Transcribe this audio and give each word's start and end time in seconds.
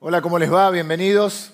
Hola, 0.00 0.22
¿cómo 0.22 0.38
les 0.38 0.52
va? 0.52 0.70
Bienvenidos. 0.70 1.50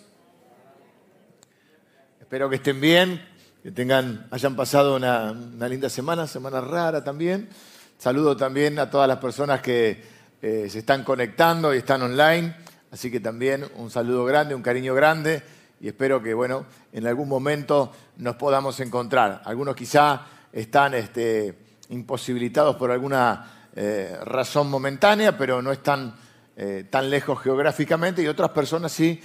Espero 2.20 2.50
que 2.50 2.56
estén 2.56 2.78
bien, 2.78 3.26
que 3.62 3.70
tengan, 3.70 4.26
hayan 4.30 4.54
pasado 4.54 4.96
una, 4.96 5.32
linda 5.66 5.88
semana, 5.88 6.26
semana 6.26 6.60
rara 6.60 7.02
también. 7.02 7.48
Saludo 7.96 8.36
también 8.36 8.78
a 8.78 8.90
todas 8.90 9.08
las 9.08 9.16
personas 9.16 9.62
que 9.62 10.04
eh, 10.42 10.66
se 10.68 10.80
están 10.80 11.04
conectando 11.04 11.74
y 11.74 11.78
están 11.78 12.02
online. 12.02 12.54
Así 12.92 13.10
que 13.10 13.18
también 13.18 13.64
un 13.76 13.90
saludo 13.90 14.26
grande, 14.26 14.54
un 14.54 14.60
cariño 14.60 14.94
grande 14.94 15.42
y 15.80 15.88
espero 15.88 16.22
que, 16.22 16.34
bueno, 16.34 16.66
en 16.92 17.06
algún 17.06 17.30
momento 17.30 17.92
nos 18.18 18.36
podamos 18.36 18.78
encontrar. 18.80 19.40
Algunos 19.46 19.74
quizá 19.74 20.20
están 20.52 20.92
este, 20.92 21.56
imposibilitados 21.88 22.76
por 22.76 22.90
alguna 22.90 23.70
eh, 23.74 24.18
razón 24.22 24.68
momentánea, 24.68 25.38
pero 25.38 25.62
no 25.62 25.72
están 25.72 26.14
eh, 26.56 26.84
tan 26.88 27.10
lejos 27.10 27.40
geográficamente 27.40 28.22
y 28.22 28.26
otras 28.26 28.50
personas 28.50 28.92
sí 28.92 29.20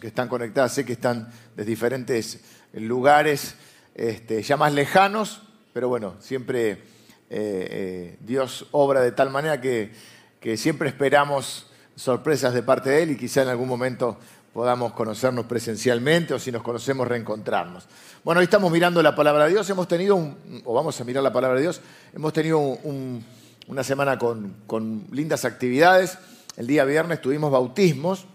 que, 0.00 0.06
están 0.06 0.28
conectadas, 0.28 0.74
sé 0.74 0.84
que 0.84 0.94
están 0.94 1.30
de 1.56 1.64
diferentes 1.64 2.40
lugares 2.72 3.54
este, 3.94 4.42
ya 4.42 4.56
más 4.56 4.72
lejanos, 4.72 5.42
pero 5.72 5.88
bueno, 5.88 6.16
siempre 6.20 6.82
eh, 7.30 8.16
Dios 8.20 8.66
obra 8.72 9.00
de 9.00 9.12
tal 9.12 9.30
manera 9.30 9.60
que, 9.60 9.92
que 10.40 10.56
siempre 10.56 10.88
esperamos 10.88 11.70
sorpresas 11.94 12.54
de 12.54 12.62
parte 12.62 12.90
de 12.90 13.02
Él 13.02 13.10
y 13.12 13.16
quizá 13.16 13.42
en 13.42 13.48
algún 13.48 13.68
momento 13.68 14.18
podamos 14.52 14.92
conocernos 14.92 15.46
presencialmente 15.46 16.34
o 16.34 16.38
si 16.38 16.52
nos 16.52 16.62
conocemos 16.62 17.08
reencontrarnos. 17.08 17.86
Bueno, 18.22 18.40
hoy 18.40 18.44
estamos 18.44 18.70
mirando 18.70 19.02
la 19.02 19.14
palabra 19.14 19.44
de 19.44 19.50
Dios, 19.50 19.68
hemos 19.70 19.88
tenido, 19.88 20.16
o 20.64 20.74
vamos 20.74 21.00
a 21.00 21.04
mirar 21.04 21.22
la 21.22 21.32
palabra 21.32 21.56
de 21.56 21.62
Dios, 21.62 21.80
hemos 22.14 22.32
tenido 22.32 22.58
una 22.60 23.84
semana 23.84 24.18
con, 24.18 25.06
lindas 25.10 25.44
actividades. 25.44 26.18
El 26.56 26.66
día 26.66 26.84
viernes 26.84 27.22
tuvimos 27.22 27.50
bautismos, 27.50 28.26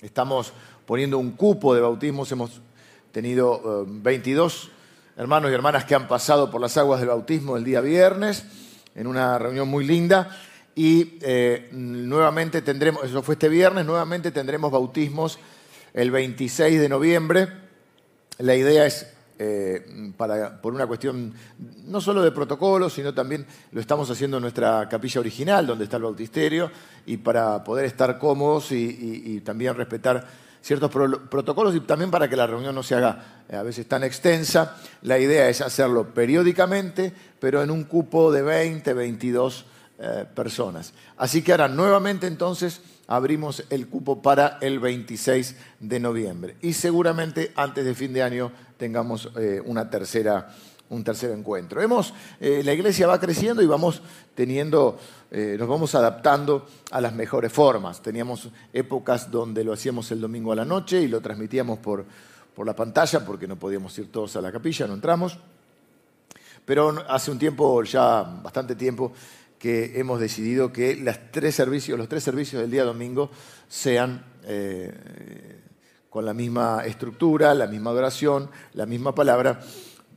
estamos 0.00 0.52
poniendo 0.86 1.18
un 1.18 1.32
cupo 1.32 1.72
de 1.72 1.80
bautismos, 1.80 2.32
hemos 2.32 2.60
tenido 3.12 3.86
22 3.86 4.64
eh, 4.64 4.70
hermanos 5.18 5.50
y 5.50 5.54
hermanas 5.54 5.84
que 5.84 5.94
han 5.94 6.08
pasado 6.08 6.50
por 6.50 6.60
las 6.60 6.76
aguas 6.76 6.98
del 6.98 7.10
bautismo 7.10 7.56
el 7.56 7.62
día 7.62 7.80
viernes, 7.80 8.44
en 8.96 9.06
una 9.06 9.38
reunión 9.38 9.68
muy 9.68 9.84
linda. 9.84 10.36
Y 10.74 11.18
eh, 11.22 11.68
nuevamente 11.70 12.60
tendremos, 12.60 13.04
eso 13.04 13.22
fue 13.22 13.34
este 13.34 13.48
viernes, 13.48 13.86
nuevamente 13.86 14.32
tendremos 14.32 14.72
bautismos 14.72 15.38
el 15.94 16.10
26 16.10 16.80
de 16.80 16.88
noviembre. 16.88 17.48
La 18.38 18.56
idea 18.56 18.84
es, 18.84 19.06
eh, 19.38 20.12
por 20.60 20.74
una 20.74 20.86
cuestión 20.86 21.32
no 21.86 22.00
solo 22.00 22.22
de 22.22 22.32
protocolo, 22.32 22.90
sino 22.90 23.14
también 23.14 23.46
lo 23.70 23.80
estamos 23.80 24.10
haciendo 24.10 24.38
en 24.38 24.42
nuestra 24.42 24.88
capilla 24.88 25.20
original, 25.20 25.66
donde 25.66 25.84
está 25.84 25.96
el 25.96 26.02
bautisterio, 26.02 26.70
y 27.06 27.18
para 27.18 27.62
poder 27.62 27.84
estar 27.84 28.18
cómodos 28.18 28.72
y, 28.72 29.40
también 29.44 29.74
respetar 29.74 30.26
ciertos 30.60 30.90
protocolos 30.90 31.74
y 31.76 31.80
también 31.80 32.10
para 32.10 32.28
que 32.28 32.34
la 32.34 32.46
reunión 32.46 32.74
no 32.74 32.82
se 32.82 32.96
haga 32.96 33.44
eh, 33.48 33.56
a 33.56 33.62
veces 33.62 33.86
tan 33.86 34.02
extensa. 34.02 34.76
La 35.02 35.18
idea 35.18 35.48
es 35.48 35.60
hacerlo 35.60 36.12
periódicamente, 36.12 37.12
pero 37.38 37.62
en 37.62 37.70
un 37.70 37.84
cupo 37.84 38.32
de 38.32 38.42
20, 38.42 38.92
22 38.92 39.64
eh, 40.00 40.24
personas. 40.32 40.92
Así 41.16 41.42
que 41.42 41.50
ahora 41.50 41.66
nuevamente 41.66 42.28
entonces 42.28 42.80
abrimos 43.08 43.64
el 43.68 43.88
cupo 43.88 44.22
para 44.22 44.58
el 44.60 44.78
26 44.78 45.56
de 45.80 45.98
noviembre 45.98 46.56
y 46.62 46.74
seguramente 46.74 47.50
antes 47.56 47.84
de 47.84 47.96
fin 47.96 48.12
de 48.12 48.22
año 48.22 48.52
tengamos 48.76 49.28
eh, 49.36 49.60
una 49.64 49.90
tercera, 49.90 50.54
un 50.90 51.02
tercer 51.02 51.32
encuentro. 51.32 51.82
Hemos, 51.82 52.14
eh, 52.38 52.62
la 52.64 52.74
iglesia 52.74 53.08
va 53.08 53.18
creciendo 53.18 53.60
y 53.60 53.66
vamos 53.66 54.00
teniendo, 54.36 55.00
nos 55.32 55.68
vamos 55.68 55.96
adaptando 55.96 56.68
a 56.92 57.00
las 57.00 57.12
mejores 57.12 57.52
formas. 57.52 58.00
Teníamos 58.00 58.50
épocas 58.72 59.28
donde 59.32 59.64
lo 59.64 59.72
hacíamos 59.72 60.12
el 60.12 60.20
domingo 60.20 60.52
a 60.52 60.54
la 60.54 60.64
noche 60.64 61.02
y 61.02 61.08
lo 61.08 61.20
transmitíamos 61.20 61.80
por, 61.80 62.04
por 62.54 62.64
la 62.64 62.76
pantalla 62.76 63.24
porque 63.24 63.48
no 63.48 63.56
podíamos 63.56 63.98
ir 63.98 64.12
todos 64.12 64.36
a 64.36 64.40
la 64.40 64.52
capilla, 64.52 64.86
no 64.86 64.94
entramos. 64.94 65.36
Pero 66.64 67.04
hace 67.08 67.30
un 67.30 67.38
tiempo, 67.38 67.82
ya 67.82 68.22
bastante 68.22 68.76
tiempo, 68.76 69.12
que 69.58 69.98
hemos 69.98 70.20
decidido 70.20 70.72
que 70.72 70.96
las 70.96 71.32
tres 71.32 71.54
servicios, 71.54 71.98
los 71.98 72.08
tres 72.08 72.22
servicios 72.22 72.62
del 72.62 72.70
día 72.70 72.84
domingo 72.84 73.30
sean 73.68 74.24
eh, 74.44 74.92
con 76.10 76.24
la 76.24 76.34
misma 76.34 76.84
estructura, 76.86 77.54
la 77.54 77.66
misma 77.66 77.90
adoración, 77.90 78.50
la 78.74 78.86
misma 78.86 79.14
palabra. 79.14 79.60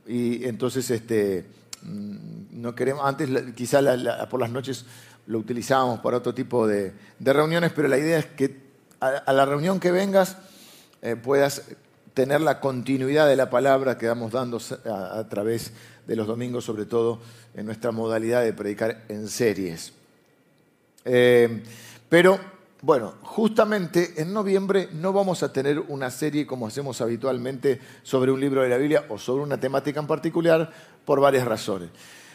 Y 0.06 0.44
entonces 0.44 0.90
este, 0.90 1.46
mm, 1.82 2.60
no 2.60 2.74
queremos, 2.74 3.04
antes 3.04 3.28
quizá 3.54 3.80
por 4.28 4.40
las 4.40 4.50
noches 4.50 4.84
lo 5.26 5.38
utilizábamos 5.38 6.00
para 6.00 6.16
otro 6.16 6.34
tipo 6.34 6.66
de, 6.66 6.92
reuniones, 7.20 7.72
pero 7.74 7.88
la 7.88 7.98
idea 7.98 8.18
es 8.18 8.26
que 8.26 8.62
a, 9.00 9.32
la 9.32 9.44
reunión 9.44 9.80
que 9.80 9.90
vengas 9.90 10.36
eh, 11.02 11.16
puedas 11.16 11.62
tener 12.14 12.40
la 12.40 12.60
continuidad 12.60 13.26
de 13.26 13.36
la 13.36 13.50
palabra 13.50 13.96
que 13.98 14.06
vamos 14.06 14.32
dando 14.32 14.60
a, 14.84 15.26
través 15.28 15.72
de 16.06 16.16
los 16.16 16.26
domingos, 16.26 16.64
sobre 16.64 16.86
todo 16.86 17.20
en 17.54 17.66
nuestra 17.66 17.92
modalidad 17.92 18.42
de 18.42 18.52
predicar 18.52 19.04
en 19.08 19.28
series. 19.28 19.92
Eh, 21.04 21.62
pero, 22.08 22.38
bueno, 22.80 23.14
justamente 23.22 24.14
en 24.20 24.32
noviembre 24.32 24.88
no 24.92 25.12
vamos 25.12 25.42
a 25.42 25.52
tener 25.52 25.78
una 25.78 26.10
serie 26.10 26.46
como 26.46 26.66
hacemos 26.66 27.00
habitualmente 27.00 27.80
sobre 28.02 28.32
un 28.32 28.40
libro 28.40 28.62
de 28.62 28.68
la 28.68 28.76
Biblia 28.76 29.06
o 29.08 29.18
sobre 29.18 29.44
una 29.44 29.58
temática 29.58 30.00
en 30.00 30.06
particular 30.06 30.72
por 31.04 31.20
varias 31.20 31.46
razones. 31.46 31.90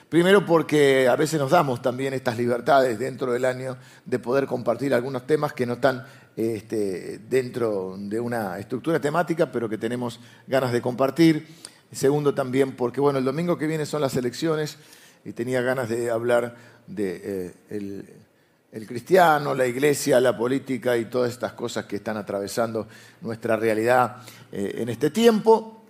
Primero 0.10 0.46
porque 0.46 1.10
a 1.10 1.18
veces 1.18 1.38
nos 1.38 1.52
damos 1.52 1.82
también 1.82 2.14
estas 2.14 2.38
libertades 2.38 2.98
dentro 2.98 3.34
del 3.34 3.44
año 3.44 3.76
de 4.06 4.20
poder 4.20 4.48
compartir 4.48 4.94
algunos 4.94 5.28
temas 5.28 5.52
que 5.52 5.66
no 5.66 5.74
están 5.74 6.06
este, 6.38 7.20
dentro 7.30 7.96
de 7.98 8.18
una 8.18 8.58
estructura 8.58 9.02
temática, 9.02 9.52
pero 9.52 9.68
que 9.68 9.78
tenemos 9.78 10.22
ganas 10.48 10.72
de 10.72 10.82
compartir. 10.82 11.46
Segundo 11.92 12.34
también 12.34 12.76
porque, 12.76 13.00
bueno, 13.00 13.20
el 13.20 13.26
domingo 13.26 13.58
que 13.58 13.68
viene 13.68 13.86
son 13.86 14.02
las 14.02 14.16
elecciones 14.16 14.78
y 15.24 15.34
tenía 15.34 15.62
ganas 15.62 15.90
de 15.90 16.10
hablar 16.10 16.56
de 16.86 17.54
eh, 17.70 18.06
el, 18.72 18.88
cristiano, 18.88 19.56
la 19.56 19.66
iglesia, 19.66 20.20
la 20.20 20.38
política 20.38 20.98
y 20.98 21.06
todas 21.06 21.32
estas 21.32 21.54
cosas 21.54 21.86
que 21.86 21.98
están 21.98 22.18
atravesando 22.18 22.88
nuestra 23.22 23.56
realidad 23.56 24.18
eh, 24.52 24.76
en 24.78 24.90
este 24.90 25.10
tiempo. 25.10 25.84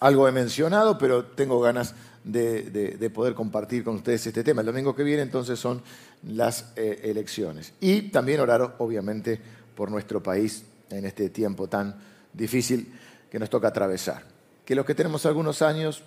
Algo 0.00 0.28
he 0.28 0.32
mencionado, 0.32 0.98
pero 0.98 1.24
tengo 1.26 1.60
ganas 1.60 1.94
de, 2.24 3.10
poder 3.14 3.34
compartir 3.34 3.84
con 3.84 3.96
ustedes 3.96 4.26
este 4.26 4.44
tema. 4.44 4.60
El 4.62 4.66
domingo 4.66 4.94
que 4.94 5.02
viene 5.02 5.22
entonces 5.22 5.58
son 5.58 5.82
las 6.26 6.72
eh, 6.76 7.00
elecciones. 7.04 7.72
Y 7.80 8.02
también 8.10 8.40
orar, 8.40 8.76
obviamente, 8.78 9.40
por 9.74 9.90
nuestro 9.90 10.22
país 10.22 10.64
en 10.90 11.04
este 11.04 11.30
tiempo 11.30 11.68
tan 11.68 11.94
difícil 12.32 12.92
que 13.30 13.38
nos 13.38 13.50
toca 13.50 13.68
atravesar. 13.68 14.37
Que 14.68 14.74
los 14.74 14.84
que 14.84 14.94
tenemos 14.94 15.24
algunos 15.24 15.62
años, 15.62 16.02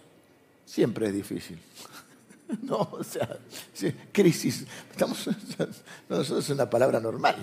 siempre 0.68 1.08
es 1.08 1.14
difícil. 1.14 1.60
No, 2.64 2.80
o 2.92 3.02
sea, 3.02 3.40
crisis. 4.12 4.66
Estamos, 4.92 5.30
no, 6.10 6.20
es 6.20 6.50
una 6.50 6.70
palabra 6.70 7.00
normal. 7.00 7.38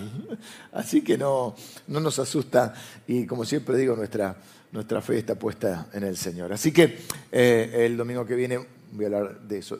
Así 0.71 1.01
que 1.01 1.17
no, 1.17 1.55
no 1.87 1.99
nos 1.99 2.19
asusta 2.19 2.75
y 3.07 3.25
como 3.25 3.43
siempre 3.43 3.75
digo, 3.75 3.95
nuestra, 3.95 4.37
nuestra 4.71 5.01
fe 5.01 5.17
está 5.17 5.33
puesta 5.33 5.87
en 5.93 6.03
el 6.03 6.15
Señor. 6.15 6.53
Así 6.53 6.71
que 6.71 6.99
eh, 7.31 7.85
el 7.87 7.97
domingo 7.97 8.23
que 8.23 8.35
viene 8.35 8.63
voy 8.91 9.05
a 9.05 9.07
hablar 9.07 9.41
de 9.41 9.57
eso. 9.57 9.79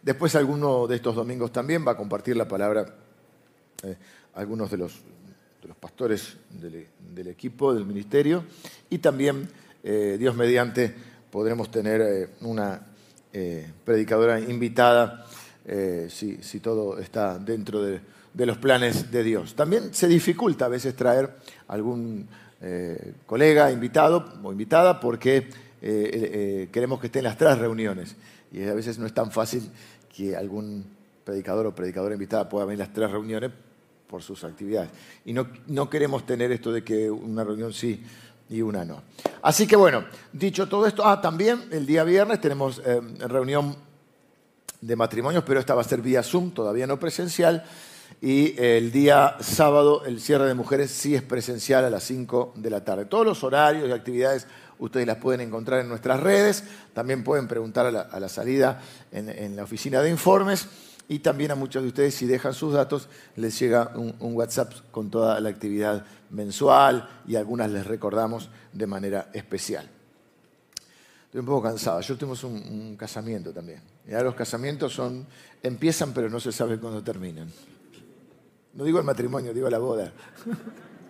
Después 0.00 0.34
alguno 0.34 0.86
de 0.86 0.96
estos 0.96 1.14
domingos 1.14 1.52
también 1.52 1.86
va 1.86 1.92
a 1.92 1.96
compartir 1.98 2.34
la 2.38 2.48
palabra 2.48 2.86
eh, 3.82 3.96
algunos 4.32 4.70
de 4.70 4.78
los 4.78 4.94
de 5.60 5.68
los 5.68 5.76
pastores 5.76 6.36
del, 6.50 7.28
equipo, 7.28 7.74
del 7.74 7.84
ministerio, 7.84 8.44
y 8.88 8.98
también, 8.98 9.48
eh, 9.82 10.16
Dios 10.18 10.36
mediante, 10.36 10.94
podremos 11.30 11.70
tener 11.70 12.00
eh, 12.00 12.28
una 12.42 12.86
eh, 13.32 13.66
predicadora 13.84 14.38
invitada 14.38 15.26
si, 16.08 16.60
todo 16.60 16.98
está 16.98 17.38
dentro 17.38 17.82
de, 17.82 18.00
los 18.34 18.58
planes 18.58 19.12
de 19.12 19.22
Dios. 19.22 19.54
También 19.54 19.94
se 19.94 20.08
dificulta 20.08 20.64
a 20.64 20.68
veces 20.68 20.96
traer 20.96 21.36
algún 21.68 22.26
colega 23.26 23.70
invitado 23.70 24.32
o 24.42 24.50
invitada 24.50 24.98
porque 24.98 25.48
queremos 25.80 26.98
que 26.98 27.06
esté 27.06 27.20
en 27.20 27.24
las 27.26 27.38
tres 27.38 27.56
reuniones 27.58 28.16
y 28.50 28.64
a 28.64 28.74
veces 28.74 28.98
no 28.98 29.06
es 29.06 29.14
tan 29.14 29.30
fácil 29.30 29.70
que 30.14 30.34
algún 30.34 30.84
predicador 31.24 31.66
o 31.66 31.74
predicadora 31.74 32.14
invitada 32.14 32.48
pueda 32.48 32.64
venir 32.64 32.80
las 32.80 32.92
tres 32.92 33.10
reuniones 33.10 33.52
por 34.08 34.22
sus 34.22 34.42
actividades. 34.42 34.90
Y 35.24 35.32
no, 35.32 35.46
no 35.68 35.88
queremos 35.88 36.26
tener 36.26 36.50
esto 36.50 36.72
de 36.72 36.82
que 36.82 37.08
una 37.08 37.44
reunión 37.44 37.72
sí 37.72 38.02
y 38.50 38.60
una 38.60 38.84
no. 38.84 39.02
Así 39.42 39.66
que 39.66 39.76
bueno, 39.76 40.04
dicho 40.32 40.68
todo 40.68 40.86
esto, 40.86 41.06
ah, 41.06 41.20
también 41.20 41.68
el 41.70 41.86
día 41.86 42.04
viernes 42.04 42.40
tenemos 42.40 42.82
eh, 42.84 43.00
reunión 43.20 43.76
de 44.80 44.96
matrimonios, 44.96 45.44
pero 45.46 45.60
esta 45.60 45.74
va 45.74 45.82
a 45.82 45.84
ser 45.84 46.02
vía 46.02 46.22
Zoom, 46.22 46.50
todavía 46.50 46.86
no 46.86 46.98
presencial. 46.98 47.64
Y 48.20 48.60
el 48.60 48.90
día 48.92 49.36
sábado 49.40 50.04
el 50.04 50.20
cierre 50.20 50.46
de 50.46 50.54
mujeres 50.54 50.90
sí 50.90 51.14
es 51.14 51.22
presencial 51.22 51.84
a 51.84 51.90
las 51.90 52.02
5 52.04 52.54
de 52.56 52.70
la 52.70 52.84
tarde. 52.84 53.06
Todos 53.06 53.24
los 53.24 53.44
horarios 53.44 53.88
y 53.88 53.92
actividades 53.92 54.46
ustedes 54.78 55.06
las 55.06 55.18
pueden 55.18 55.40
encontrar 55.40 55.80
en 55.80 55.88
nuestras 55.88 56.20
redes. 56.20 56.64
También 56.92 57.22
pueden 57.22 57.46
preguntar 57.46 57.86
a 57.86 58.20
la, 58.20 58.28
salida 58.28 58.82
en, 59.12 59.28
en 59.28 59.56
la 59.56 59.62
oficina 59.62 60.02
de 60.02 60.10
informes. 60.10 60.66
Y 61.10 61.18
también 61.18 61.50
a 61.50 61.56
muchos 61.56 61.82
de 61.82 61.88
ustedes, 61.88 62.14
si 62.14 62.24
dejan 62.24 62.54
sus 62.54 62.72
datos, 62.72 63.08
les 63.34 63.58
llega 63.58 63.90
un, 63.96 64.14
WhatsApp 64.20 64.72
con 64.92 65.10
toda 65.10 65.40
la 65.40 65.48
actividad 65.48 66.06
mensual 66.30 67.08
y 67.26 67.34
algunas 67.34 67.68
les 67.68 67.84
recordamos 67.84 68.48
de 68.72 68.86
manera 68.86 69.28
especial. 69.32 69.90
Estoy 71.24 71.40
un 71.40 71.46
poco 71.46 71.62
cansado. 71.62 72.00
Yo 72.00 72.16
tuvimos 72.16 72.44
un, 72.44 72.96
casamiento 72.96 73.52
también. 73.52 73.82
Ya 74.06 74.22
los 74.22 74.36
casamientos 74.36 74.92
son, 74.92 75.26
empiezan 75.60 76.12
pero 76.12 76.30
no 76.30 76.38
se 76.38 76.52
sabe 76.52 76.78
cuándo 76.78 77.02
terminan. 77.02 77.50
No 78.74 78.84
digo 78.84 79.00
el 79.00 79.04
matrimonio, 79.04 79.52
digo 79.52 79.68
la 79.68 79.78
boda. 79.78 80.12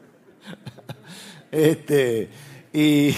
este, 1.50 2.30
y, 2.72 3.12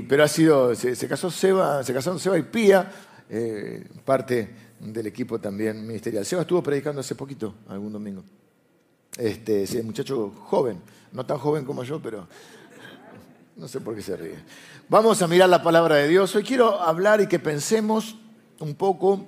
pero 0.00 0.24
ha 0.24 0.28
sido, 0.28 0.74
se, 0.74 1.06
casó 1.06 1.30
Seba, 1.30 1.84
se 1.84 1.92
casaron 1.92 2.18
Seba 2.18 2.38
y 2.38 2.42
Pía, 2.44 2.90
eh, 3.28 3.86
parte 4.02 4.69
del 4.80 5.06
equipo 5.06 5.38
también 5.38 5.86
ministerial. 5.86 6.24
Seba 6.24 6.42
estuvo 6.42 6.62
predicando 6.62 7.00
hace 7.00 7.14
poquito, 7.14 7.54
algún 7.68 7.92
domingo. 7.92 8.24
Este, 9.16 9.64
ese 9.64 9.82
muchacho 9.82 10.32
joven, 10.46 10.80
no 11.12 11.24
tan 11.26 11.38
joven 11.38 11.64
como 11.64 11.84
yo, 11.84 12.00
pero 12.00 12.26
no 13.56 13.68
sé 13.68 13.80
por 13.80 13.94
qué 13.94 14.02
se 14.02 14.16
ríe. 14.16 14.38
Vamos 14.88 15.20
a 15.22 15.28
mirar 15.28 15.48
la 15.48 15.62
palabra 15.62 15.96
de 15.96 16.08
Dios. 16.08 16.34
Hoy 16.34 16.42
quiero 16.42 16.80
hablar 16.80 17.20
y 17.20 17.26
que 17.26 17.38
pensemos 17.38 18.16
un 18.58 18.74
poco 18.74 19.26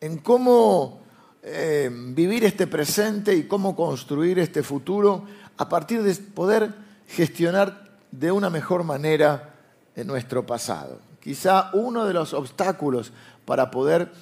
en 0.00 0.18
cómo 0.18 1.00
eh, 1.42 1.90
vivir 1.92 2.44
este 2.44 2.66
presente 2.66 3.34
y 3.34 3.44
cómo 3.44 3.76
construir 3.76 4.38
este 4.38 4.62
futuro 4.62 5.24
a 5.56 5.68
partir 5.68 6.02
de 6.02 6.14
poder 6.14 6.74
gestionar 7.06 7.96
de 8.10 8.32
una 8.32 8.50
mejor 8.50 8.82
manera 8.82 9.54
nuestro 10.04 10.44
pasado. 10.44 11.00
Quizá 11.20 11.70
uno 11.72 12.04
de 12.04 12.12
los 12.12 12.34
obstáculos 12.34 13.12
para 13.46 13.70
poder 13.70 14.12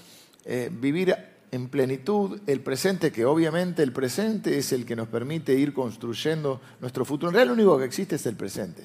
eh, 0.44 0.70
vivir 0.70 1.16
en 1.50 1.68
plenitud 1.68 2.40
el 2.46 2.60
presente, 2.60 3.10
que 3.10 3.24
obviamente 3.24 3.82
el 3.82 3.92
presente 3.92 4.58
es 4.58 4.72
el 4.72 4.84
que 4.84 4.94
nos 4.94 5.08
permite 5.08 5.54
ir 5.54 5.72
construyendo 5.72 6.60
nuestro 6.80 7.04
futuro. 7.04 7.30
En 7.30 7.34
realidad 7.34 7.56
lo 7.56 7.62
único 7.62 7.78
que 7.78 7.84
existe 7.84 8.16
es 8.16 8.26
el 8.26 8.36
presente. 8.36 8.84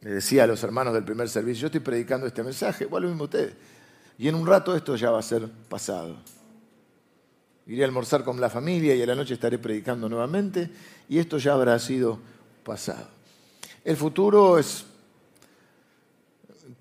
Le 0.00 0.10
decía 0.10 0.44
a 0.44 0.46
los 0.46 0.62
hermanos 0.64 0.94
del 0.94 1.04
primer 1.04 1.28
servicio, 1.28 1.62
yo 1.62 1.66
estoy 1.66 1.80
predicando 1.80 2.26
este 2.26 2.42
mensaje, 2.42 2.84
igual 2.84 3.04
lo 3.04 3.08
mismo 3.10 3.24
ustedes. 3.24 3.54
Y 4.18 4.26
en 4.28 4.34
un 4.34 4.46
rato 4.46 4.74
esto 4.74 4.96
ya 4.96 5.10
va 5.10 5.20
a 5.20 5.22
ser 5.22 5.48
pasado. 5.68 6.16
Iré 7.66 7.82
a 7.82 7.86
almorzar 7.86 8.24
con 8.24 8.40
la 8.40 8.50
familia 8.50 8.94
y 8.94 9.02
a 9.02 9.06
la 9.06 9.14
noche 9.14 9.34
estaré 9.34 9.58
predicando 9.58 10.08
nuevamente 10.08 10.70
y 11.08 11.18
esto 11.18 11.38
ya 11.38 11.52
habrá 11.52 11.78
sido 11.78 12.18
pasado. 12.64 13.08
El 13.84 13.96
futuro 13.96 14.58
es 14.58 14.84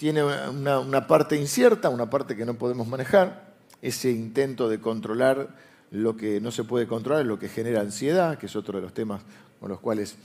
tiene 0.02 0.24
una, 0.24 1.06
parte 1.06 1.36
incierta, 1.36 1.90
una 1.90 2.10
parte 2.10 2.36
que 2.36 2.44
no 2.44 2.56
podemos 2.56 2.88
manejar, 2.88 3.54
ese 3.84 4.10
intento 4.10 4.68
de 4.68 4.82
controlar 4.82 5.56
lo 5.92 6.18
que 6.18 6.42
no 6.42 6.50
se 6.50 6.64
puede 6.64 6.88
controlar, 6.88 7.24
lo 7.24 7.38
que 7.38 7.48
genera 7.48 7.82
ansiedad, 7.82 8.40
que 8.40 8.48
es 8.48 8.56
otro 8.56 8.80
de 8.80 8.82
los 8.82 8.96
temas 8.96 9.22
con 9.60 9.70
los 9.70 9.80
cuales 9.80 10.16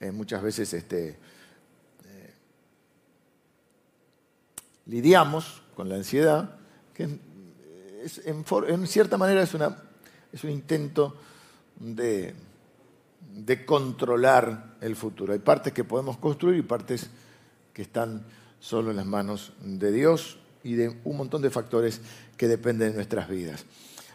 eh, 0.00 0.12
muchas 0.12 0.42
veces 0.42 0.74
este, 0.74 1.08
eh, 1.08 2.34
lidiamos 4.84 5.62
con 5.74 5.88
la 5.88 5.94
ansiedad, 5.94 6.58
que 6.92 7.04
en, 7.04 8.86
cierta 8.86 9.16
manera 9.16 9.40
es, 9.40 9.54
un 10.44 10.50
intento 10.50 11.16
de 11.80 12.34
controlar 13.64 14.76
el 14.82 14.94
futuro. 14.94 15.32
Hay 15.32 15.38
partes 15.38 15.72
que 15.72 15.84
podemos 15.84 16.18
construir 16.18 16.58
y 16.58 16.62
partes 16.62 17.08
que 17.72 17.80
están 17.80 18.22
solo 18.66 18.90
en 18.90 18.96
las 18.96 19.06
manos 19.06 19.52
de 19.60 19.92
Dios 19.92 20.38
y 20.64 20.74
de 20.74 20.98
un 21.04 21.16
montón 21.16 21.40
de 21.40 21.50
factores 21.50 22.00
que 22.36 22.48
dependen 22.48 22.90
de 22.90 22.96
nuestras 22.96 23.28
vidas. 23.28 23.64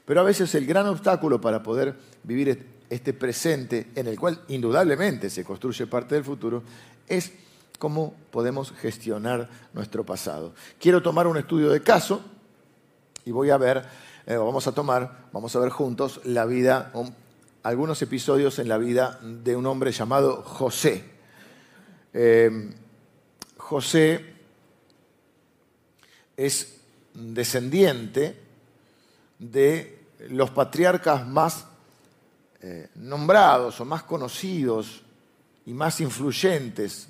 Pero 0.03 0.19
a 0.19 0.23
veces 0.23 0.53
el 0.55 0.65
gran 0.65 0.87
obstáculo 0.87 1.39
para 1.39 1.63
poder 1.63 1.95
vivir 2.23 2.67
este 2.89 3.13
presente, 3.13 3.91
en 3.95 4.07
el 4.07 4.19
cual 4.19 4.41
indudablemente 4.49 5.29
se 5.29 5.45
construye 5.45 5.87
parte 5.87 6.15
del 6.15 6.25
futuro, 6.25 6.63
es 7.07 7.31
cómo 7.79 8.13
podemos 8.29 8.73
gestionar 8.73 9.49
nuestro 9.73 10.05
pasado. 10.05 10.53
Quiero 10.81 11.01
tomar 11.01 11.27
un 11.27 11.37
estudio 11.37 11.69
de 11.69 11.81
caso 11.81 12.21
y 13.23 13.31
voy 13.31 13.51
a 13.51 13.57
ver, 13.57 13.85
eh, 14.25 14.35
vamos 14.35 14.67
a 14.67 14.73
tomar, 14.73 15.29
vamos 15.31 15.55
a 15.55 15.59
ver 15.59 15.69
juntos 15.69 16.19
la 16.25 16.43
vida, 16.43 16.91
algunos 17.63 18.01
episodios 18.01 18.59
en 18.59 18.67
la 18.67 18.77
vida 18.77 19.17
de 19.21 19.55
un 19.55 19.65
hombre 19.65 19.93
llamado 19.93 20.43
José. 20.43 21.05
Eh, 22.13 22.73
José 23.55 24.30
es 26.45 26.77
descendiente 27.13 28.37
de 29.37 29.99
los 30.29 30.49
patriarcas 30.51 31.27
más 31.27 31.65
eh, 32.61 32.89
nombrados 32.95 33.79
o 33.81 33.85
más 33.85 34.03
conocidos 34.03 35.01
y 35.65 35.73
más 35.73 35.99
influyentes, 36.01 37.07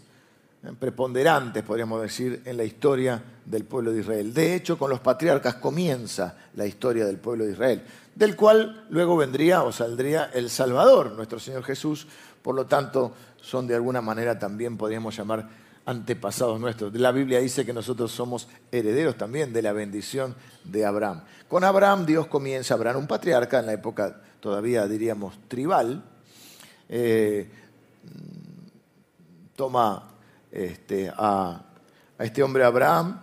eh, 0.63 0.71
preponderantes, 0.79 1.63
podríamos 1.63 2.01
decir, 2.01 2.41
en 2.45 2.57
la 2.57 2.63
historia 2.63 3.21
del 3.45 3.65
pueblo 3.65 3.91
de 3.91 3.99
Israel. 3.99 4.33
De 4.33 4.55
hecho, 4.55 4.77
con 4.77 4.89
los 4.89 4.99
patriarcas 4.99 5.55
comienza 5.55 6.37
la 6.55 6.65
historia 6.65 7.05
del 7.05 7.17
pueblo 7.17 7.45
de 7.45 7.51
Israel, 7.51 7.83
del 8.15 8.35
cual 8.35 8.85
luego 8.89 9.17
vendría 9.17 9.63
o 9.63 9.71
saldría 9.71 10.31
el 10.33 10.49
Salvador, 10.49 11.11
nuestro 11.11 11.39
Señor 11.39 11.63
Jesús. 11.63 12.07
Por 12.41 12.55
lo 12.55 12.65
tanto, 12.65 13.13
son 13.41 13.67
de 13.67 13.75
alguna 13.75 14.01
manera 14.01 14.39
también, 14.39 14.77
podríamos 14.77 15.15
llamar, 15.15 15.49
antepasados 15.91 16.59
nuestros. 16.59 16.93
La 16.95 17.11
Biblia 17.11 17.39
dice 17.39 17.65
que 17.65 17.73
nosotros 17.73 18.11
somos 18.11 18.47
herederos 18.71 19.17
también 19.17 19.53
de 19.53 19.61
la 19.61 19.73
bendición 19.73 20.35
de 20.63 20.85
Abraham. 20.85 21.23
Con 21.47 21.63
Abraham 21.63 22.05
Dios 22.05 22.27
comienza, 22.27 22.73
Abraham 22.73 23.01
un 23.01 23.07
patriarca 23.07 23.59
en 23.59 23.67
la 23.67 23.73
época 23.73 24.21
todavía 24.39 24.87
diríamos 24.87 25.37
tribal, 25.47 26.03
eh, 26.89 27.49
toma 29.55 30.09
este, 30.51 31.11
a, 31.15 31.63
este 32.19 32.41
hombre 32.41 32.63
Abraham. 32.63 33.19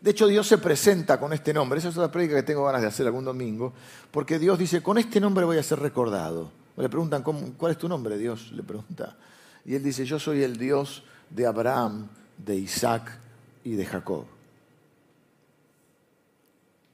De 0.00 0.10
hecho 0.10 0.26
Dios 0.26 0.46
se 0.46 0.58
presenta 0.58 1.18
con 1.18 1.32
este 1.32 1.52
nombre, 1.52 1.78
esa 1.78 1.88
es 1.88 1.96
otra 1.96 2.10
prédica 2.10 2.36
que 2.36 2.42
tengo 2.42 2.64
ganas 2.64 2.82
de 2.82 2.88
hacer 2.88 3.06
algún 3.06 3.24
domingo, 3.24 3.72
porque 4.10 4.38
Dios 4.38 4.58
dice, 4.58 4.82
con 4.82 4.98
este 4.98 5.20
nombre 5.20 5.44
voy 5.44 5.58
a 5.58 5.62
ser 5.62 5.80
recordado. 5.80 6.50
Le 6.76 6.88
preguntan, 6.88 7.22
¿cuál 7.22 7.72
es 7.72 7.78
tu 7.78 7.88
nombre? 7.88 8.16
Dios 8.16 8.50
le 8.52 8.62
pregunta. 8.62 9.16
Y 9.64 9.74
él 9.74 9.82
dice, 9.82 10.04
yo 10.04 10.18
soy 10.18 10.42
el 10.42 10.56
Dios 10.56 11.04
de 11.34 11.46
Abraham, 11.46 12.08
de 12.36 12.56
Isaac 12.56 13.18
y 13.64 13.72
de 13.72 13.86
Jacob. 13.86 14.24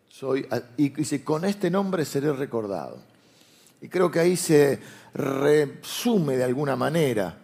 Soy, 0.08 0.46
y 0.76 0.90
dice, 0.90 1.22
con 1.22 1.44
este 1.44 1.70
nombre 1.70 2.04
seré 2.04 2.32
recordado. 2.32 2.98
Y 3.80 3.88
creo 3.88 4.10
que 4.10 4.18
ahí 4.18 4.36
se 4.36 4.80
resume 5.14 6.36
de 6.36 6.44
alguna 6.44 6.76
manera, 6.76 7.38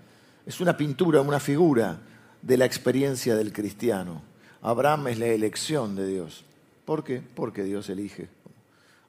es 0.44 0.60
una 0.60 0.76
pintura, 0.76 1.20
una 1.20 1.40
figura 1.40 1.98
de 2.42 2.56
la 2.56 2.64
experiencia 2.64 3.36
del 3.36 3.52
cristiano. 3.52 4.22
Abraham 4.62 5.08
es 5.08 5.18
la 5.18 5.26
elección 5.26 5.94
de 5.94 6.06
Dios. 6.06 6.44
¿Por 6.84 7.04
qué? 7.04 7.22
Porque 7.22 7.62
Dios 7.62 7.88
elige. 7.88 8.28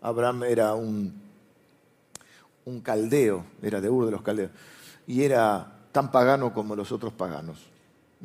Abraham 0.01 0.43
era 0.43 0.75
un, 0.75 1.13
un 2.65 2.81
caldeo, 2.81 3.45
era 3.62 3.81
de 3.81 3.89
Ur 3.89 4.05
de 4.05 4.12
los 4.12 4.21
caldeos, 4.21 4.51
y 5.07 5.24
era 5.24 5.79
tan 5.91 6.12
pagano 6.12 6.53
como 6.53 6.75
los 6.75 6.91
otros 6.91 7.13
paganos 7.13 7.75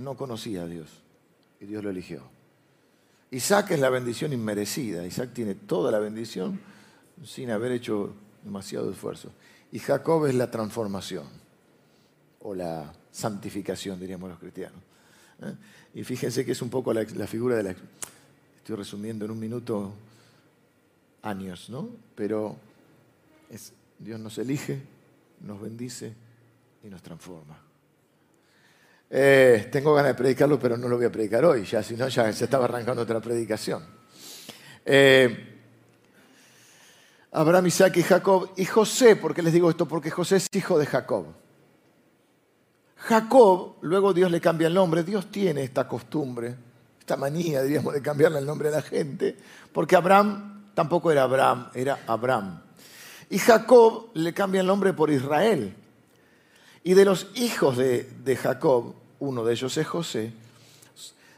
no 0.01 0.17
conocía 0.17 0.63
a 0.63 0.67
Dios 0.67 0.89
y 1.61 1.67
Dios 1.67 1.85
lo 1.85 1.91
eligió. 1.91 2.23
Isaac 3.31 3.73
es 3.73 3.81
la 3.81 3.91
bendición 3.91 4.33
inmerecida. 4.33 5.07
Isaac 5.07 5.31
tiene 5.33 5.55
toda 5.55 5.93
la 5.93 5.99
bendición 6.01 6.61
sin 7.25 7.51
haber 7.51 7.73
hecho 7.73 8.15
demasiado 8.43 8.91
esfuerzo. 8.91 9.31
Y 9.71 9.79
Jacob 9.79 10.27
es 10.27 10.35
la 10.35 10.51
transformación 10.51 11.27
o 12.41 12.55
la 12.55 12.93
santificación, 13.13 14.01
diríamos 14.01 14.31
los 14.31 14.39
cristianos. 14.39 14.81
¿eh? 15.43 15.55
Y 15.95 16.05
fíjense 16.05 16.45
que 16.45 16.53
es 16.53 16.63
un 16.63 16.71
poco 16.71 16.93
la, 16.93 17.05
figura 17.27 17.57
de 17.57 17.63
la... 17.63 17.71
Estoy 17.71 18.77
resumiendo 18.77 19.25
en 19.25 19.31
un 19.31 19.39
minuto 19.39 19.93
años, 21.23 21.71
¿no? 21.71 21.89
Pero 22.15 22.57
Dios 23.99 24.19
nos 24.19 24.39
elige, 24.39 24.81
nos 25.41 25.61
bendice 25.61 26.15
y 26.83 26.89
nos 26.89 27.03
transforma. 27.03 27.70
Eh, 29.13 29.69
tengo 29.73 29.93
ganas 29.93 30.13
de 30.13 30.15
predicarlo, 30.15 30.59
pero 30.59 30.77
no 30.77 30.89
lo 30.89 30.97
voy 30.97 31.07
a 31.07 31.11
predicar 31.11 31.45
hoy, 31.45 31.65
ya 31.65 31.83
si 31.83 31.97
no, 31.97 32.07
ya 32.07 32.33
se 32.33 32.45
estaba 32.45 32.67
arrancando 32.67 33.03
otra 33.03 33.21
predicación. 33.21 33.85
Eh, 34.85 35.51
Abraham, 37.33 37.67
Isaac 37.67 37.97
y 37.97 38.03
Jacob. 38.03 38.51
Y 38.57 38.65
José, 38.65 39.17
¿por 39.17 39.35
qué 39.35 39.43
les 39.43 39.53
digo 39.53 39.69
esto? 39.69 39.87
Porque 39.87 40.11
José 40.11 40.37
es 40.37 40.47
hijo 40.53 40.79
de 40.79 40.87
Jacob. 40.87 41.27
Jacob, 42.97 43.77
luego 43.81 44.13
Dios 44.13 44.31
le 44.31 44.41
cambia 44.41 44.69
el 44.69 44.75
nombre. 44.75 45.03
Dios 45.03 45.31
tiene 45.31 45.63
esta 45.63 45.89
costumbre, 45.89 46.55
esta 46.99 47.17
manía, 47.17 47.63
diríamos, 47.63 47.95
de 47.95 48.03
cambiarle 48.03 48.39
el 48.39 48.47
nombre 48.47 48.69
a 48.69 48.73
la 48.73 48.83
gente, 48.83 49.37
porque 49.73 49.97
Abraham 49.97 50.71
tampoco 50.75 51.11
era 51.11 51.23
Abraham, 51.23 51.71
era 51.75 52.01
Abraham. 52.07 52.63
Y 53.31 53.39
Jacob 53.39 54.11
le 54.15 54.35
cambia 54.35 54.61
el 54.61 54.67
nombre 54.67 54.93
por 54.93 55.11
Israel. 55.11 55.75
Y 56.83 56.95
de 56.95 57.05
los 57.05 57.29
hijos 57.35 57.77
de, 57.77 58.05
de 58.25 58.37
Jacob, 58.37 58.95
uno 59.21 59.45
de 59.45 59.53
ellos 59.53 59.77
es 59.77 59.87
José, 59.87 60.33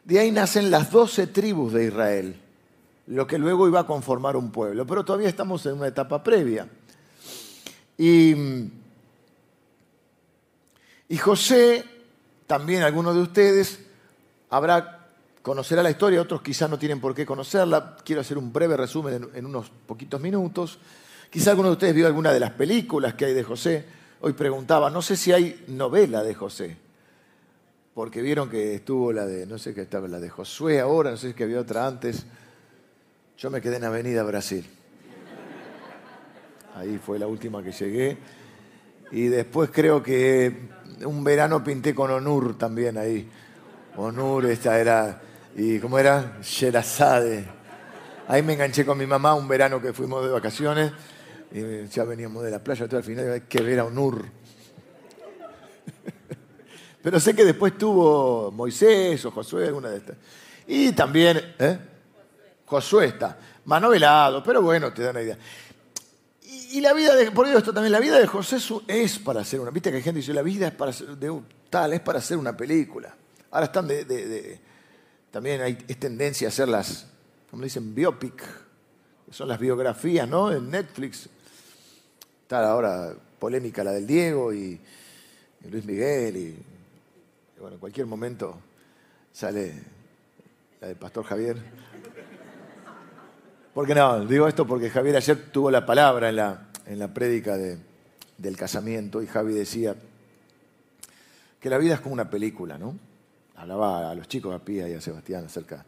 De 0.04 0.18
ahí 0.18 0.32
nacen 0.32 0.70
las 0.70 0.90
doce 0.90 1.28
tribus 1.28 1.72
de 1.72 1.86
Israel, 1.86 2.36
lo 3.06 3.26
que 3.26 3.38
luego 3.38 3.68
iba 3.68 3.80
a 3.80 3.86
conformar 3.86 4.36
un 4.36 4.50
pueblo. 4.50 4.86
Pero 4.86 5.04
todavía 5.04 5.28
estamos 5.28 5.64
en 5.66 5.74
una 5.74 5.88
etapa 5.88 6.22
previa. 6.24 6.68
Y, 7.98 8.34
José, 11.20 11.84
también 12.46 12.82
algunos 12.82 13.14
de 13.14 13.20
ustedes, 13.20 13.78
habrá 14.50 14.98
conocerá 15.42 15.82
la 15.82 15.90
historia, 15.90 16.22
otros 16.22 16.42
quizás 16.42 16.70
no 16.70 16.78
tienen 16.78 17.00
por 17.00 17.14
qué 17.14 17.26
conocerla. 17.26 17.96
Quiero 18.04 18.20
hacer 18.20 18.38
un 18.38 18.52
breve 18.52 18.76
resumen 18.76 19.28
en, 19.34 19.46
unos 19.46 19.70
poquitos 19.86 20.20
minutos. 20.20 20.78
Quizá 21.30 21.50
alguno 21.50 21.68
de 21.68 21.74
ustedes 21.74 21.94
vio 21.94 22.06
alguna 22.06 22.32
de 22.32 22.40
las 22.40 22.52
películas 22.52 23.14
que 23.14 23.26
hay 23.26 23.34
de 23.34 23.42
José. 23.42 23.84
Hoy 24.20 24.32
preguntaba, 24.32 24.90
no 24.90 25.02
sé 25.02 25.16
si 25.16 25.32
hay 25.32 25.64
novela 25.68 26.22
de 26.22 26.34
José, 26.34 26.76
porque 27.94 28.22
vieron 28.22 28.48
que 28.48 28.74
estuvo 28.76 29.12
la 29.12 29.26
de, 29.26 29.46
no 29.46 29.58
sé 29.58 29.74
qué 29.74 29.82
estaba, 29.82 30.08
la 30.08 30.18
de 30.18 30.30
Josué 30.30 30.80
ahora, 30.80 31.10
no 31.10 31.16
sé 31.16 31.34
si 31.34 31.42
había 31.42 31.60
otra 31.60 31.86
antes. 31.86 32.24
Yo 33.36 33.50
me 33.50 33.60
quedé 33.60 33.76
en 33.76 33.84
Avenida 33.84 34.22
Brasil. 34.22 34.64
Ahí 36.74 36.98
fue 36.98 37.18
la 37.18 37.26
última 37.26 37.62
que 37.62 37.72
llegué. 37.72 38.16
Y 39.10 39.26
después 39.26 39.70
creo 39.70 40.02
que 40.02 40.70
un 41.04 41.22
verano 41.22 41.62
pinté 41.62 41.94
con 41.94 42.10
Onur 42.10 42.56
también 42.56 42.96
ahí. 42.96 43.28
Onur, 43.96 44.46
esta 44.46 44.80
era 44.80 45.20
y 45.54 45.78
¿cómo 45.78 45.98
era? 45.98 46.38
Sherazade. 46.40 47.44
Ahí 48.28 48.42
me 48.42 48.54
enganché 48.54 48.86
con 48.86 48.96
mi 48.96 49.06
mamá 49.06 49.34
un 49.34 49.46
verano 49.46 49.82
que 49.82 49.92
fuimos 49.92 50.24
de 50.24 50.30
vacaciones 50.30 50.92
y 51.50 51.86
ya 51.88 52.04
veníamos 52.04 52.42
de 52.42 52.50
la 52.50 52.64
playa, 52.64 52.86
todo 52.86 52.96
al 52.96 53.04
final 53.04 53.30
hay 53.30 53.40
que 53.42 53.60
ver 53.60 53.80
a 53.80 53.84
Onur. 53.84 54.24
Pero 57.02 57.18
sé 57.18 57.34
que 57.34 57.44
después 57.44 57.76
tuvo 57.76 58.50
Moisés 58.52 59.24
o 59.24 59.30
Josué, 59.30 59.66
alguna 59.66 59.90
de 59.90 59.98
estas. 59.98 60.16
Y 60.66 60.92
también, 60.92 61.54
¿eh? 61.58 61.78
Josué 62.64 63.06
está, 63.06 63.38
más 63.64 63.82
novelado, 63.82 64.42
pero 64.42 64.62
bueno, 64.62 64.92
te 64.92 65.02
da 65.02 65.10
una 65.10 65.22
idea. 65.22 65.38
Y, 66.70 66.80
la 66.80 66.94
vida 66.94 67.14
de, 67.14 67.30
por 67.30 67.46
esto 67.46 67.72
también, 67.72 67.92
la 67.92 68.00
vida 68.00 68.18
de 68.18 68.26
José 68.26 68.56
es 68.86 69.18
para 69.18 69.40
hacer 69.40 69.60
una, 69.60 69.70
viste 69.70 69.90
que 69.90 69.96
hay 69.96 70.02
gente 70.02 70.20
que 70.20 70.22
dice, 70.22 70.32
la 70.32 70.42
vida 70.42 70.68
es 70.68 70.74
para 70.74 70.92
de, 70.92 71.40
tal, 71.68 71.92
es 71.92 72.00
para 72.00 72.18
hacer 72.18 72.38
una 72.38 72.56
película. 72.56 73.14
Ahora 73.50 73.66
están 73.66 73.86
de 73.86 74.60
también 75.32 75.62
hay, 75.62 75.78
es 75.88 75.98
tendencia 75.98 76.46
a 76.46 76.50
hacer 76.50 76.68
las, 76.68 77.06
como 77.50 77.64
dicen, 77.64 77.94
biopic, 77.94 78.36
que 78.36 79.32
son 79.32 79.48
las 79.48 79.58
biografías, 79.58 80.28
¿no? 80.28 80.52
En 80.52 80.70
Netflix. 80.70 81.28
Está 82.42 82.70
ahora 82.70 83.14
polémica 83.38 83.82
la 83.82 83.92
del 83.92 84.06
Diego 84.06 84.52
y, 84.52 84.78
Luis 85.70 85.84
Miguel 85.86 86.36
y, 86.36 86.71
bueno, 87.62 87.76
en 87.76 87.80
cualquier 87.80 88.08
momento 88.08 88.58
sale 89.32 89.72
la 90.80 90.88
del 90.88 90.96
Pastor 90.96 91.24
Javier. 91.24 91.56
Porque 93.72 93.94
no, 93.94 94.26
digo 94.26 94.48
esto 94.48 94.66
porque 94.66 94.90
Javier 94.90 95.16
ayer 95.16 95.52
tuvo 95.52 95.70
la 95.70 95.86
palabra 95.86 96.30
en 96.30 96.36
la, 96.36 96.70
en 96.86 96.98
la 96.98 97.14
prédica 97.14 97.56
del 97.56 98.56
casamiento 98.56 99.22
y 99.22 99.28
Javi 99.28 99.54
decía 99.54 99.94
que 101.60 101.70
la 101.70 101.78
vida 101.78 101.94
es 101.94 102.00
como 102.00 102.14
una 102.14 102.28
película, 102.28 102.76
¿no? 102.78 102.98
hablaba 103.54 104.10
a 104.10 104.14
los 104.16 104.26
chicos, 104.26 104.52
a 104.52 104.58
Pía 104.58 104.88
y 104.88 104.94
a 104.94 105.00
Sebastián 105.00 105.44
acerca 105.44 105.86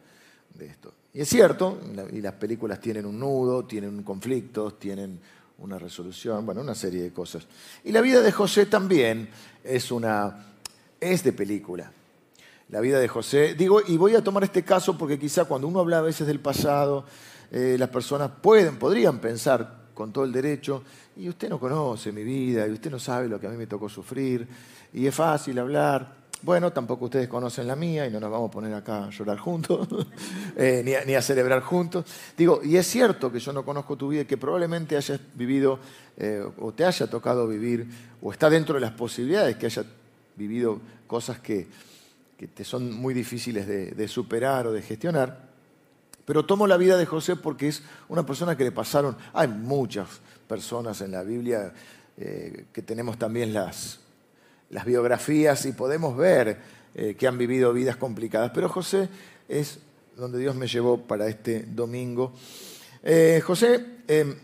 de 0.53 0.67
esto. 0.67 0.93
Y 1.13 1.19
es 1.19 1.27
cierto, 1.27 1.77
y 2.13 2.21
las 2.21 2.35
películas 2.35 2.79
tienen 2.79 3.05
un 3.05 3.19
nudo, 3.19 3.65
tienen 3.65 4.01
conflictos, 4.01 4.79
tienen 4.79 5.19
una 5.57 5.77
resolución, 5.77 6.45
bueno, 6.45 6.61
una 6.61 6.73
serie 6.73 7.03
de 7.03 7.11
cosas. 7.11 7.45
Y 7.83 7.91
la 7.91 7.99
vida 7.99 8.21
de 8.21 8.31
José 8.31 8.65
también 8.65 9.27
es 9.61 9.91
una 9.91 10.54
es 11.11 11.23
de 11.23 11.33
película. 11.33 11.91
La 12.69 12.79
vida 12.79 12.99
de 12.99 13.07
José, 13.07 13.53
digo, 13.53 13.79
y 13.85 13.95
voy 13.97 14.15
a 14.15 14.23
tomar 14.23 14.43
este 14.43 14.63
caso 14.63 14.97
porque 14.97 15.19
quizá 15.19 15.45
cuando 15.45 15.67
uno 15.67 15.79
habla 15.79 15.99
a 15.99 16.01
veces 16.01 16.25
del 16.25 16.39
pasado, 16.39 17.05
eh, 17.51 17.75
las 17.77 17.89
personas 17.89 18.31
pueden, 18.41 18.77
podrían 18.77 19.19
pensar 19.19 19.85
con 19.93 20.11
todo 20.11 20.25
el 20.25 20.31
derecho, 20.31 20.83
y 21.15 21.29
usted 21.29 21.49
no 21.49 21.59
conoce 21.59 22.11
mi 22.11 22.23
vida, 22.23 22.67
y 22.67 22.71
usted 22.71 22.91
no 22.91 22.99
sabe 22.99 23.29
lo 23.29 23.39
que 23.39 23.47
a 23.47 23.49
mí 23.49 23.57
me 23.57 23.67
tocó 23.67 23.87
sufrir, 23.87 24.47
y 24.93 25.07
es 25.07 25.15
fácil 25.15 25.57
hablar. 25.57 26.25
Bueno, 26.41 26.71
tampoco 26.71 27.05
ustedes 27.05 27.27
conocen 27.27 27.65
la 27.65 27.75
mía 27.75 28.05
y 28.05 28.11
no 28.11 28.19
nos 28.19 28.29
vamos 28.29 28.49
a 28.49 28.51
poner 28.51 28.73
acá 28.73 29.05
a 29.05 29.09
llorar 29.09 29.37
juntos, 29.37 29.87
eh, 30.55 31.03
ni, 31.05 31.15
a, 31.15 31.21
celebrar 31.21 31.61
juntos. 31.61 32.05
Digo, 32.37 32.61
y 32.63 32.75
es 32.75 32.85
cierto 32.85 33.31
que 33.31 33.39
yo 33.39 33.53
no 33.53 33.63
conozco 33.63 33.95
tu 33.95 34.09
vida 34.09 34.21
y 34.21 34.25
que 34.25 34.37
probablemente 34.37 34.97
hayas 34.97 35.19
vivido 35.33 35.79
eh, 36.17 36.45
o 36.59 36.73
te 36.73 36.85
haya 36.85 37.07
tocado 37.07 37.47
vivir, 37.47 37.87
o 38.21 38.31
está 38.31 38.49
dentro 38.49 38.75
de 38.75 38.81
las 38.81 38.91
posibilidades 38.91 39.55
que 39.55 39.65
hayas 39.67 39.85
vivido 40.35 40.79
cosas 41.07 41.39
que, 41.39 41.67
te 42.53 42.63
son 42.63 42.91
muy 42.91 43.13
difíciles 43.13 43.67
de, 43.67 44.07
superar 44.07 44.67
o 44.67 44.73
de 44.73 44.81
gestionar. 44.81 45.49
Pero 46.25 46.45
tomo 46.45 46.67
la 46.67 46.77
vida 46.77 46.97
de 46.97 47.05
José 47.05 47.35
porque 47.35 47.67
es 47.67 47.83
una 48.09 48.25
persona 48.25 48.57
que 48.57 48.63
le 48.63 48.71
pasaron, 48.71 49.15
hay 49.33 49.47
muchas 49.47 50.07
personas 50.47 51.01
en 51.01 51.11
la 51.11 51.23
Biblia 51.23 51.73
eh, 52.17 52.65
que 52.73 52.81
tenemos 52.81 53.17
también 53.17 53.53
las, 53.53 53.99
las 54.69 54.85
biografías 54.85 55.65
y 55.65 55.71
podemos 55.71 56.17
ver 56.17 56.57
eh, 56.95 57.15
que 57.15 57.27
han 57.27 57.37
vivido 57.37 57.73
vidas 57.73 57.97
complicadas. 57.97 58.51
Pero 58.53 58.69
José 58.69 59.09
es 59.47 59.79
donde 60.15 60.39
Dios 60.39 60.55
me 60.55 60.67
llevó 60.67 61.01
para 61.01 61.27
este 61.27 61.63
domingo. 61.63 62.33
Eh, 63.03 63.41
José 63.45 63.85
em, 64.07 64.35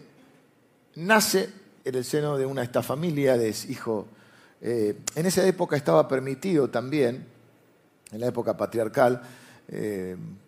nace 0.96 1.50
en 1.84 1.96
el 1.96 2.06
seno 2.06 2.38
de 2.38 2.46
una 2.46 2.64
esta 2.64 2.84
familia, 2.84 3.38
de 3.38 3.56
hijo. 3.70 4.08
Eh, 4.62 4.98
en 5.16 5.26
esa 5.26 5.46
época 5.46 5.76
estaba 5.76 6.08
permitido 6.08 6.70
también, 6.70 7.26
en 8.12 8.20
la 8.20 8.28
época 8.28 8.56
patriarcal, 8.56 9.22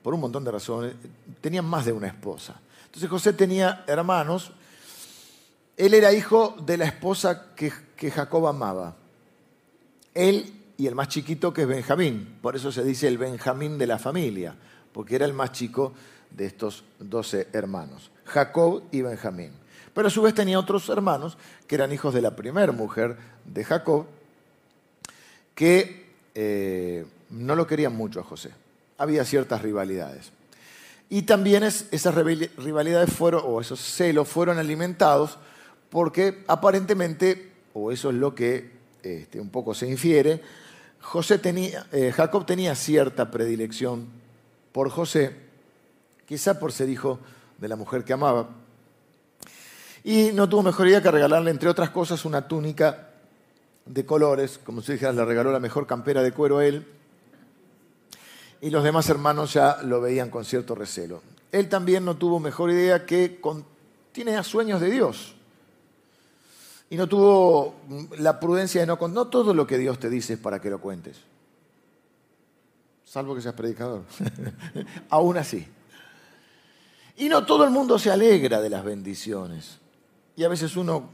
por 0.02 0.14
un 0.14 0.20
montón 0.20 0.44
de 0.44 0.52
razones, 0.52 0.94
tenían 1.40 1.64
más 1.64 1.86
de 1.86 1.94
una 1.94 2.08
esposa. 2.08 2.60
Entonces 2.86 3.10
José 3.10 3.32
tenía 3.32 3.86
hermanos. 3.88 4.52
Él 5.78 5.94
era 5.94 6.12
hijo 6.12 6.58
de 6.66 6.76
la 6.76 6.86
esposa 6.86 7.54
que 7.56 8.12
Jacob 8.12 8.48
amaba 8.48 8.98
él 10.14 10.54
y 10.78 10.88
el 10.88 10.96
más 10.96 11.08
chiquito 11.08 11.54
que 11.54 11.64
es 11.64 11.68
Benjamín. 11.68 12.38
Por 12.42 12.56
eso 12.56 12.72
se 12.72 12.84
dice 12.84 13.08
el 13.08 13.18
Benjamín 13.18 13.78
de 13.78 13.88
la 13.88 14.00
familia, 14.00 14.56
porque 14.92 15.16
era 15.16 15.26
el 15.26 15.34
más 15.34 15.52
chico 15.52 15.94
de 16.30 16.46
estos 16.46 16.84
doce 17.00 17.48
hermanos, 17.54 18.12
Jacob 18.26 18.84
y 18.92 19.02
Benjamín. 19.02 19.52
Pero 19.94 20.08
a 20.08 20.12
su 20.12 20.22
vez 20.22 20.34
tenía 20.34 20.60
otros 20.60 20.90
hermanos 20.90 21.38
que 21.68 21.76
eran 21.76 21.92
hijos 21.92 22.14
de 22.14 22.22
la 22.22 22.36
primera 22.36 22.72
mujer 22.72 23.18
de 23.46 23.64
Jacob, 23.64 24.06
que 25.56 26.12
eh, 26.34 27.06
no 27.30 27.56
lo 27.56 27.68
querían 27.68 27.96
mucho 27.96 28.20
a 28.20 28.24
José. 28.24 28.52
Había 28.98 29.24
ciertas 29.26 29.62
rivalidades. 29.62 30.32
Y 31.10 31.24
también 31.24 31.64
esas 31.64 32.16
rivalidades 32.16 33.14
fueron, 33.14 33.44
o 33.46 33.62
esos 33.62 33.80
celos 33.80 34.28
fueron 34.28 34.58
alimentados 34.58 35.38
porque 35.92 36.44
aparentemente, 36.48 37.52
o 37.76 37.92
eso 37.92 38.10
es 38.10 38.16
lo 38.16 38.34
que 38.34 38.72
este, 39.04 39.40
un 39.40 39.50
poco 39.50 39.76
se 39.76 39.88
infiere, 39.88 40.42
José 41.02 41.40
eh, 41.44 42.12
Jacob 42.12 42.48
tenía 42.48 42.74
cierta 42.74 43.30
predilección 43.30 44.08
por 44.72 44.90
José, 44.90 45.36
quizá 46.26 46.58
por 46.58 46.72
ser 46.72 46.90
hijo 46.90 47.20
de 47.60 47.68
la 47.68 47.76
mujer 47.76 48.04
que 48.04 48.14
amaba, 48.14 48.50
y 50.04 50.32
no 50.34 50.50
tuvo 50.50 50.64
mejor 50.64 50.88
idea 50.88 51.02
que 51.02 51.12
regalarle, 51.12 51.52
entre 51.52 51.70
otras 51.70 51.90
cosas, 51.90 52.26
una 52.26 52.48
túnica 52.48 53.10
de 53.86 54.06
colores, 54.06 54.60
como 54.64 54.82
si 54.82 54.94
dijera, 54.94 55.14
le 55.14 55.26
regaló 55.26 55.52
la 55.52 55.60
mejor 55.60 55.88
campera 55.88 56.22
de 56.22 56.32
cuero 56.32 56.60
a 56.60 56.66
él, 56.66 56.86
y 58.62 58.70
los 58.70 58.84
demás 58.84 59.10
hermanos 59.10 59.54
ya 59.54 59.82
lo 59.84 60.02
veían 60.02 60.30
con 60.30 60.46
cierto 60.46 60.76
recelo. 60.76 61.22
Él 61.52 61.70
también 61.70 62.06
no 62.06 62.16
tuvo 62.16 62.40
mejor 62.40 62.72
idea 62.72 63.06
que 63.06 63.40
tiene 64.12 64.42
sueños 64.44 64.80
de 64.80 64.90
Dios 64.90 65.36
y 66.94 66.96
no 66.96 67.08
tuvo 67.08 67.74
la 68.20 68.40
prudencia 68.40 68.82
de 68.82 68.86
no 68.88 69.00
contar. 69.00 69.16
No 69.16 69.28
todo 69.28 69.54
lo 69.54 69.66
que 69.66 69.80
Dios 69.80 69.98
te 70.00 70.12
dice 70.12 70.34
es 70.34 70.40
para 70.40 70.62
que 70.62 70.70
lo 70.70 70.80
cuentes. 70.80 71.18
Salvo 73.04 73.34
que 73.34 73.42
seas 73.42 73.56
predicador. 73.56 74.04
Aún 75.10 75.38
así. 75.38 75.68
Y 77.18 77.30
no 77.30 77.48
todo 77.48 77.64
el 77.64 77.72
mundo 77.72 77.98
se 77.98 78.12
alegra 78.12 78.62
de 78.62 78.70
las 78.70 78.84
bendiciones. 78.84 79.80
Y 80.36 80.44
a 80.44 80.50
veces 80.50 80.76
uno 80.76 81.10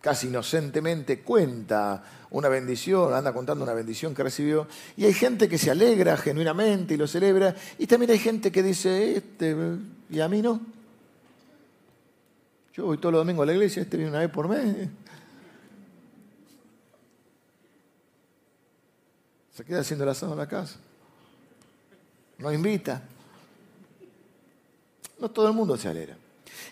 casi 0.00 0.28
inocentemente 0.28 1.20
cuenta 1.20 2.04
una 2.30 2.48
bendición, 2.48 3.12
anda 3.12 3.32
contando 3.32 3.64
una 3.64 3.72
bendición 3.72 4.14
que 4.14 4.22
recibió. 4.22 4.68
Y 4.96 5.04
hay 5.04 5.12
gente 5.12 5.48
que 5.48 5.58
se 5.58 5.70
alegra 5.70 6.16
genuinamente 6.16 6.94
y 6.94 6.96
lo 6.96 7.06
celebra. 7.06 7.54
Y 7.78 7.86
también 7.86 8.12
hay 8.12 8.18
gente 8.18 8.52
que 8.52 8.62
dice, 8.62 9.16
este, 9.16 9.56
¿y 10.10 10.20
a 10.20 10.28
mí 10.28 10.42
no? 10.42 10.60
Yo 12.74 12.86
voy 12.86 12.98
todos 12.98 13.12
los 13.12 13.20
domingos 13.20 13.42
a 13.44 13.46
la 13.46 13.52
iglesia, 13.54 13.82
este 13.82 13.96
viene 13.96 14.10
una 14.10 14.20
vez 14.20 14.30
por 14.30 14.48
mes. 14.48 14.88
Se 19.54 19.64
queda 19.64 19.80
haciendo 19.80 20.04
el 20.04 20.10
asado 20.10 20.32
en 20.32 20.38
la 20.38 20.46
casa. 20.46 20.76
No 22.38 22.52
invita. 22.52 23.02
No 25.18 25.30
todo 25.30 25.48
el 25.48 25.54
mundo 25.54 25.76
se 25.78 25.88
alegra. 25.88 26.18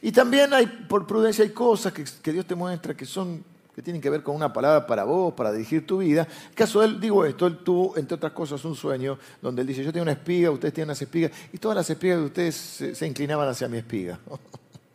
Y 0.05 0.13
también 0.13 0.53
hay, 0.53 0.67
por 0.67 1.07
prudencia, 1.07 1.43
hay 1.43 1.53
cosas 1.53 1.91
que, 1.95 2.31
Dios 2.31 2.45
te 2.45 2.55
muestra 2.55 2.95
que 2.95 3.07
son 3.07 3.43
que 3.75 3.81
tienen 3.81 4.03
que 4.03 4.11
ver 4.11 4.23
con 4.23 4.37
una 4.37 4.53
palabra 4.53 4.87
para 4.87 5.03
vos, 5.03 5.33
para 5.33 5.51
dirigir 5.51 5.87
tu 5.87 5.99
vida. 5.99 6.29
En 6.51 6.55
caso 6.55 6.81
de 6.81 6.89
él, 6.89 7.01
digo 7.01 7.25
esto, 7.25 7.47
él 7.47 7.57
tuvo, 7.65 7.97
entre 7.97 8.17
otras 8.17 8.33
cosas, 8.33 8.63
un 8.67 8.77
sueño 8.77 9.19
donde 9.41 9.63
él 9.63 9.69
dice, 9.69 9.83
yo 9.83 9.91
tengo 9.95 10.03
una 10.03 10.13
espiga, 10.13 10.51
ustedes 10.51 10.75
tienen 10.75 10.91
unas 10.91 11.01
espigas, 11.01 11.33
y 11.55 11.57
todas 11.57 11.77
las 11.77 11.89
espigas 11.89 12.19
de 12.19 12.25
ustedes 12.27 12.55
se, 12.55 13.07
inclinaban 13.07 13.49
hacia 13.49 13.67
mi 13.67 13.79
espiga. 13.79 14.21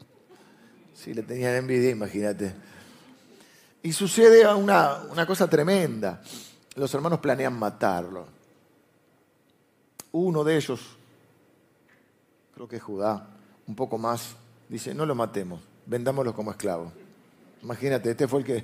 si 0.93 1.11
le 1.15 1.23
tenían 1.23 1.55
envidia, 1.55 1.89
imagínate. 1.89 2.53
Y 3.81 3.91
sucede 3.91 4.47
una, 4.53 4.99
una 5.09 5.25
cosa 5.25 5.49
tremenda. 5.49 6.21
Los 6.75 6.93
hermanos 6.93 7.17
planean 7.17 7.57
matarlo. 7.57 8.27
Uno 10.11 10.43
de 10.43 10.55
ellos, 10.55 10.81
creo 12.53 12.67
que 12.67 12.75
es 12.75 12.83
Judá, 12.83 13.27
un 13.65 13.75
poco 13.75 13.97
más, 13.97 14.35
dice, 14.69 14.93
no 14.93 15.05
lo 15.05 15.15
matemos, 15.15 15.61
vendámoslo 15.85 16.33
como 16.33 16.51
esclavo. 16.51 16.93
Imagínate, 17.61 18.11
este 18.11 18.27
fue 18.27 18.39
el 18.39 18.45
que, 18.45 18.63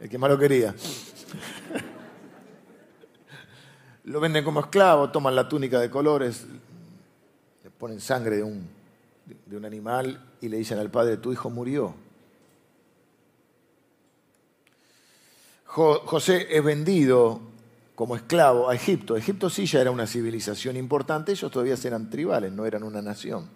el 0.00 0.10
que 0.10 0.18
más 0.18 0.28
lo 0.30 0.38
quería. 0.38 0.74
Lo 4.04 4.20
venden 4.20 4.44
como 4.44 4.60
esclavo, 4.60 5.10
toman 5.10 5.34
la 5.34 5.48
túnica 5.48 5.80
de 5.80 5.90
colores, 5.90 6.46
le 7.64 7.70
ponen 7.70 8.00
sangre 8.00 8.36
de 8.36 8.44
un, 8.44 8.68
de 9.46 9.56
un 9.56 9.64
animal 9.64 10.24
y 10.40 10.48
le 10.48 10.58
dicen 10.58 10.78
al 10.78 10.92
padre, 10.92 11.16
tu 11.16 11.32
hijo 11.32 11.50
murió. 11.50 11.92
José 15.66 16.46
es 16.56 16.62
vendido 16.62 17.40
como 17.96 18.14
esclavo 18.14 18.70
a 18.70 18.76
Egipto. 18.76 19.16
Egipto 19.16 19.50
sí 19.50 19.66
ya 19.66 19.80
era 19.80 19.90
una 19.90 20.06
civilización 20.06 20.76
importante, 20.76 21.32
ellos 21.32 21.50
todavía 21.50 21.74
eran 21.82 22.08
tribales, 22.08 22.52
no 22.52 22.64
eran 22.64 22.84
una 22.84 23.02
nación. 23.02 23.48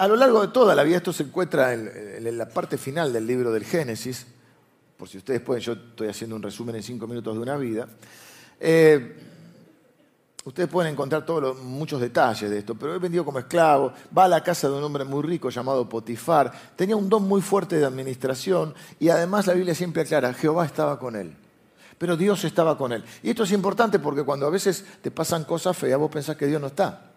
A 0.00 0.06
lo 0.06 0.14
largo 0.14 0.42
de 0.42 0.48
toda 0.52 0.76
la 0.76 0.84
vida, 0.84 0.98
esto 0.98 1.12
se 1.12 1.24
encuentra 1.24 1.74
en, 1.74 2.38
la 2.38 2.48
parte 2.48 2.78
final 2.78 3.12
del 3.12 3.26
libro 3.26 3.50
del 3.50 3.64
Génesis, 3.64 4.28
por 4.96 5.08
si 5.08 5.18
ustedes 5.18 5.40
pueden, 5.40 5.60
yo 5.60 5.72
estoy 5.72 6.06
haciendo 6.06 6.36
un 6.36 6.42
resumen 6.42 6.76
en 6.76 6.84
cinco 6.84 7.08
minutos 7.08 7.34
de 7.34 7.40
una 7.40 7.56
vida. 7.56 7.88
Eh, 8.60 9.16
ustedes 10.44 10.68
pueden 10.68 10.92
encontrar 10.92 11.26
todos 11.26 11.60
muchos 11.64 12.00
detalles 12.00 12.48
de 12.48 12.58
esto, 12.58 12.76
pero 12.76 12.94
he 12.94 13.00
vendido 13.00 13.24
como 13.24 13.40
esclavo, 13.40 13.92
va 14.16 14.26
a 14.26 14.28
la 14.28 14.40
casa 14.40 14.68
de 14.68 14.74
un 14.74 14.84
hombre 14.84 15.02
muy 15.02 15.24
rico 15.24 15.50
llamado 15.50 15.88
Potifar, 15.88 16.52
tenía 16.76 16.94
un 16.94 17.08
don 17.08 17.26
muy 17.26 17.42
fuerte 17.42 17.76
de 17.76 17.84
administración 17.84 18.74
y 19.00 19.08
además 19.08 19.48
la 19.48 19.54
Biblia 19.54 19.74
siempre 19.74 20.02
aclara, 20.02 20.32
Jehová 20.32 20.64
estaba 20.64 20.96
con 21.00 21.16
él. 21.16 21.34
Pero 21.98 22.16
Dios 22.16 22.44
estaba 22.44 22.78
con 22.78 22.92
él. 22.92 23.02
Y 23.24 23.30
esto 23.30 23.42
es 23.42 23.50
importante 23.50 23.98
porque 23.98 24.22
cuando 24.22 24.46
a 24.46 24.50
veces 24.50 24.84
te 25.02 25.10
pasan 25.10 25.42
cosas 25.42 25.76
feas, 25.76 25.98
vos 25.98 26.08
pensás 26.08 26.36
que 26.36 26.46
Dios 26.46 26.60
no 26.60 26.68
está 26.68 27.08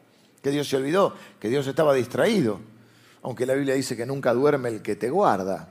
que 0.42 0.50
Dios 0.50 0.68
se 0.68 0.78
olvidó, 0.78 1.14
que 1.40 1.50
Dios 1.50 1.68
estaba 1.68 1.94
distraído, 1.94 2.60
aunque 3.24 3.46
la 3.46 3.54
Biblia 3.54 3.76
dice 3.76 3.96
que 3.96 4.06
nunca 4.06 4.34
duerme 4.34 4.70
el 4.70 4.82
que 4.82 4.96
te 4.96 5.10
guarda. 5.10 5.70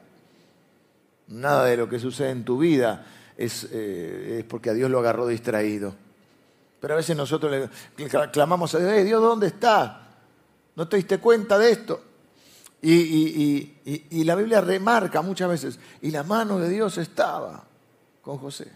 Nada 1.28 1.64
de 1.64 1.76
lo 1.76 1.88
que 1.88 1.99
sucede 1.99 2.30
en 2.30 2.45
tu 2.45 2.59
vida 2.59 3.07
es, 3.37 3.69
eh, 3.71 4.45
porque 4.49 4.71
a 4.71 4.75
Dios 4.75 4.90
lo 4.90 4.99
agarró 4.99 5.26
distraído. 5.26 5.95
Pero 6.80 6.95
a 6.95 6.97
veces 6.97 7.16
nosotros 7.16 7.69
le 7.97 8.09
clamamos 8.33 8.75
a 8.75 8.78
Dios, 8.78 9.04
Dios, 9.04 9.23
¿dónde 9.23 9.49
está? 9.49 10.09
¿No 10.76 10.88
te 10.88 10.97
diste 10.97 11.19
cuenta 11.19 11.59
de 11.59 11.71
esto? 11.71 12.02
Y, 12.83 13.76
y, 13.85 14.25
la 14.25 14.35
Biblia 14.35 14.62
remarca 14.62 15.21
muchas 15.21 15.50
veces, 15.50 15.78
y 16.00 16.11
la 16.11 16.23
mano 16.23 16.59
de 16.59 16.71
Dios 16.71 16.97
estaba 16.97 17.62
con 18.23 18.38
José. 18.38 18.73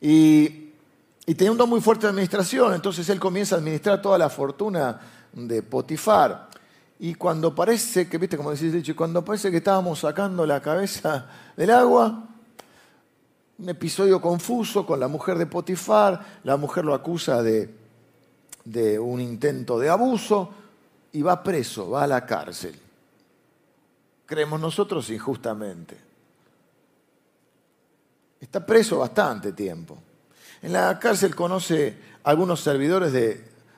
Y 0.00 0.70
y 1.30 1.34
tenía 1.36 1.52
un 1.52 1.58
don 1.58 1.68
muy 1.68 1.80
fuerte 1.80 2.06
de 2.06 2.10
administración, 2.10 2.74
entonces 2.74 3.08
él 3.08 3.20
comienza 3.20 3.54
a 3.54 3.58
administrar 3.58 4.02
toda 4.02 4.18
la 4.18 4.28
fortuna 4.28 5.00
de 5.32 5.62
Potifar. 5.62 6.48
Y 7.02 7.14
cuando 7.14 7.54
parece 7.54 8.10
que, 8.10 8.18
viste, 8.18 8.36
como 8.36 8.50
decís, 8.50 8.74
dicho, 8.74 8.94
cuando 8.94 9.24
parece 9.24 9.50
que 9.50 9.56
estábamos 9.56 10.00
sacando 10.00 10.44
la 10.44 10.60
cabeza 10.60 11.26
del 11.56 11.70
agua, 11.70 12.28
un 13.58 13.68
episodio 13.70 14.20
confuso 14.20 14.84
con 14.84 15.00
la 15.00 15.08
mujer 15.08 15.38
de 15.38 15.46
Potifar, 15.46 16.40
la 16.44 16.58
mujer 16.58 16.84
lo 16.84 16.92
acusa 16.92 17.42
de, 17.42 17.74
de 18.66 18.98
un 18.98 19.18
intento 19.18 19.78
de 19.78 19.88
abuso 19.88 20.50
y 21.12 21.22
va 21.22 21.42
preso, 21.42 21.88
va 21.88 22.04
a 22.04 22.06
la 22.06 22.26
cárcel. 22.26 22.78
Creemos 24.26 24.60
nosotros 24.60 25.08
injustamente. 25.08 25.96
Está 28.38 28.64
preso 28.64 28.98
bastante 28.98 29.52
tiempo. 29.52 29.96
En 30.60 30.74
la 30.74 30.98
cárcel 30.98 31.34
conoce 31.34 31.96
a 32.22 32.28
algunos 32.28 32.60
servidores 32.60 33.10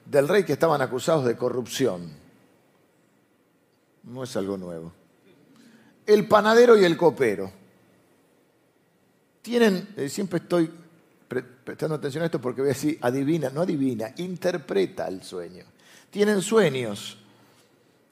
del 0.06 0.26
rey 0.26 0.42
que 0.42 0.54
estaban 0.54 0.82
acusados 0.82 1.24
de 1.24 1.36
corrupción. 1.36 2.21
No 4.04 4.24
es 4.24 4.36
algo 4.36 4.56
nuevo. 4.56 4.92
El 6.06 6.26
panadero 6.26 6.76
y 6.76 6.84
el 6.84 6.96
copero. 6.96 7.50
Tienen, 9.42 9.88
eh, 9.96 10.08
siempre 10.08 10.38
estoy 10.38 10.70
prestando 11.64 11.94
atención 11.94 12.22
a 12.22 12.26
esto 12.26 12.40
porque 12.40 12.60
voy 12.60 12.70
a 12.70 12.74
decir, 12.74 12.98
adivina, 13.00 13.50
no 13.50 13.62
adivina, 13.62 14.12
interpreta 14.16 15.08
el 15.08 15.22
sueño. 15.22 15.64
Tienen 16.10 16.42
sueños. 16.42 17.16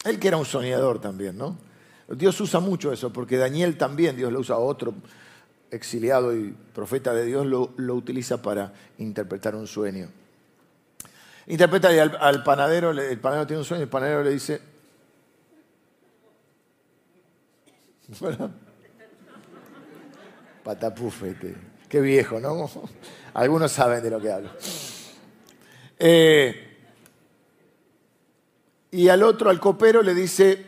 Él 0.04 0.18
que 0.18 0.28
era 0.28 0.36
un 0.36 0.46
soñador 0.46 1.00
también, 1.00 1.36
¿no? 1.36 1.56
Dios 2.08 2.40
usa 2.40 2.58
mucho 2.58 2.92
eso, 2.92 3.12
porque 3.12 3.36
Daniel 3.36 3.76
también, 3.76 4.16
Dios 4.16 4.32
lo 4.32 4.40
usa 4.40 4.56
a 4.56 4.58
otro 4.58 4.94
exiliado 5.70 6.34
y 6.34 6.54
profeta 6.74 7.14
de 7.14 7.24
Dios, 7.24 7.46
lo, 7.46 7.94
utiliza 7.94 8.42
para 8.42 8.72
interpretar 8.98 9.54
un 9.54 9.66
sueño. 9.66 10.08
Interpreta 11.46 11.88
al, 11.88 12.42
panadero, 12.42 12.90
el 12.90 13.18
panadero 13.20 13.46
tiene 13.46 13.60
un 13.60 13.64
sueño, 13.64 13.84
el 13.84 13.88
panadero 13.88 14.24
le 14.24 14.30
dice, 14.30 14.60
patapufete, 20.64 21.56
qué 21.88 22.00
viejo, 22.00 22.40
¿no? 22.40 22.70
Algunos 23.34 23.72
saben 23.72 24.02
de 24.02 24.10
lo 24.10 24.20
que 24.20 24.32
hablo. 24.32 24.50
Eh, 25.98 26.66
y 28.90 29.08
al 29.08 29.22
otro, 29.22 29.50
al 29.50 29.60
copero, 29.60 30.02
le 30.02 30.14
dice, 30.14 30.66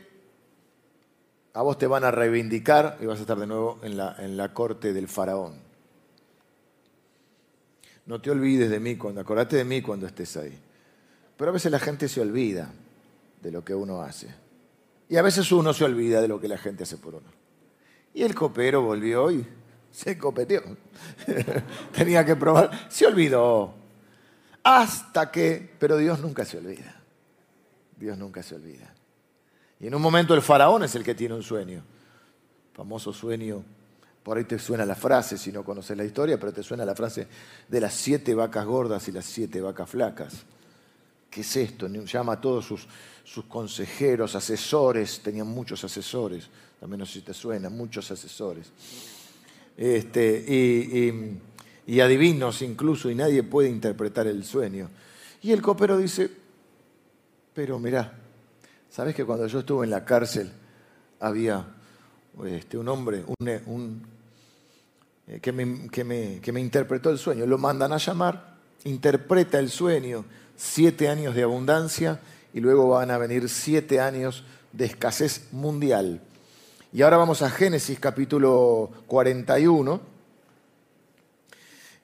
a 1.54 1.62
vos 1.62 1.78
te 1.78 1.86
van 1.86 2.04
a 2.04 2.10
reivindicar 2.10 2.98
y 3.00 3.06
vas 3.06 3.18
a 3.18 3.22
estar 3.22 3.38
de 3.38 3.46
nuevo 3.46 3.80
en 3.82 3.96
la, 3.96 4.16
en 4.18 4.36
la 4.36 4.54
corte 4.54 4.92
del 4.92 5.08
faraón. 5.08 5.54
No 8.06 8.20
te 8.20 8.30
olvides 8.30 8.70
de 8.70 8.80
mí 8.80 8.96
cuando, 8.96 9.20
acordate 9.20 9.56
de 9.56 9.64
mí 9.64 9.80
cuando 9.82 10.06
estés 10.06 10.36
ahí. 10.36 10.58
Pero 11.36 11.50
a 11.50 11.54
veces 11.54 11.72
la 11.72 11.78
gente 11.78 12.08
se 12.08 12.20
olvida 12.20 12.70
de 13.40 13.50
lo 13.50 13.64
que 13.64 13.74
uno 13.74 14.02
hace. 14.02 14.41
Y 15.12 15.18
a 15.18 15.20
veces 15.20 15.52
uno 15.52 15.74
se 15.74 15.84
olvida 15.84 16.22
de 16.22 16.28
lo 16.28 16.40
que 16.40 16.48
la 16.48 16.56
gente 16.56 16.84
hace 16.84 16.96
por 16.96 17.14
uno. 17.14 17.28
Y 18.14 18.22
el 18.22 18.34
copero 18.34 18.80
volvió 18.80 19.30
y 19.30 19.46
se 19.92 20.16
copeteó. 20.16 20.62
Tenía 21.92 22.24
que 22.24 22.34
probar. 22.34 22.88
Se 22.88 23.06
olvidó. 23.06 23.74
Hasta 24.62 25.30
que, 25.30 25.70
pero 25.78 25.98
Dios 25.98 26.18
nunca 26.20 26.46
se 26.46 26.56
olvida. 26.56 26.98
Dios 27.94 28.16
nunca 28.16 28.42
se 28.42 28.54
olvida. 28.54 28.90
Y 29.80 29.88
en 29.88 29.94
un 29.94 30.00
momento 30.00 30.32
el 30.32 30.40
faraón 30.40 30.82
es 30.82 30.94
el 30.94 31.04
que 31.04 31.14
tiene 31.14 31.34
un 31.34 31.42
sueño. 31.42 31.84
Famoso 32.72 33.12
sueño. 33.12 33.62
Por 34.22 34.38
ahí 34.38 34.44
te 34.44 34.58
suena 34.58 34.86
la 34.86 34.94
frase, 34.94 35.36
si 35.36 35.52
no 35.52 35.62
conoces 35.62 35.94
la 35.94 36.06
historia, 36.06 36.40
pero 36.40 36.54
te 36.54 36.62
suena 36.62 36.86
la 36.86 36.94
frase 36.94 37.28
de 37.68 37.80
las 37.82 37.92
siete 37.92 38.34
vacas 38.34 38.64
gordas 38.64 39.06
y 39.08 39.12
las 39.12 39.26
siete 39.26 39.60
vacas 39.60 39.90
flacas. 39.90 40.46
¿Qué 41.32 41.40
es 41.40 41.56
esto? 41.56 41.88
Llama 41.88 42.34
a 42.34 42.40
todos 42.40 42.66
sus, 42.66 43.44
consejeros, 43.48 44.34
asesores, 44.34 45.20
tenían 45.20 45.46
muchos 45.46 45.82
asesores, 45.82 46.48
también 46.78 47.00
no 47.00 47.06
sé 47.06 47.14
si 47.14 47.20
te 47.22 47.32
suena, 47.32 47.70
muchos 47.70 48.10
asesores. 48.10 48.70
Este, 49.76 51.40
y, 51.86 52.00
adivinos 52.00 52.60
incluso, 52.60 53.10
y 53.10 53.14
nadie 53.14 53.42
puede 53.42 53.70
interpretar 53.70 54.26
el 54.26 54.44
sueño. 54.44 54.90
Y 55.42 55.52
el 55.52 55.62
copero 55.62 55.96
dice, 55.96 56.30
pero 57.54 57.78
mirá, 57.78 58.18
¿Sabes 58.92 59.14
que 59.14 59.24
cuando 59.24 59.46
yo 59.46 59.60
estuve 59.60 59.86
en 59.86 59.90
la 59.90 60.04
cárcel 60.04 60.52
había 61.18 61.64
este, 62.44 62.76
un 62.76 62.86
hombre 62.88 63.24
eh, 63.46 65.40
que, 65.40 65.50
me, 65.50 65.88
que, 65.88 66.52
me, 66.52 66.60
interpretó 66.60 67.08
el 67.08 67.16
sueño? 67.16 67.46
Lo 67.46 67.56
mandan 67.56 67.94
a 67.94 67.96
llamar, 67.96 68.58
interpreta 68.84 69.58
el 69.58 69.70
sueño, 69.70 70.26
siete 70.62 71.08
años 71.08 71.34
de 71.34 71.42
abundancia 71.42 72.20
y 72.54 72.60
luego 72.60 72.90
van 72.90 73.10
a 73.10 73.18
venir 73.18 73.48
siete 73.48 74.00
años 74.00 74.44
de 74.72 74.84
escasez 74.84 75.48
mundial. 75.50 76.20
Y 76.92 77.02
ahora 77.02 77.16
vamos 77.16 77.42
a 77.42 77.50
Génesis 77.50 77.98
capítulo 77.98 78.90
41. 79.08 80.00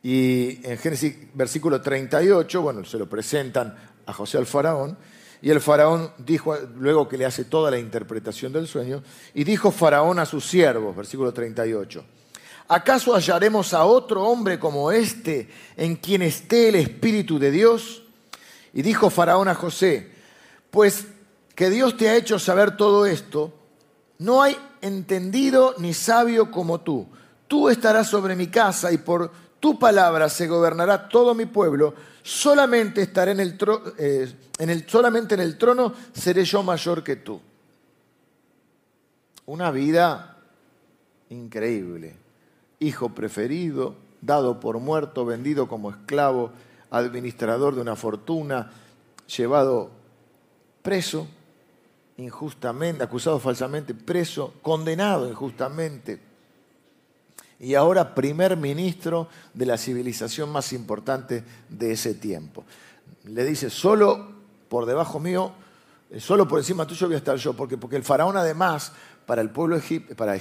Y 0.02 0.60
en 0.64 0.76
Génesis 0.78 1.14
versículo 1.34 1.80
38, 1.80 2.60
bueno, 2.60 2.84
se 2.84 2.98
lo 2.98 3.08
presentan 3.08 3.76
a 4.06 4.12
José 4.12 4.38
al 4.38 4.46
faraón. 4.46 4.98
Y 5.40 5.50
el 5.50 5.60
faraón 5.60 6.10
dijo, 6.18 6.56
luego 6.76 7.08
que 7.08 7.16
le 7.16 7.26
hace 7.26 7.44
toda 7.44 7.70
la 7.70 7.78
interpretación 7.78 8.52
del 8.52 8.66
sueño, 8.66 9.04
y 9.34 9.44
dijo 9.44 9.70
faraón 9.70 10.18
a 10.18 10.26
sus 10.26 10.44
siervos, 10.44 10.96
versículo 10.96 11.32
38, 11.32 12.04
¿acaso 12.66 13.14
hallaremos 13.14 13.72
a 13.72 13.84
otro 13.84 14.24
hombre 14.24 14.58
como 14.58 14.90
este 14.90 15.48
en 15.76 15.94
quien 15.94 16.22
esté 16.22 16.70
el 16.70 16.74
Espíritu 16.74 17.38
de 17.38 17.52
Dios? 17.52 18.07
Y 18.72 18.82
dijo 18.82 19.10
faraón 19.10 19.48
a 19.48 19.54
José, 19.54 20.10
pues 20.70 21.06
que 21.54 21.70
Dios 21.70 21.96
te 21.96 22.08
ha 22.08 22.16
hecho 22.16 22.38
saber 22.38 22.76
todo 22.76 23.06
esto, 23.06 23.52
no 24.18 24.42
hay 24.42 24.56
entendido 24.80 25.74
ni 25.78 25.94
sabio 25.94 26.50
como 26.50 26.80
tú. 26.80 27.06
Tú 27.46 27.68
estarás 27.68 28.08
sobre 28.08 28.36
mi 28.36 28.48
casa 28.48 28.92
y 28.92 28.98
por 28.98 29.30
tu 29.58 29.78
palabra 29.78 30.28
se 30.28 30.46
gobernará 30.46 31.08
todo 31.08 31.34
mi 31.34 31.46
pueblo. 31.46 31.94
Solamente 32.22 33.02
estaré 33.02 33.32
en 33.32 33.40
el, 33.40 33.58
eh, 33.98 34.84
solamente 34.86 35.34
en 35.34 35.40
el 35.40 35.56
trono 35.56 35.94
seré 36.12 36.44
yo 36.44 36.62
mayor 36.62 37.02
que 37.02 37.16
tú. 37.16 37.40
Una 39.46 39.70
vida 39.70 40.36
increíble. 41.30 42.16
Hijo 42.80 43.08
preferido, 43.14 43.96
dado 44.20 44.60
por 44.60 44.78
muerto, 44.78 45.24
vendido 45.24 45.68
como 45.68 45.90
esclavo, 45.90 46.52
administrador 46.90 47.74
de 47.74 47.80
una 47.80 47.96
fortuna, 47.96 48.70
llevado 49.36 49.90
preso 50.82 51.26
injustamente, 52.18 53.04
acusado 53.04 53.38
falsamente, 53.38 53.94
preso, 53.94 54.54
condenado 54.62 55.28
injustamente. 55.28 56.20
Y 57.60 57.74
ahora 57.74 58.14
primer 58.14 58.56
ministro 58.56 59.28
de 59.54 59.66
la 59.66 59.78
civilización 59.78 60.50
más 60.50 60.72
importante 60.72 61.44
de 61.68 61.92
ese 61.92 62.14
tiempo. 62.14 62.64
Le 63.24 63.44
dice, 63.44 63.70
solo 63.70 64.32
por 64.68 64.86
debajo 64.86 65.18
mío, 65.18 65.52
eh, 66.10 66.20
solo 66.20 66.46
por 66.46 66.58
encima 66.58 66.86
tuyo 66.86 67.06
voy 67.06 67.14
a 67.14 67.18
estar 67.18 67.36
yo, 67.36 67.54
porque, 67.54 67.76
porque 67.76 67.96
el 67.96 68.04
faraón 68.04 68.36
además 68.36 68.92
para 69.26 69.42
el 69.42 69.50
pueblo 69.50 69.78
para, 70.16 70.38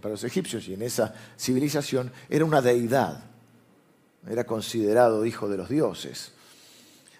para 0.00 0.10
los 0.10 0.24
egipcios 0.24 0.66
y 0.68 0.74
en 0.74 0.82
esa 0.82 1.14
civilización 1.38 2.10
era 2.28 2.44
una 2.44 2.60
deidad, 2.60 3.22
era 4.28 4.44
considerado 4.44 5.26
hijo 5.26 5.48
de 5.48 5.56
los 5.56 5.68
dioses. 5.68 6.32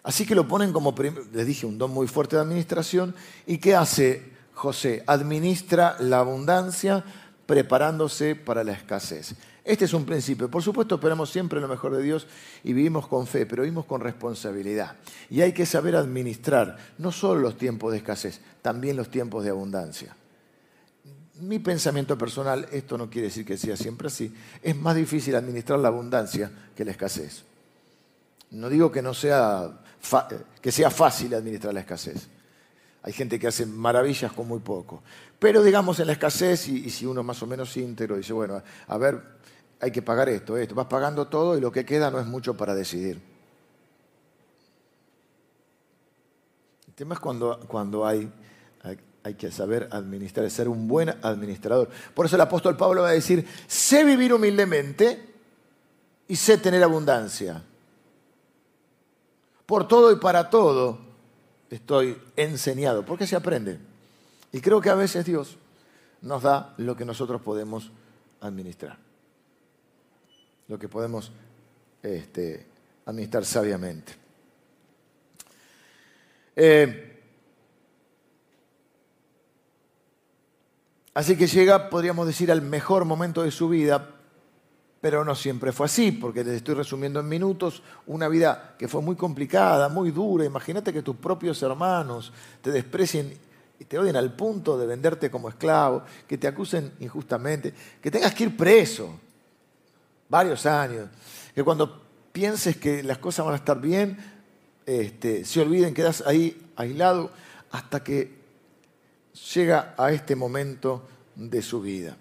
Así 0.02 0.26
que 0.26 0.34
lo 0.34 0.46
ponen 0.46 0.72
como, 0.72 0.94
les 1.32 1.46
dije, 1.46 1.66
un 1.66 1.78
don 1.78 1.90
muy 1.90 2.06
fuerte 2.06 2.36
de 2.36 2.42
administración. 2.42 3.14
¿Y 3.46 3.58
qué 3.58 3.74
hace 3.74 4.22
José? 4.52 5.02
Administra 5.06 5.96
la 5.98 6.18
abundancia 6.18 7.04
preparándose 7.46 8.36
para 8.36 8.64
la 8.64 8.72
escasez. 8.72 9.34
Este 9.64 9.86
es 9.86 9.94
un 9.94 10.04
principio. 10.04 10.50
Por 10.50 10.62
supuesto, 10.62 10.96
esperamos 10.96 11.30
siempre 11.30 11.58
lo 11.58 11.68
mejor 11.68 11.96
de 11.96 12.02
Dios 12.02 12.26
y 12.62 12.74
vivimos 12.74 13.06
con 13.06 13.26
fe, 13.26 13.46
pero 13.46 13.62
vivimos 13.62 13.86
con 13.86 14.02
responsabilidad. 14.02 14.96
Y 15.30 15.40
hay 15.40 15.52
que 15.52 15.64
saber 15.64 15.96
administrar 15.96 16.76
no 16.98 17.10
solo 17.10 17.40
los 17.40 17.56
tiempos 17.56 17.92
de 17.92 17.98
escasez, 17.98 18.42
también 18.60 18.96
los 18.96 19.10
tiempos 19.10 19.42
de 19.42 19.50
abundancia. 19.50 20.14
Mi 21.40 21.58
pensamiento 21.58 22.16
personal, 22.16 22.68
esto 22.70 22.96
no 22.96 23.10
quiere 23.10 23.28
decir 23.28 23.44
que 23.44 23.56
sea 23.56 23.76
siempre 23.76 24.06
así, 24.06 24.32
es 24.62 24.76
más 24.76 24.94
difícil 24.94 25.34
administrar 25.34 25.78
la 25.80 25.88
abundancia 25.88 26.50
que 26.76 26.84
la 26.84 26.92
escasez. 26.92 27.44
No 28.50 28.68
digo 28.68 28.92
que 28.92 29.02
no 29.02 29.14
sea 29.14 29.80
que 30.60 30.70
sea 30.70 30.90
fácil 30.90 31.34
administrar 31.34 31.72
la 31.72 31.80
escasez. 31.80 32.28
Hay 33.02 33.12
gente 33.12 33.38
que 33.38 33.46
hace 33.46 33.66
maravillas 33.66 34.32
con 34.32 34.48
muy 34.48 34.60
poco. 34.60 35.02
Pero 35.38 35.62
digamos 35.62 35.98
en 36.00 36.06
la 36.06 36.14
escasez, 36.14 36.68
y, 36.68 36.88
si 36.90 37.04
uno 37.04 37.22
más 37.22 37.42
o 37.42 37.46
menos 37.46 37.76
íntegro 37.76 38.16
dice, 38.16 38.32
bueno, 38.32 38.62
a 38.86 38.98
ver, 38.98 39.22
hay 39.80 39.90
que 39.90 40.02
pagar 40.02 40.28
esto, 40.28 40.56
esto, 40.56 40.74
vas 40.74 40.86
pagando 40.86 41.26
todo 41.26 41.56
y 41.56 41.60
lo 41.60 41.70
que 41.70 41.84
queda 41.84 42.10
no 42.10 42.18
es 42.18 42.26
mucho 42.26 42.56
para 42.56 42.74
decidir. 42.74 43.20
El 46.86 46.94
tema 46.94 47.14
es 47.14 47.20
cuando, 47.20 47.60
cuando 47.66 48.06
hay, 48.06 48.30
hay, 49.24 49.34
que 49.34 49.50
saber 49.50 49.88
administrar, 49.90 50.48
ser 50.50 50.68
un 50.68 50.86
buen 50.86 51.08
administrador. 51.22 51.88
Por 52.14 52.26
eso 52.26 52.36
el 52.36 52.42
apóstol 52.42 52.76
Pablo 52.76 53.02
va 53.02 53.08
a 53.08 53.12
decir, 53.12 53.46
sé 53.66 54.04
vivir 54.04 54.32
humildemente 54.32 55.34
y 56.28 56.36
sé 56.36 56.58
tener 56.58 56.82
abundancia. 56.82 57.62
Por 59.66 59.88
todo 59.88 60.12
y 60.12 60.16
para 60.16 60.50
todo 60.50 60.98
estoy 61.70 62.20
enseñado, 62.36 63.04
porque 63.04 63.26
se 63.26 63.36
aprende. 63.36 63.78
Y 64.52 64.60
creo 64.60 64.80
que 64.80 64.90
a 64.90 64.94
veces 64.94 65.24
Dios 65.24 65.56
nos 66.22 66.42
da 66.42 66.74
lo 66.76 66.96
que 66.96 67.04
nosotros 67.04 67.40
podemos 67.42 67.90
administrar, 68.40 68.98
lo 70.68 70.78
que 70.78 70.88
podemos 70.88 71.32
este, 72.02 72.66
administrar 73.06 73.44
sabiamente. 73.44 74.12
Eh, 76.56 77.13
así 81.14 81.36
que 81.36 81.46
llega, 81.46 81.88
podríamos 81.88 82.26
decir, 82.26 82.50
al 82.52 82.60
mejor 82.60 83.04
momento 83.04 83.42
de 83.42 83.50
su 83.50 83.68
vida, 83.68 84.10
pero 85.00 85.24
no 85.24 85.34
siempre 85.34 85.70
fue 85.72 85.86
así, 85.86 86.12
porque 86.12 86.42
les 86.42 86.54
estoy 86.54 86.74
resumiendo 86.74 87.20
en 87.20 87.28
minutos 87.28 87.82
una 88.06 88.26
vida 88.26 88.74
que 88.78 88.88
fue 88.88 89.02
muy 89.02 89.16
complicada, 89.16 89.88
muy 89.88 90.10
dura. 90.10 90.44
Imagínate 90.44 90.92
que 90.92 91.02
tus 91.02 91.16
propios 91.16 91.62
hermanos 91.62 92.32
te 92.62 92.70
desprecien 92.70 93.36
y 93.78 93.84
te 93.84 93.98
odien 93.98 94.16
al 94.16 94.32
punto 94.32 94.78
de 94.78 94.86
venderte 94.86 95.30
como 95.30 95.48
esclavo, 95.48 96.04
que 96.26 96.38
te 96.38 96.46
acusen 96.46 96.92
injustamente, 97.00 97.74
que 98.00 98.10
tengas 98.10 98.34
que 98.34 98.44
ir 98.44 98.56
preso 98.56 99.10
varios 100.28 100.64
años, 100.64 101.08
que 101.54 101.62
cuando 101.62 102.02
pienses 102.32 102.76
que 102.78 103.02
las 103.02 103.18
cosas 103.18 103.44
van 103.44 103.54
a 103.54 103.58
estar 103.58 103.80
bien, 103.80 104.16
este, 104.86 105.44
se 105.44 105.60
olviden, 105.60 105.94
quedas 105.94 106.22
ahí 106.26 106.70
aislado 106.76 107.30
hasta 107.70 108.02
que 108.02 108.43
llega 109.54 109.94
a 109.96 110.12
este 110.12 110.36
momento 110.36 111.02
de 111.34 111.62
su 111.62 111.80
vida. 111.80 112.16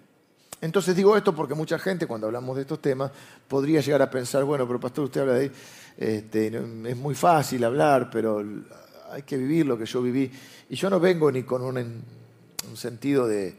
Entonces 0.61 0.95
digo 0.95 1.17
esto 1.17 1.35
porque 1.35 1.53
mucha 1.53 1.77
gente 1.77 2.07
cuando 2.07 2.27
hablamos 2.27 2.55
de 2.55 2.61
estos 2.61 2.81
temas 2.81 3.11
podría 3.47 3.81
llegar 3.81 4.01
a 4.01 4.09
pensar, 4.09 4.43
bueno, 4.45 4.65
pero 4.65 4.79
pastor, 4.79 5.05
usted 5.05 5.21
habla 5.21 5.33
de 5.33 5.51
este, 5.97 6.47
es 6.47 6.97
muy 6.97 7.15
fácil 7.15 7.63
hablar, 7.63 8.09
pero 8.09 8.43
hay 9.11 9.23
que 9.23 9.37
vivir 9.37 9.65
lo 9.65 9.77
que 9.77 9.85
yo 9.85 10.01
viví. 10.01 10.31
Y 10.69 10.75
yo 10.75 10.89
no 10.89 10.99
vengo 10.99 11.31
ni 11.31 11.43
con 11.43 11.61
un, 11.61 12.03
sentido 12.75 13.27
de, 13.27 13.55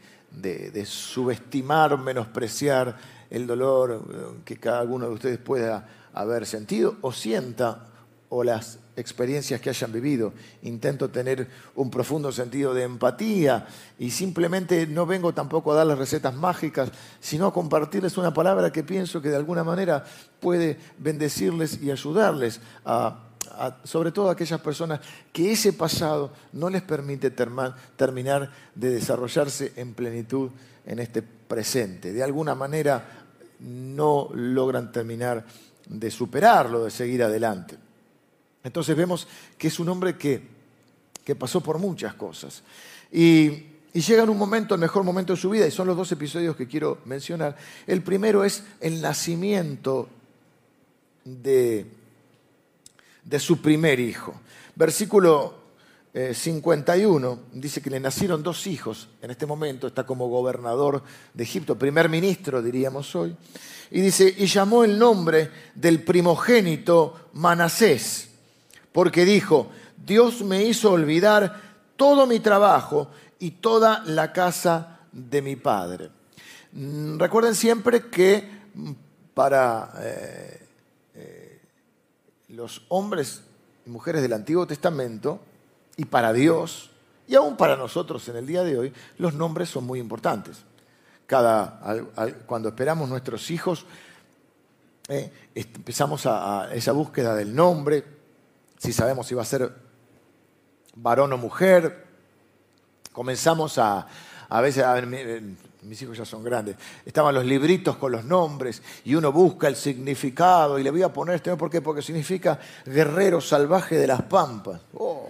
subestimar, 0.85 1.97
menospreciar 1.97 2.97
el 3.29 3.47
dolor 3.47 4.41
que 4.43 4.57
cada 4.57 4.83
uno 4.83 5.07
de 5.07 5.13
ustedes 5.13 5.37
pueda 5.37 5.87
haber 6.13 6.45
sentido 6.45 6.97
o 7.01 7.11
sienta 7.11 7.87
o 8.29 8.43
las 8.43 8.79
experiencias 8.95 9.59
que 9.61 9.69
hayan 9.69 9.91
vivido. 9.91 10.33
Intento 10.63 11.09
tener 11.09 11.47
un 11.75 11.89
profundo 11.89 12.31
sentido 12.31 12.73
de 12.73 12.83
empatía 12.83 13.67
y 13.99 14.11
simplemente 14.11 14.87
no 14.87 15.05
vengo 15.05 15.33
tampoco 15.33 15.71
a 15.71 15.75
darles 15.75 15.97
recetas 15.97 16.33
mágicas, 16.33 16.91
sino 17.19 17.47
a 17.47 17.53
compartirles 17.53 18.17
una 18.17 18.33
palabra 18.33 18.71
que 18.71 18.83
pienso 18.83 19.21
que 19.21 19.29
de 19.29 19.35
alguna 19.35 19.63
manera 19.63 20.03
puede 20.39 20.77
bendecirles 20.97 21.81
y 21.81 21.91
ayudarles 21.91 22.61
sobre 23.83 24.11
todo 24.11 24.29
a 24.29 24.33
aquellas 24.33 24.59
personas 24.59 24.99
que 25.31 25.51
ese 25.51 25.71
pasado 25.71 26.31
no 26.51 26.69
les 26.69 26.81
permite 26.81 27.31
terminar 27.31 28.51
de 28.73 28.89
desarrollarse 28.89 29.73
en 29.77 29.93
plenitud 29.93 30.49
en 30.85 30.99
este 30.99 31.21
presente. 31.21 32.11
De 32.11 32.23
alguna 32.23 32.53
manera 32.53 33.23
no 33.59 34.29
logran 34.33 34.91
terminar 34.91 35.45
de 35.87 36.11
superarlo, 36.11 36.83
de 36.83 36.91
seguir 36.91 37.23
adelante. 37.23 37.77
Entonces 38.65 38.97
vemos 38.97 39.27
que 39.59 39.67
es 39.67 39.79
un 39.79 39.87
hombre 39.89 40.17
que, 40.17 40.41
pasó 41.37 41.61
por 41.61 41.77
muchas 41.77 42.15
cosas. 42.15 42.63
Y, 43.11 43.73
llega 43.93 44.23
en 44.23 44.29
un 44.29 44.37
momento, 44.37 44.73
el 44.73 44.81
mejor 44.81 45.03
momento 45.03 45.33
de 45.33 45.39
su 45.39 45.51
vida, 45.51 45.67
y 45.67 45.71
son 45.71 45.87
los 45.87 45.95
dos 45.95 46.11
episodios 46.11 46.55
que 46.55 46.67
quiero 46.67 46.97
mencionar. 47.05 47.55
El 47.85 48.01
primero 48.01 48.43
es 48.43 48.63
el 48.81 49.01
nacimiento 49.01 50.09
de, 51.23 51.85
de 53.23 53.39
su 53.39 53.61
primer 53.61 53.99
hijo. 53.99 54.33
Versículo 54.75 55.53
51 56.33 57.31
eh, 57.31 57.37
dice 57.53 57.81
que 57.81 57.91
le 57.91 57.99
nacieron 57.99 58.41
dos 58.41 58.65
hijos 58.65 59.09
en 59.21 59.29
este 59.29 59.45
momento, 59.45 59.87
está 59.87 60.05
como 60.05 60.27
gobernador 60.27 61.03
de 61.33 61.43
Egipto, 61.43 61.77
primer 61.77 62.09
ministro 62.09 62.61
diríamos 62.61 63.15
hoy, 63.15 63.35
y 63.91 64.01
dice, 64.01 64.33
y 64.37 64.47
llamó 64.47 64.83
el 64.83 64.97
nombre 64.97 65.51
del 65.75 66.03
primogénito 66.03 67.29
Manasés 67.33 68.34
porque 68.95 69.25
dijo, 69.25 69.67
Dios 70.05 70.41
me 70.41 70.63
hizo 70.63 70.93
olvidar 70.93 71.61
todo 71.97 72.25
mi 72.25 72.39
trabajo 72.39 73.09
y 73.39 73.51
toda 73.51 74.01
la 74.05 74.31
casa 74.31 75.01
de 75.11 75.41
mi 75.41 75.57
padre. 75.57 76.11
Mm, 76.71 77.19
recuerden 77.19 77.55
siempre 77.55 78.09
que 78.09 78.49
mm, 78.73 78.91
para 79.33 79.91
eh, 79.99 80.67
eh, 81.13 81.61
los 82.47 82.83
hombres 82.87 83.41
y 83.85 83.89
mujeres 83.89 84.21
del 84.21 84.31
Antiguo 84.31 84.65
Testamento 84.65 85.41
y 85.97 86.05
para 86.05 86.31
Dios, 86.31 86.89
y 87.27 87.35
aún 87.35 87.57
para 87.57 87.75
nosotros 87.75 88.25
en 88.29 88.37
el 88.37 88.47
día 88.47 88.63
de 88.63 88.77
hoy, 88.77 88.93
los 89.17 89.33
nombres 89.33 89.67
son 89.67 89.83
muy 89.83 89.99
importantes. 89.99 90.63
Cada, 91.27 91.81
cuando 92.45 92.69
esperamos 92.69 93.09
nuestros 93.09 93.51
hijos, 93.51 93.85
eh, 95.09 95.29
empezamos 95.53 96.25
a 96.27 96.69
esa 96.71 96.93
búsqueda 96.93 97.35
del 97.35 97.53
nombre, 97.53 98.14
si 98.77 98.93
sabemos 98.93 99.27
si 99.27 99.35
va 99.35 99.41
a 99.41 99.45
ser 99.45 99.71
varón 100.95 101.33
o 101.33 101.37
mujer. 101.37 102.05
Comenzamos 103.11 103.77
a, 103.77 104.07
a 104.49 104.61
veces, 104.61 104.83
a 104.83 104.93
ver, 104.93 105.07
eh, 105.13 105.41
mis 105.83 106.01
hijos 106.01 106.17
ya 106.17 106.25
son 106.25 106.43
grandes, 106.43 106.75
estaban 107.05 107.33
los 107.35 107.45
libritos 107.45 107.97
con 107.97 108.11
los 108.11 108.25
nombres 108.25 108.81
y 109.05 109.15
uno 109.15 109.31
busca 109.31 109.67
el 109.67 109.75
significado 109.75 110.79
y 110.79 110.83
le 110.83 110.91
voy 110.91 111.03
a 111.03 111.13
poner 111.13 111.35
este, 111.35 111.55
¿por 111.55 111.69
qué? 111.69 111.81
Porque 111.81 112.01
significa 112.01 112.59
guerrero 112.85 113.39
salvaje 113.39 113.97
de 113.97 114.07
las 114.07 114.23
pampas. 114.23 114.81
Oh. 114.95 115.29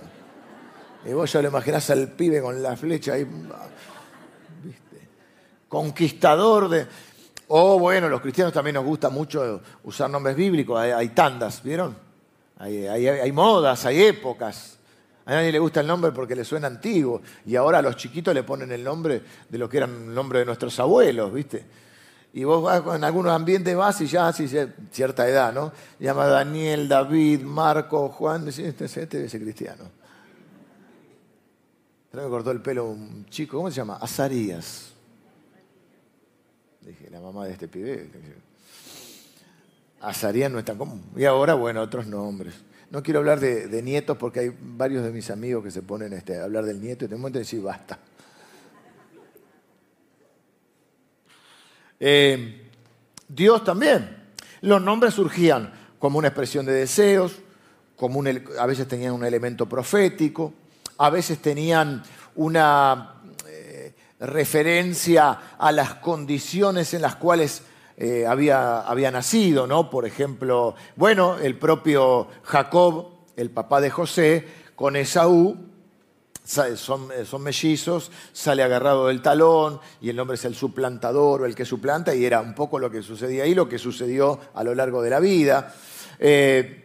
Y 1.06 1.14
vos 1.14 1.32
ya 1.32 1.42
lo 1.42 1.50
imaginás 1.50 1.90
al 1.92 2.10
pibe 2.10 2.42
con 2.42 2.62
la 2.64 2.76
flecha 2.76 3.14
ahí, 3.14 3.28
conquistador 5.68 6.70
de... 6.70 6.88
O 7.48 7.78
bueno, 7.78 8.10
los 8.10 8.22
cristianos 8.22 8.52
también 8.52 8.74
nos 8.74 8.86
gusta 8.86 9.10
mucho 9.10 9.62
usar 9.84 10.10
nombres 10.10 10.36
bíblicos, 10.36 10.80
hay, 10.80 11.10
tandas, 11.10 11.62
¿vieron? 11.62 11.96
Hay, 12.58 13.32
modas, 13.32 13.86
hay 13.86 14.04
épocas. 14.04 14.78
A 15.26 15.34
nadie 15.34 15.52
le 15.52 15.60
gusta 15.60 15.82
el 15.82 15.88
nombre 15.88 16.12
porque 16.12 16.36
le 16.36 16.46
suena 16.46 16.68
antiguo. 16.68 17.22
Y 17.46 17.56
ahora 17.56 17.80
a 17.80 17.82
los 17.82 17.96
chiquitos 17.96 18.34
le 18.34 18.44
ponen 18.44 18.72
el 18.72 18.84
nombre 18.84 19.22
de 19.50 19.58
lo 19.58 19.68
que 19.68 19.78
eran 19.78 20.10
el 20.10 20.14
nombre 20.14 20.40
de 20.40 20.46
nuestros 20.46 20.80
abuelos, 20.80 21.34
¿viste? 21.34 21.66
Y 22.34 22.44
vos 22.44 22.62
vas 22.62 22.84
en 22.96 23.04
algunos 23.04 23.32
ambientes 23.32 23.76
vas 23.76 24.02
y 24.02 24.08
ya 24.08 24.28
así 24.28 24.48
cierta 24.92 25.28
edad, 25.28 25.54
¿no? 25.54 25.72
Llama 26.00 26.28
Daniel, 26.28 26.88
David, 26.88 27.42
Marco, 27.42 28.10
Juan, 28.10 28.48
este, 28.48 28.68
este 28.68 29.06
debe 29.06 29.30
ser 29.30 29.42
cristiano. 29.42 29.86
me 32.12 32.24
cortó 32.24 32.52
el 32.52 32.62
pelo 32.62 32.86
un 32.90 33.26
chico, 33.30 33.58
¿cómo 33.58 33.70
se 33.70 33.78
llama? 33.78 33.98
Azarías. 34.02 34.92
Dije, 36.82 37.10
la 37.10 37.20
mamá 37.20 37.46
de 37.46 37.54
este 37.54 37.68
pibe. 37.68 38.10
Azarías 40.02 40.52
no 40.52 40.60
es 40.60 40.66
tan 40.66 40.78
común. 40.78 41.04
Y 41.16 41.26
ahora, 41.26 41.54
bueno, 41.54 41.82
otros 41.82 42.08
nombres. 42.08 42.54
No 42.92 43.02
quiero 43.02 43.20
hablar 43.20 43.40
de, 43.40 43.82
nietos 43.82 44.18
porque 44.18 44.40
hay 44.40 44.58
varios 44.60 45.04
de 45.04 45.12
mis 45.12 45.30
amigos 45.30 45.64
que 45.64 45.72
se 45.72 45.82
ponen 45.82 46.14
este, 46.14 46.40
a 46.40 46.44
hablar 46.44 46.66
del 46.66 46.80
nieto 46.80 47.06
y 47.06 47.08
te 47.08 47.16
momento 47.16 47.40
decir 47.40 47.62
basta. 47.62 48.00
Eh, 52.00 52.70
Dios 53.28 53.64
también. 53.64 54.24
Los 54.62 54.82
nombres 54.82 55.14
surgían 55.14 55.74
como 56.00 56.20
una 56.20 56.28
expresión 56.28 56.66
de 56.66 56.74
deseos, 56.74 57.38
como 57.96 58.24
a 58.60 58.66
veces 58.66 58.88
tenían 58.88 59.14
un 59.14 59.26
elemento 59.26 59.68
profético, 59.68 60.54
a 60.98 61.10
veces 61.10 61.40
tenían 61.40 62.04
una 62.36 63.16
referencia 64.20 65.56
a 65.58 65.72
las 65.72 65.96
condiciones 65.96 66.94
en 66.94 67.02
las 67.02 67.16
cuales 67.16 67.64
eh, 67.98 68.26
había, 68.28 68.82
había, 68.82 69.12
nacido, 69.12 69.68
¿no? 69.68 69.90
Por 69.90 70.06
ejemplo, 70.06 70.76
bueno, 70.96 71.38
el 71.40 71.58
propio 71.58 72.28
Jacob, 72.44 73.08
el 73.36 73.50
papá 73.50 73.82
de 73.82 73.90
José, 73.90 74.48
con 74.76 74.96
Esaú, 74.96 75.58
son, 76.44 77.12
eh, 77.12 77.26
son, 77.26 77.42
mellizos, 77.42 78.12
sale 78.32 78.62
agarrado 78.62 79.08
del 79.08 79.22
talón 79.22 79.80
y 80.00 80.10
el 80.10 80.16
nombre 80.16 80.36
es 80.36 80.46
el 80.46 80.56
suplantador 80.56 81.42
o 81.42 81.46
el 81.46 81.56
que 81.56 81.66
suplanta 81.66 82.14
y 82.14 82.24
era 82.24 82.40
un 82.42 82.54
poco 82.54 82.78
lo 82.78 82.92
que 82.92 83.02
sucedía 83.02 83.44
ahí, 83.44 83.56
lo 83.56 83.68
que 83.68 83.80
sucedió 83.80 84.40
a 84.54 84.64
lo 84.64 84.76
largo 84.76 85.02
de 85.02 85.10
la 85.10 85.20
vida. 85.20 85.74
Eh, 86.20 86.82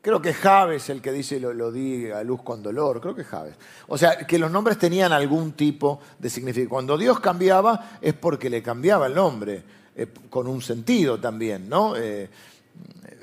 Creo 0.00 0.22
que 0.22 0.32
Javes 0.32 0.88
el 0.90 1.02
que 1.02 1.12
dice 1.12 1.40
lo, 1.40 1.52
lo 1.52 1.72
di 1.72 2.10
a 2.10 2.22
luz 2.22 2.42
con 2.42 2.62
dolor, 2.62 3.00
creo 3.00 3.14
que 3.14 3.24
Javes. 3.24 3.56
O 3.88 3.98
sea, 3.98 4.16
que 4.26 4.38
los 4.38 4.50
nombres 4.50 4.78
tenían 4.78 5.12
algún 5.12 5.52
tipo 5.52 6.00
de 6.18 6.30
significado. 6.30 6.70
Cuando 6.70 6.96
Dios 6.96 7.18
cambiaba 7.20 7.98
es 8.00 8.14
porque 8.14 8.48
le 8.48 8.62
cambiaba 8.62 9.06
el 9.06 9.14
nombre, 9.14 9.64
eh, 9.98 10.06
con 10.30 10.46
un 10.46 10.62
sentido 10.62 11.18
también, 11.18 11.68
¿no? 11.68 11.96
Eh, 11.96 12.30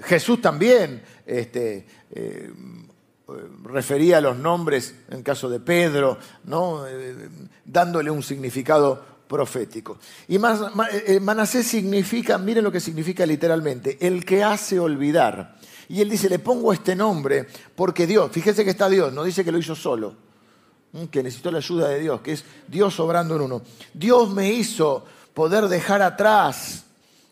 Jesús 0.04 0.42
también 0.42 1.02
este, 1.26 1.88
eh, 2.12 2.52
refería 3.64 4.20
los 4.20 4.38
nombres, 4.38 4.94
en 5.10 5.24
caso 5.24 5.50
de 5.50 5.62
Pedro, 5.62 6.18
¿no? 6.44 6.84
dándole 7.64 8.12
un 8.12 8.22
significado 8.22 9.02
profético. 9.26 10.00
Y 10.28 10.38
Manasés 10.38 11.66
significa, 11.66 12.38
miren 12.38 12.66
lo 12.66 12.74
que 12.74 12.82
significa 12.82 13.26
literalmente, 13.26 13.98
el 14.06 14.26
que 14.26 14.44
hace 14.44 14.78
olvidar. 14.78 15.56
Y 15.88 16.02
él 16.02 16.10
dice, 16.10 16.28
le 16.28 16.40
pongo 16.40 16.74
este 16.74 16.94
nombre 16.94 17.48
porque 17.74 18.06
Dios, 18.06 18.30
fíjese 18.34 18.66
que 18.66 18.72
está 18.72 18.90
Dios, 18.90 19.14
no 19.14 19.24
dice 19.24 19.46
que 19.46 19.52
lo 19.54 19.58
hizo 19.58 19.76
solo, 19.76 20.14
que 21.10 21.24
necesitó 21.24 21.52
la 21.52 21.60
ayuda 21.60 21.88
de 21.88 22.02
Dios, 22.02 22.20
que 22.20 22.34
es 22.34 22.44
Dios 22.68 23.00
obrando 23.00 23.38
en 23.38 23.44
uno. 23.44 23.62
Dios 23.94 24.30
me 24.30 24.52
hizo 24.52 25.06
poder 25.36 25.68
dejar 25.68 26.02
atrás 26.02 26.86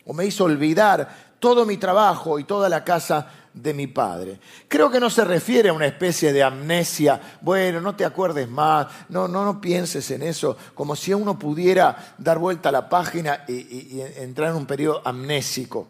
o 0.06 0.13
me 0.13 0.26
hizo 0.26 0.44
olvidar 0.44 1.34
todo 1.39 1.66
mi 1.66 1.78
trabajo 1.78 2.38
y 2.38 2.44
toda 2.44 2.70
la 2.70 2.84
casa 2.84 3.28
de 3.54 3.74
mi 3.74 3.88
padre. 3.88 4.39
Creo 4.68 4.92
que 4.92 5.00
no 5.00 5.10
se 5.10 5.24
refiere 5.24 5.70
a 5.70 5.74
una 5.74 5.86
especie 5.86 6.34
de 6.34 6.44
amnesia, 6.44 7.20
bueno, 7.42 7.82
no 7.82 7.96
te 7.96 8.06
acuerdes 8.06 8.50
más, 8.50 8.88
no, 9.10 9.28
no, 9.28 9.46
no 9.46 9.62
pienses 9.62 10.10
en 10.12 10.24
eso, 10.24 10.58
como 10.76 10.96
si 10.96 11.13
uno 11.13 11.39
pudiera 11.39 12.16
dar 12.18 12.39
vuelta 12.39 12.70
a 12.70 12.72
la 12.72 12.89
página 12.89 13.46
y, 13.48 14.02
entrar 14.18 14.50
en 14.50 14.56
un 14.58 14.66
periodo 14.66 15.02
amnésico 15.06 15.88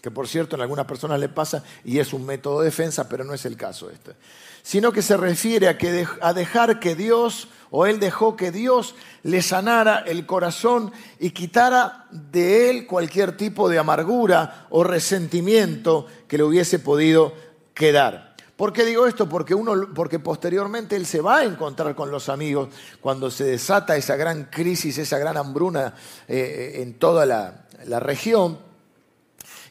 que 0.00 0.10
por 0.10 0.26
cierto 0.26 0.56
en 0.56 0.62
algunas 0.62 0.84
personas 0.84 1.20
le 1.20 1.28
pasa 1.28 1.62
y 1.84 2.00
es 2.00 2.12
un 2.12 2.26
método 2.26 2.58
de 2.58 2.64
defensa, 2.64 3.08
pero 3.08 3.22
no 3.22 3.34
es 3.34 3.46
el 3.46 3.56
caso 3.56 3.88
este. 3.88 4.16
Sino 4.62 4.92
que 4.92 5.02
se 5.02 5.16
refiere 5.16 5.68
a, 5.68 5.76
que 5.76 6.06
a 6.20 6.32
dejar 6.32 6.78
que 6.78 6.94
Dios, 6.94 7.48
o 7.70 7.86
Él 7.86 7.98
dejó 7.98 8.36
que 8.36 8.52
Dios 8.52 8.94
le 9.22 9.42
sanara 9.42 9.98
el 10.06 10.26
corazón 10.26 10.92
y 11.18 11.30
quitara 11.30 12.06
de 12.10 12.70
Él 12.70 12.86
cualquier 12.86 13.36
tipo 13.36 13.68
de 13.68 13.78
amargura 13.78 14.66
o 14.70 14.84
resentimiento 14.84 16.06
que 16.28 16.38
le 16.38 16.44
hubiese 16.44 16.78
podido 16.78 17.34
quedar. 17.74 18.36
¿Por 18.56 18.72
qué 18.72 18.84
digo 18.84 19.06
esto? 19.06 19.28
Porque, 19.28 19.54
uno, 19.54 19.88
porque 19.94 20.20
posteriormente 20.20 20.94
él 20.94 21.06
se 21.06 21.20
va 21.20 21.38
a 21.38 21.44
encontrar 21.44 21.96
con 21.96 22.12
los 22.12 22.28
amigos 22.28 22.68
cuando 23.00 23.28
se 23.30 23.44
desata 23.44 23.96
esa 23.96 24.14
gran 24.14 24.44
crisis, 24.44 24.98
esa 24.98 25.18
gran 25.18 25.36
hambruna 25.36 25.94
eh, 26.28 26.74
en 26.76 26.94
toda 26.94 27.26
la, 27.26 27.64
la 27.86 27.98
región 27.98 28.58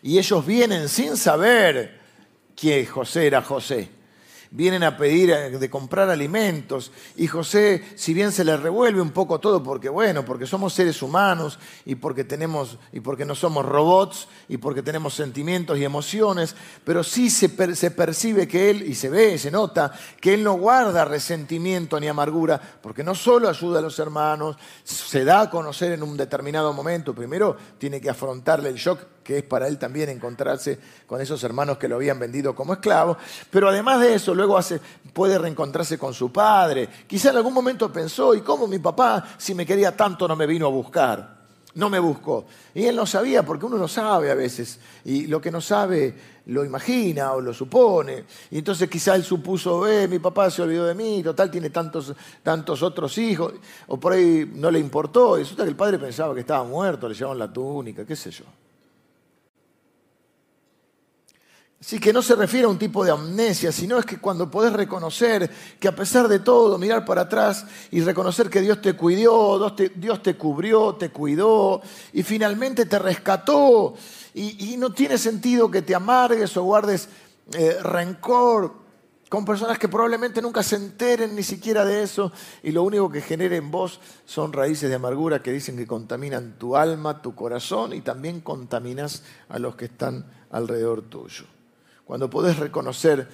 y 0.01 0.17
ellos 0.17 0.45
vienen 0.45 0.89
sin 0.89 1.15
saber 1.15 1.99
que 2.55 2.85
José 2.85 3.27
era 3.27 3.41
José 3.41 3.89
vienen 4.51 4.83
a 4.83 4.97
pedir 4.97 5.33
de 5.33 5.69
comprar 5.69 6.09
alimentos. 6.09 6.91
Y 7.15 7.27
José, 7.27 7.83
si 7.95 8.13
bien 8.13 8.33
se 8.33 8.43
le 8.43 8.57
revuelve 8.57 9.01
un 9.01 9.11
poco 9.11 9.39
todo, 9.39 9.63
porque 9.63 9.87
bueno, 9.89 10.25
porque 10.25 10.45
somos 10.45 10.73
seres 10.73 11.01
humanos 11.01 11.57
y 11.85 11.95
porque 11.95 12.25
tenemos 12.25 12.77
y 12.91 12.99
porque 12.99 13.25
no 13.25 13.33
somos 13.33 13.65
robots 13.65 14.27
y 14.49 14.57
porque 14.57 14.83
tenemos 14.83 15.13
sentimientos 15.13 15.77
y 15.77 15.85
emociones, 15.85 16.55
pero 16.83 17.03
sí 17.03 17.29
se, 17.29 17.75
se 17.75 17.91
percibe 17.91 18.47
que 18.47 18.69
él 18.69 18.83
y 18.83 18.93
se 18.93 19.09
ve, 19.09 19.37
se 19.37 19.49
nota 19.49 19.93
que 20.19 20.33
él 20.33 20.43
no 20.43 20.53
guarda 20.53 21.05
resentimiento 21.05 21.97
ni 21.99 22.07
amargura, 22.07 22.59
porque 22.81 23.03
no 23.03 23.15
solo 23.15 23.47
ayuda 23.47 23.79
a 23.79 23.81
los 23.81 23.97
hermanos, 23.99 24.57
se 24.83 25.23
da 25.23 25.41
a 25.41 25.49
conocer 25.49 25.93
en 25.93 26.03
un 26.03 26.17
determinado 26.17 26.73
momento, 26.73 27.15
primero 27.15 27.55
tiene 27.77 28.01
que 28.01 28.09
afrontarle 28.09 28.69
el 28.69 28.75
shock 28.75 28.99
que 29.31 29.37
es 29.37 29.43
para 29.45 29.67
él 29.67 29.77
también 29.77 30.09
encontrarse 30.09 30.77
con 31.07 31.21
esos 31.21 31.41
hermanos 31.45 31.77
que 31.77 31.87
lo 31.87 31.95
habían 31.95 32.19
vendido 32.19 32.53
como 32.53 32.73
esclavo, 32.73 33.17
pero 33.49 33.69
además 33.69 34.01
de 34.01 34.15
eso, 34.15 34.35
luego 34.35 34.57
hace, 34.57 34.81
puede 35.13 35.37
reencontrarse 35.37 35.97
con 35.97 36.13
su 36.13 36.33
padre. 36.33 36.89
Quizá 37.07 37.29
en 37.29 37.37
algún 37.37 37.53
momento 37.53 37.91
pensó, 37.93 38.35
¿y 38.35 38.41
cómo 38.41 38.67
mi 38.67 38.79
papá, 38.79 39.25
si 39.37 39.55
me 39.55 39.65
quería 39.65 39.95
tanto, 39.95 40.27
no 40.27 40.35
me 40.35 40.45
vino 40.45 40.65
a 40.65 40.69
buscar? 40.69 41.41
No 41.75 41.89
me 41.89 41.99
buscó. 41.99 42.45
Y 42.75 42.83
él 42.83 42.95
no 42.97 43.05
sabía, 43.05 43.45
porque 43.45 43.65
uno 43.65 43.77
no 43.77 43.87
sabe 43.87 44.29
a 44.29 44.35
veces. 44.35 44.77
Y 45.05 45.27
lo 45.27 45.39
que 45.39 45.49
no 45.49 45.61
sabe 45.61 46.13
lo 46.47 46.65
imagina 46.65 47.31
o 47.31 47.39
lo 47.39 47.53
supone. 47.53 48.25
Y 48.49 48.57
entonces 48.57 48.89
quizá 48.89 49.15
él 49.15 49.23
supuso, 49.23 49.87
eh, 49.87 50.09
mi 50.09 50.19
papá 50.19 50.51
se 50.51 50.61
olvidó 50.61 50.85
de 50.85 50.95
mí, 50.95 51.23
total 51.23 51.49
tiene 51.49 51.69
tantos, 51.69 52.13
tantos 52.43 52.83
otros 52.83 53.17
hijos. 53.17 53.53
O 53.87 53.97
por 53.97 54.11
ahí 54.11 54.51
no 54.55 54.69
le 54.69 54.79
importó. 54.79 55.37
Y 55.37 55.43
resulta 55.43 55.63
que 55.63 55.69
el 55.69 55.77
padre 55.77 55.97
pensaba 55.97 56.33
que 56.33 56.41
estaba 56.41 56.65
muerto, 56.65 57.07
le 57.07 57.15
llevaban 57.15 57.39
la 57.39 57.53
túnica, 57.53 58.05
qué 58.05 58.17
sé 58.17 58.31
yo. 58.31 58.43
Así 61.81 61.99
que 61.99 62.13
no 62.13 62.21
se 62.21 62.35
refiere 62.35 62.67
a 62.67 62.69
un 62.69 62.77
tipo 62.77 63.03
de 63.03 63.09
amnesia, 63.09 63.71
sino 63.71 63.97
es 63.97 64.05
que 64.05 64.19
cuando 64.19 64.51
podés 64.51 64.71
reconocer 64.71 65.49
que 65.79 65.87
a 65.87 65.95
pesar 65.95 66.27
de 66.27 66.37
todo, 66.37 66.77
mirar 66.77 67.03
para 67.05 67.21
atrás 67.21 67.65
y 67.89 68.01
reconocer 68.01 68.51
que 68.51 68.61
Dios 68.61 68.83
te 68.83 68.93
cuidó, 68.93 69.73
Dios 69.95 70.21
te, 70.21 70.37
cubrió, 70.37 70.93
te 70.93 71.09
cuidó 71.09 71.81
y 72.13 72.21
finalmente 72.21 72.85
te 72.85 72.99
rescató. 72.99 73.95
Y, 74.35 74.77
no 74.77 74.93
tiene 74.93 75.17
sentido 75.17 75.71
que 75.71 75.81
te 75.81 75.95
amargues 75.95 76.55
o 76.55 76.63
guardes 76.63 77.09
eh, 77.53 77.77
rencor 77.81 78.73
con 79.27 79.43
personas 79.43 79.79
que 79.79 79.89
probablemente 79.89 80.39
nunca 80.39 80.61
se 80.61 80.75
enteren 80.75 81.35
ni 81.35 81.43
siquiera 81.43 81.83
de 81.83 82.03
eso 82.03 82.31
y 82.61 82.71
lo 82.71 82.83
único 82.83 83.09
que 83.09 83.21
genera 83.21 83.55
en 83.55 83.71
vos 83.71 83.99
son 84.25 84.53
raíces 84.53 84.89
de 84.89 84.95
amargura 84.95 85.41
que 85.41 85.51
dicen 85.51 85.77
que 85.77 85.87
contaminan 85.87 86.57
tu 86.59 86.75
alma, 86.75 87.21
tu 87.21 87.33
corazón 87.33 87.93
y 87.93 88.01
también 88.01 88.41
contaminas 88.41 89.23
a 89.49 89.57
los 89.57 89.75
que 89.75 89.85
están 89.85 90.25
alrededor 90.51 91.01
tuyo 91.03 91.45
cuando 92.11 92.29
podés 92.29 92.59
reconocer 92.59 93.25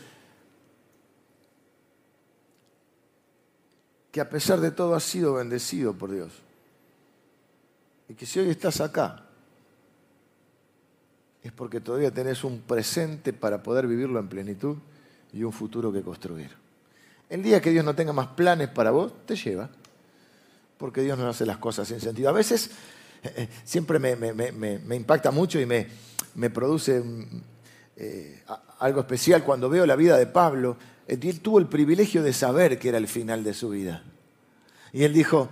que 4.11 4.21
a 4.21 4.29
pesar 4.29 4.61
de 4.61 4.69
todo 4.69 4.93
has 4.93 5.01
sido 5.01 5.33
bendecido 5.33 5.95
por 5.95 6.11
Dios. 6.11 6.31
Y 8.07 8.13
que 8.13 8.27
si 8.27 8.39
hoy 8.39 8.51
estás 8.51 8.79
acá, 8.79 9.25
es 11.41 11.51
porque 11.53 11.81
todavía 11.81 12.11
tenés 12.11 12.43
un 12.43 12.59
presente 12.59 13.33
para 13.33 13.63
poder 13.63 13.87
vivirlo 13.87 14.19
en 14.19 14.27
plenitud 14.27 14.77
y 15.33 15.41
un 15.41 15.53
futuro 15.53 15.91
que 15.91 16.03
construir. 16.03 16.51
El 17.31 17.41
día 17.41 17.59
que 17.59 17.71
Dios 17.71 17.83
no 17.83 17.95
tenga 17.95 18.13
más 18.13 18.27
planes 18.27 18.67
para 18.67 18.91
vos, 18.91 19.11
te 19.25 19.35
lleva. 19.35 19.71
Porque 20.77 21.01
Dios 21.01 21.17
no 21.17 21.27
hace 21.27 21.47
las 21.47 21.57
cosas 21.57 21.87
sin 21.87 21.99
sentido. 21.99 22.29
A 22.29 22.33
veces 22.33 22.69
eh, 23.23 23.33
eh, 23.37 23.49
siempre 23.63 23.97
me, 23.97 24.95
impacta 24.95 25.31
mucho 25.31 25.59
y 25.59 25.65
me, 25.65 26.49
produce 26.51 27.03
eh, 27.99 28.43
algo 28.79 29.01
especial 29.01 29.43
cuando 29.43 29.69
veo 29.69 29.86
la 29.86 29.95
vida 29.95 30.17
de 30.17 30.27
Pablo, 30.27 30.77
él 31.07 31.39
tuvo 31.39 31.57
el 31.57 31.65
privilegio 31.65 32.21
de 32.21 32.31
saber 32.31 32.77
que 32.77 32.89
era 32.89 32.99
el 32.99 33.07
final 33.07 33.43
de 33.43 33.53
su 33.55 33.69
vida. 33.69 34.03
Y 34.93 35.03
él 35.03 35.13
dijo, 35.13 35.49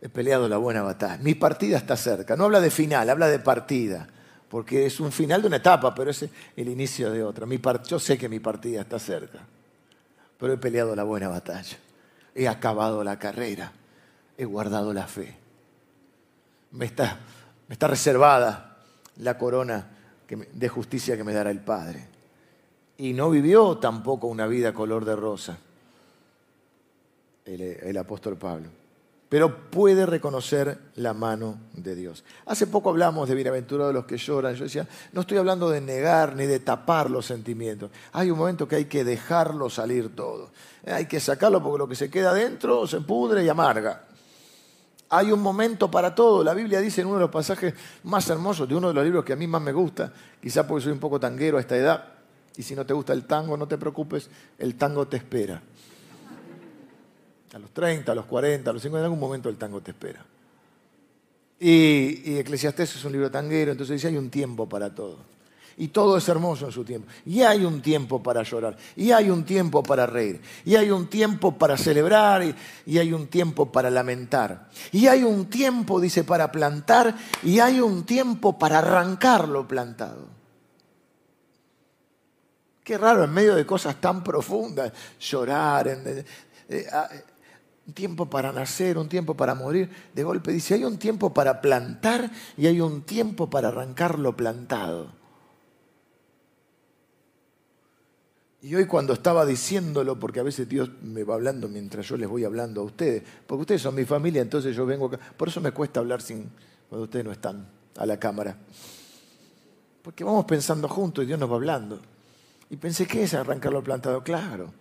he 0.00 0.08
peleado 0.08 0.48
la 0.48 0.56
buena 0.56 0.82
batalla, 0.82 1.18
mi 1.18 1.34
partida 1.34 1.76
está 1.76 1.96
cerca. 1.96 2.36
No 2.36 2.44
habla 2.44 2.60
de 2.60 2.70
final, 2.70 3.10
habla 3.10 3.28
de 3.28 3.38
partida, 3.38 4.08
porque 4.48 4.86
es 4.86 4.98
un 4.98 5.12
final 5.12 5.42
de 5.42 5.48
una 5.48 5.56
etapa, 5.56 5.94
pero 5.94 6.10
es 6.10 6.24
el 6.56 6.68
inicio 6.68 7.10
de 7.10 7.22
otra. 7.22 7.46
yo 7.86 7.98
sé 7.98 8.16
que 8.16 8.30
mi 8.30 8.40
partida 8.40 8.80
está 8.80 8.98
cerca, 8.98 9.40
pero 10.38 10.54
he 10.54 10.58
peleado 10.58 10.96
la 10.96 11.02
buena 11.02 11.28
batalla, 11.28 11.76
he 12.34 12.48
acabado 12.48 13.04
la 13.04 13.18
carrera, 13.18 13.72
he 14.38 14.46
guardado 14.46 14.94
la 14.94 15.06
fe. 15.06 15.36
Me 16.70 16.86
está, 16.86 17.18
me 17.66 17.74
está 17.74 17.88
reservada 17.88 18.78
la 19.16 19.36
corona 19.36 19.97
de 20.28 20.68
justicia 20.68 21.16
que 21.16 21.24
me 21.24 21.32
dará 21.32 21.50
el 21.50 21.60
Padre. 21.60 22.06
Y 22.98 23.12
no 23.12 23.30
vivió 23.30 23.78
tampoco 23.78 24.26
una 24.26 24.46
vida 24.46 24.74
color 24.74 25.04
de 25.04 25.16
rosa 25.16 25.58
el, 27.54 27.96
apóstol 27.96 28.36
Pablo. 28.36 28.68
Pero 29.28 29.70
puede 29.70 30.06
reconocer 30.06 30.78
la 30.96 31.12
mano 31.12 31.58
de 31.74 31.94
Dios. 31.94 32.24
Hace 32.46 32.66
poco 32.66 32.88
hablamos 32.88 33.28
de 33.28 33.34
bienaventurados 33.34 33.92
los 33.92 34.06
que 34.06 34.16
lloran. 34.16 34.54
Yo 34.54 34.64
decía, 34.64 34.88
no 35.12 35.20
estoy 35.20 35.36
hablando 35.36 35.68
de 35.68 35.82
negar 35.82 36.34
ni 36.34 36.46
de 36.46 36.60
tapar 36.60 37.10
los 37.10 37.26
sentimientos. 37.26 37.90
Hay 38.12 38.30
un 38.30 38.38
momento 38.38 38.66
que 38.66 38.76
hay 38.76 38.84
que 38.86 39.04
dejarlo 39.04 39.68
salir 39.68 40.16
todo. 40.16 40.50
Hay 40.86 41.06
que 41.06 41.20
sacarlo 41.20 41.62
porque 41.62 41.78
lo 41.78 41.88
que 41.88 41.94
se 41.94 42.10
queda 42.10 42.32
dentro 42.32 42.86
se 42.86 43.02
pudre 43.02 43.44
y 43.44 43.48
amarga. 43.48 44.07
Hay 45.10 45.32
un 45.32 45.40
momento 45.40 45.90
para 45.90 46.14
todo. 46.14 46.44
La 46.44 46.54
Biblia 46.54 46.80
dice 46.80 47.00
en 47.00 47.06
uno 47.06 47.16
de 47.16 47.22
los 47.22 47.30
pasajes 47.30 47.74
más 48.04 48.28
hermosos 48.28 48.68
de 48.68 48.74
uno 48.74 48.88
de 48.88 48.94
los 48.94 49.04
libros 49.04 49.24
que 49.24 49.32
a 49.32 49.36
mí 49.36 49.46
más 49.46 49.62
me 49.62 49.72
gusta, 49.72 50.12
quizá 50.40 50.66
porque 50.66 50.84
soy 50.84 50.92
un 50.92 50.98
poco 50.98 51.18
tanguero 51.18 51.56
a 51.56 51.60
esta 51.60 51.76
edad, 51.76 52.04
y 52.56 52.62
si 52.62 52.74
no 52.74 52.84
te 52.84 52.92
gusta 52.92 53.12
el 53.12 53.24
tango, 53.24 53.56
no 53.56 53.68
te 53.68 53.78
preocupes, 53.78 54.28
el 54.58 54.74
tango 54.74 55.06
te 55.06 55.16
espera. 55.16 55.62
A 57.54 57.58
los 57.58 57.70
30, 57.70 58.12
a 58.12 58.14
los 58.14 58.26
40, 58.26 58.68
a 58.68 58.72
los 58.72 58.82
50, 58.82 58.98
en 59.00 59.04
algún 59.04 59.20
momento 59.20 59.48
el 59.48 59.56
tango 59.56 59.80
te 59.80 59.92
espera. 59.92 60.24
Y, 61.60 62.32
y 62.32 62.38
Eclesiastés 62.38 62.96
es 62.96 63.04
un 63.04 63.12
libro 63.12 63.30
tanguero, 63.30 63.72
entonces 63.72 63.94
dice, 63.94 64.08
hay 64.08 64.16
un 64.16 64.30
tiempo 64.30 64.68
para 64.68 64.94
todo 64.94 65.37
y 65.78 65.88
todo 65.88 66.18
es 66.18 66.28
hermoso 66.28 66.66
en 66.66 66.72
su 66.72 66.84
tiempo. 66.84 67.08
Y 67.24 67.42
hay 67.42 67.64
un 67.64 67.80
tiempo 67.80 68.20
para 68.22 68.42
llorar, 68.42 68.76
y 68.96 69.12
hay 69.12 69.30
un 69.30 69.44
tiempo 69.44 69.82
para 69.82 70.06
reír, 70.06 70.40
y 70.64 70.74
hay 70.74 70.90
un 70.90 71.06
tiempo 71.06 71.56
para 71.56 71.76
celebrar, 71.76 72.42
y, 72.84 72.98
hay 72.98 73.12
un 73.12 73.28
tiempo 73.28 73.70
para 73.70 73.88
lamentar. 73.88 74.68
Y 74.90 75.06
hay 75.06 75.22
un 75.22 75.46
tiempo, 75.46 76.00
dice, 76.00 76.24
para 76.24 76.50
plantar, 76.50 77.14
y 77.44 77.60
hay 77.60 77.80
un 77.80 78.04
tiempo 78.04 78.58
para 78.58 78.78
arrancar 78.78 79.48
lo 79.48 79.66
plantado. 79.68 80.26
Qué 82.82 82.98
raro, 82.98 83.22
en 83.22 83.32
medio 83.32 83.54
de 83.54 83.64
cosas 83.64 84.00
tan 84.00 84.24
profundas, 84.24 84.92
llorar, 85.20 85.96
ah, 86.92 87.08
un 87.86 87.92
tiempo 87.94 88.28
para 88.28 88.50
nacer, 88.50 88.98
un 88.98 89.08
tiempo 89.08 89.34
para 89.34 89.54
morir. 89.54 89.88
De 90.12 90.24
golpe 90.24 90.50
dice, 90.50 90.74
hay 90.74 90.84
un 90.84 90.98
tiempo 90.98 91.32
para 91.32 91.60
plantar 91.60 92.30
y 92.56 92.66
hay 92.66 92.80
un 92.80 93.02
tiempo 93.02 93.48
para 93.48 93.68
arrancar 93.68 94.18
lo 94.18 94.36
plantado. 94.36 95.17
Y 98.60 98.74
hoy 98.74 98.86
cuando 98.86 99.12
estaba 99.12 99.46
diciéndolo, 99.46 100.18
porque 100.18 100.40
a 100.40 100.42
veces 100.42 100.68
Dios 100.68 100.90
me 101.02 101.22
va 101.22 101.34
hablando 101.34 101.68
mientras 101.68 102.06
yo 102.08 102.16
les 102.16 102.28
voy 102.28 102.44
hablando 102.44 102.80
a 102.80 102.84
ustedes, 102.84 103.22
porque 103.46 103.60
ustedes 103.60 103.82
son 103.82 103.94
mi 103.94 104.04
familia, 104.04 104.42
entonces 104.42 104.74
yo 104.74 104.84
vengo 104.84 105.06
acá. 105.06 105.18
Por 105.36 105.48
eso 105.48 105.60
me 105.60 105.70
cuesta 105.70 106.00
hablar 106.00 106.20
sin, 106.20 106.50
cuando 106.88 107.04
ustedes 107.04 107.24
no 107.24 107.30
están 107.30 107.68
a 107.96 108.04
la 108.04 108.18
cámara. 108.18 108.56
Porque 110.02 110.24
vamos 110.24 110.44
pensando 110.44 110.88
juntos 110.88 111.22
y 111.22 111.28
Dios 111.28 111.38
nos 111.38 111.50
va 111.50 111.54
hablando. 111.54 112.00
Y 112.70 112.76
pensé, 112.76 113.06
¿qué 113.06 113.22
es 113.22 113.34
arrancarlo 113.34 113.82
plantado? 113.82 114.24
Claro, 114.24 114.72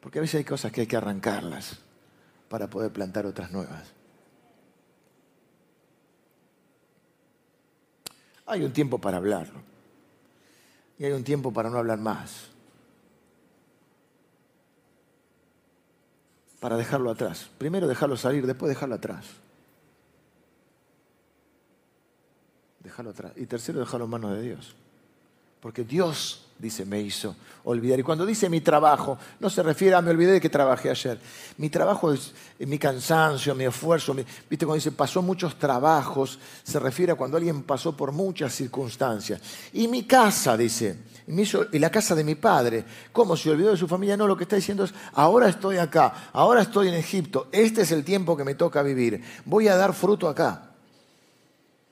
porque 0.00 0.18
a 0.18 0.22
veces 0.22 0.38
hay 0.38 0.44
cosas 0.44 0.72
que 0.72 0.80
hay 0.82 0.86
que 0.86 0.96
arrancarlas 0.96 1.78
para 2.48 2.68
poder 2.68 2.92
plantar 2.92 3.26
otras 3.26 3.52
nuevas. 3.52 3.84
Hay 8.46 8.64
un 8.64 8.72
tiempo 8.72 8.98
para 8.98 9.18
hablarlo 9.18 9.60
y 10.98 11.04
hay 11.04 11.12
un 11.12 11.22
tiempo 11.22 11.52
para 11.52 11.70
no 11.70 11.78
hablar 11.78 11.98
más. 11.98 12.57
Para 16.60 16.76
dejarlo 16.76 17.10
atrás. 17.10 17.50
Primero 17.58 17.86
dejarlo 17.86 18.16
salir, 18.16 18.46
después 18.46 18.68
dejarlo 18.68 18.96
atrás. 18.96 19.26
Dejarlo 22.80 23.10
atrás. 23.10 23.32
Y 23.36 23.46
tercero, 23.46 23.80
dejarlo 23.80 24.04
en 24.06 24.10
manos 24.10 24.32
de 24.32 24.42
Dios. 24.42 24.74
Porque 25.60 25.84
Dios, 25.84 26.46
dice, 26.58 26.84
me 26.84 27.00
hizo 27.00 27.34
olvidar. 27.64 27.98
Y 27.98 28.02
cuando 28.02 28.24
dice 28.24 28.48
mi 28.48 28.60
trabajo, 28.60 29.18
no 29.40 29.50
se 29.50 29.62
refiere 29.62 29.94
a 29.94 30.02
me 30.02 30.10
olvidé 30.10 30.32
de 30.32 30.40
que 30.40 30.48
trabajé 30.48 30.90
ayer. 30.90 31.20
Mi 31.58 31.68
trabajo 31.68 32.12
es 32.12 32.32
mi 32.60 32.78
cansancio, 32.78 33.54
mi 33.54 33.64
esfuerzo. 33.64 34.14
Viste, 34.14 34.64
cuando 34.64 34.74
dice 34.74 34.92
pasó 34.92 35.20
muchos 35.20 35.58
trabajos, 35.58 36.38
se 36.62 36.78
refiere 36.78 37.12
a 37.12 37.14
cuando 37.14 37.36
alguien 37.36 37.62
pasó 37.62 37.96
por 37.96 38.12
muchas 38.12 38.54
circunstancias. 38.54 39.40
Y 39.72 39.88
mi 39.88 40.04
casa, 40.04 40.56
dice, 40.56 40.98
y 41.72 41.78
la 41.78 41.90
casa 41.90 42.14
de 42.14 42.24
mi 42.24 42.36
padre. 42.36 42.84
¿Cómo 43.12 43.36
se 43.36 43.50
olvidó 43.50 43.70
de 43.70 43.76
su 43.76 43.86
familia? 43.86 44.16
No, 44.16 44.26
lo 44.26 44.36
que 44.36 44.44
está 44.44 44.56
diciendo 44.56 44.84
es, 44.84 44.94
ahora 45.12 45.48
estoy 45.48 45.76
acá, 45.76 46.30
ahora 46.32 46.62
estoy 46.62 46.88
en 46.88 46.94
Egipto, 46.94 47.48
este 47.52 47.82
es 47.82 47.92
el 47.92 48.04
tiempo 48.04 48.36
que 48.36 48.44
me 48.44 48.54
toca 48.54 48.82
vivir. 48.82 49.22
Voy 49.44 49.68
a 49.68 49.76
dar 49.76 49.92
fruto 49.92 50.28
acá 50.28 50.67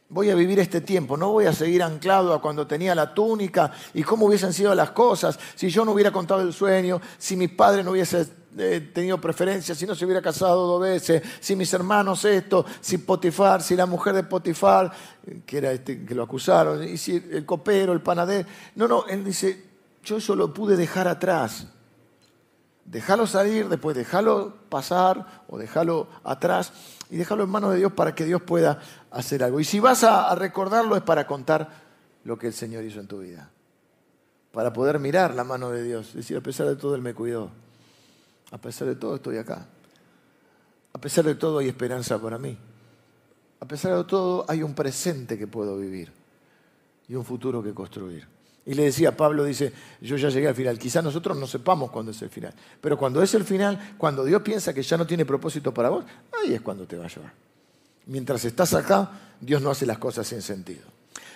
voy 0.09 0.31
a 0.31 0.35
vivir 0.35 0.61
este 0.61 0.81
tiempo, 0.81 1.17
no 1.17 1.33
voy 1.33 1.47
a 1.47 1.53
seguir 1.53 1.83
anclado 1.83 2.33
a 2.33 2.41
cuando 2.41 2.67
tenía 2.67 2.95
la 2.95 3.13
túnica 3.13 3.73
y 3.95 4.03
cómo 4.03 4.27
hubiesen 4.27 4.53
sido 4.53 4.75
las 4.75 4.91
cosas 4.93 5.39
si 5.55 5.69
yo 5.69 5.85
no 5.85 5.93
hubiera 5.93 6.13
contado 6.13 6.43
el 6.43 6.53
sueño, 6.53 7.01
si 7.19 7.37
mi 7.37 7.49
padre 7.49 7.83
no 7.83 7.91
hubiese 7.91 8.27
eh, 8.59 8.91
tenido 8.95 9.21
preferencia, 9.21 9.75
si 9.75 9.85
no 9.85 9.95
se 9.95 10.05
hubiera 10.05 10.23
casado 10.23 10.67
dos 10.67 10.81
veces, 10.81 11.23
si 11.41 11.57
mis 11.57 11.73
hermanos 11.75 12.25
esto, 12.25 12.65
si 12.81 12.99
Potifar, 12.99 13.63
si 13.63 13.75
la 13.75 13.87
mujer 13.87 14.15
de 14.15 14.23
Potifar, 14.23 14.93
que 15.45 15.59
era 15.59 15.73
este 15.73 16.05
que 16.05 16.15
lo 16.15 16.23
acusaron, 16.23 16.83
y 16.83 16.97
si 16.97 17.17
el 17.17 17.45
copero, 17.45 17.93
el 17.93 18.01
panadero. 18.01 18.49
No, 18.77 18.89
no, 18.89 19.07
él 19.07 19.25
dice, 19.25 19.63
yo 20.05 20.17
eso 20.19 20.35
lo 20.37 20.55
pude 20.55 20.77
dejar 20.77 21.09
atrás. 21.09 21.67
Déjalo 22.85 23.27
salir, 23.27 23.69
después 23.69 23.97
déjalo 23.97 24.55
pasar 24.69 25.45
o 25.49 25.59
déjalo 25.59 26.07
atrás 26.23 26.73
y 27.11 27.17
déjalo 27.17 27.45
en 27.45 27.51
manos 27.51 27.73
de 27.73 27.79
Dios 27.79 27.93
para 27.93 28.15
que 28.15 28.25
Dios 28.25 28.43
pueda 28.43 28.81
hacer 29.11 29.45
algo. 29.45 29.61
Y 29.61 29.65
si 29.65 29.81
vas 29.81 30.05
a, 30.05 30.35
recordarlo 30.35 30.97
es 30.97 31.03
para 31.03 31.27
contar 31.27 31.69
lo 32.25 32.39
que 32.39 32.49
el 32.49 32.53
Señor 32.53 32.85
hizo 32.85 33.01
en 33.01 33.07
tu 33.07 33.21
vida. 33.21 33.51
Para 34.53 34.73
poder 34.73 34.99
mirar 34.99 35.35
la 35.35 35.45
mano 35.45 35.71
de 35.71 35.83
Dios. 35.83 36.15
Decir, 36.15 36.37
a 36.37 36.41
pesar 36.41 36.67
de 36.67 36.77
todo, 36.77 36.95
Él 36.95 37.03
me 37.03 37.15
cuidó. 37.15 37.51
A 38.51 38.59
pesar 38.59 38.89
de 38.89 38.97
todo, 38.97 39.17
estoy 39.17 39.39
acá. 39.39 39.67
A 40.93 40.99
pesar 40.99 41.25
de 41.25 41.35
todo, 41.35 41.59
hay 41.59 41.69
esperanza 41.69 42.19
para 42.19 42.39
mí. 42.39 42.57
A 43.61 43.67
pesar 43.67 43.97
de 43.97 44.05
todo, 44.05 44.45
hay 44.49 44.63
un 44.63 44.75
presente 44.75 45.39
que 45.39 45.47
puedo 45.47 45.77
vivir 45.77 46.13
y 47.09 47.15
un 47.15 47.25
futuro 47.25 47.63
que 47.63 47.73
construir. 47.73 48.36
Y 48.67 48.75
le 48.75 48.83
decía, 48.83 49.17
Pablo 49.17 49.45
dice, 49.45 49.73
yo 50.01 50.17
ya 50.17 50.29
llegué 50.29 50.49
al 50.49 50.55
final. 50.57 50.77
Quizás 50.77 51.03
nosotros 51.03 51.39
no 51.39 51.47
sepamos 51.47 51.89
cuándo 51.93 52.11
es 52.11 52.21
el 52.23 52.31
final. 52.31 52.53
Pero 52.81 52.99
cuando 52.99 53.23
es 53.23 53.33
el 53.35 53.45
final, 53.45 53.95
cuando 53.97 54.25
Dios 54.25 54.43
piensa 54.43 54.75
que 54.75 54.83
ya 54.83 54.97
no 54.97 55.07
tiene 55.07 55.25
propósito 55.25 55.73
para 55.73 55.89
vos, 55.89 56.05
ahí 56.43 56.53
es 56.53 56.61
cuando 56.61 56.85
te 56.85 56.97
va 56.97 57.05
a 57.05 57.09
llevar. 57.09 57.33
Mientras 58.07 58.45
estás 58.45 58.75
acá, 58.75 59.37
Dios 59.41 59.63
no 59.63 59.71
hace 59.71 59.87
las 59.87 59.99
cosas 59.99 60.27
sin 60.27 60.43
sentido. 60.43 60.83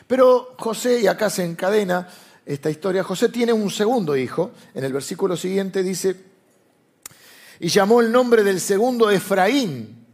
Pero 0.08 0.56
José, 0.58 1.00
y 1.00 1.06
acá 1.06 1.30
se 1.30 1.44
encadena 1.44 2.08
esta 2.44 2.68
historia, 2.68 3.04
José 3.04 3.28
tiene 3.28 3.52
un 3.52 3.70
segundo 3.70 4.16
hijo. 4.16 4.50
En 4.74 4.82
el 4.82 4.92
versículo 4.92 5.36
siguiente 5.36 5.84
dice, 5.84 6.16
y 7.60 7.68
llamó 7.68 8.00
el 8.00 8.10
nombre 8.10 8.42
del 8.42 8.60
segundo 8.60 9.08
Efraín, 9.08 10.04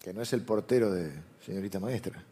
que 0.00 0.14
no 0.14 0.22
es 0.22 0.32
el 0.32 0.40
portero 0.40 0.90
de 0.90 1.12
señorita 1.44 1.78
maestra. 1.78 2.24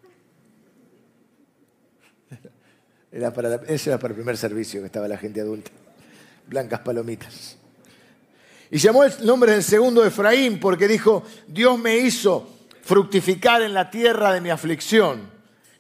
Era 3.15 3.33
para 3.33 3.55
ese 3.69 3.91
era 3.91 3.99
para 3.99 4.11
el 4.11 4.17
primer 4.17 4.37
servicio 4.37 4.81
que 4.81 4.87
estaba 4.87 5.07
la 5.07 5.17
gente 5.17 5.41
adulta. 5.41 5.71
Blancas 6.49 6.81
palomitas. 6.81 7.57
Y 8.73 8.79
llamó 8.79 9.05
el 9.05 9.13
nombre 9.25 9.53
del 9.53 9.63
segundo 9.63 10.05
Efraín 10.05 10.59
porque 10.59 10.89
dijo, 10.89 11.23
Dios 11.47 11.79
me 11.79 11.97
hizo 11.97 12.49
fructificar 12.83 13.63
en 13.63 13.73
la 13.73 13.89
tierra 13.89 14.33
de 14.33 14.41
mi 14.41 14.51
aflicción. 14.51 15.31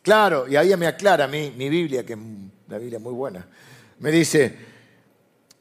Claro, 0.00 0.46
y 0.46 0.54
ahí 0.54 0.76
me 0.76 0.86
aclara 0.86 1.26
mi, 1.26 1.50
mi 1.50 1.68
Biblia, 1.68 2.06
que 2.06 2.12
es 2.12 2.18
una 2.20 2.78
Biblia 2.78 3.00
muy 3.00 3.12
buena. 3.12 3.44
Me 3.98 4.12
dice, 4.12 4.56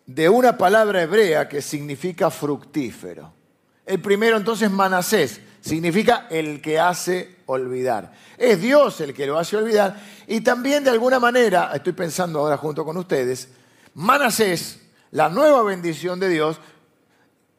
de 0.05 0.29
una 0.29 0.55
palabra 0.55 1.01
hebrea 1.01 1.49
que 1.49 1.59
significa 1.59 2.29
fructífero. 2.29 3.33
El 3.85 4.01
primero 4.01 4.37
entonces 4.37 4.71
Manasés, 4.71 5.41
significa 5.63 6.27
el 6.29 6.61
que 6.61 6.79
hace 6.79 7.37
olvidar. 7.45 8.13
Es 8.37 8.61
Dios 8.61 8.99
el 9.01 9.13
que 9.13 9.25
lo 9.25 9.39
hace 9.39 9.55
olvidar 9.55 10.01
y 10.27 10.41
también 10.41 10.83
de 10.83 10.89
alguna 10.89 11.19
manera, 11.19 11.71
estoy 11.73 11.93
pensando 11.93 12.39
ahora 12.39 12.57
junto 12.57 12.83
con 12.83 12.97
ustedes, 12.97 13.49
Manasés, 13.95 14.81
la 15.11 15.29
nueva 15.29 15.63
bendición 15.63 16.19
de 16.19 16.29
Dios, 16.29 16.57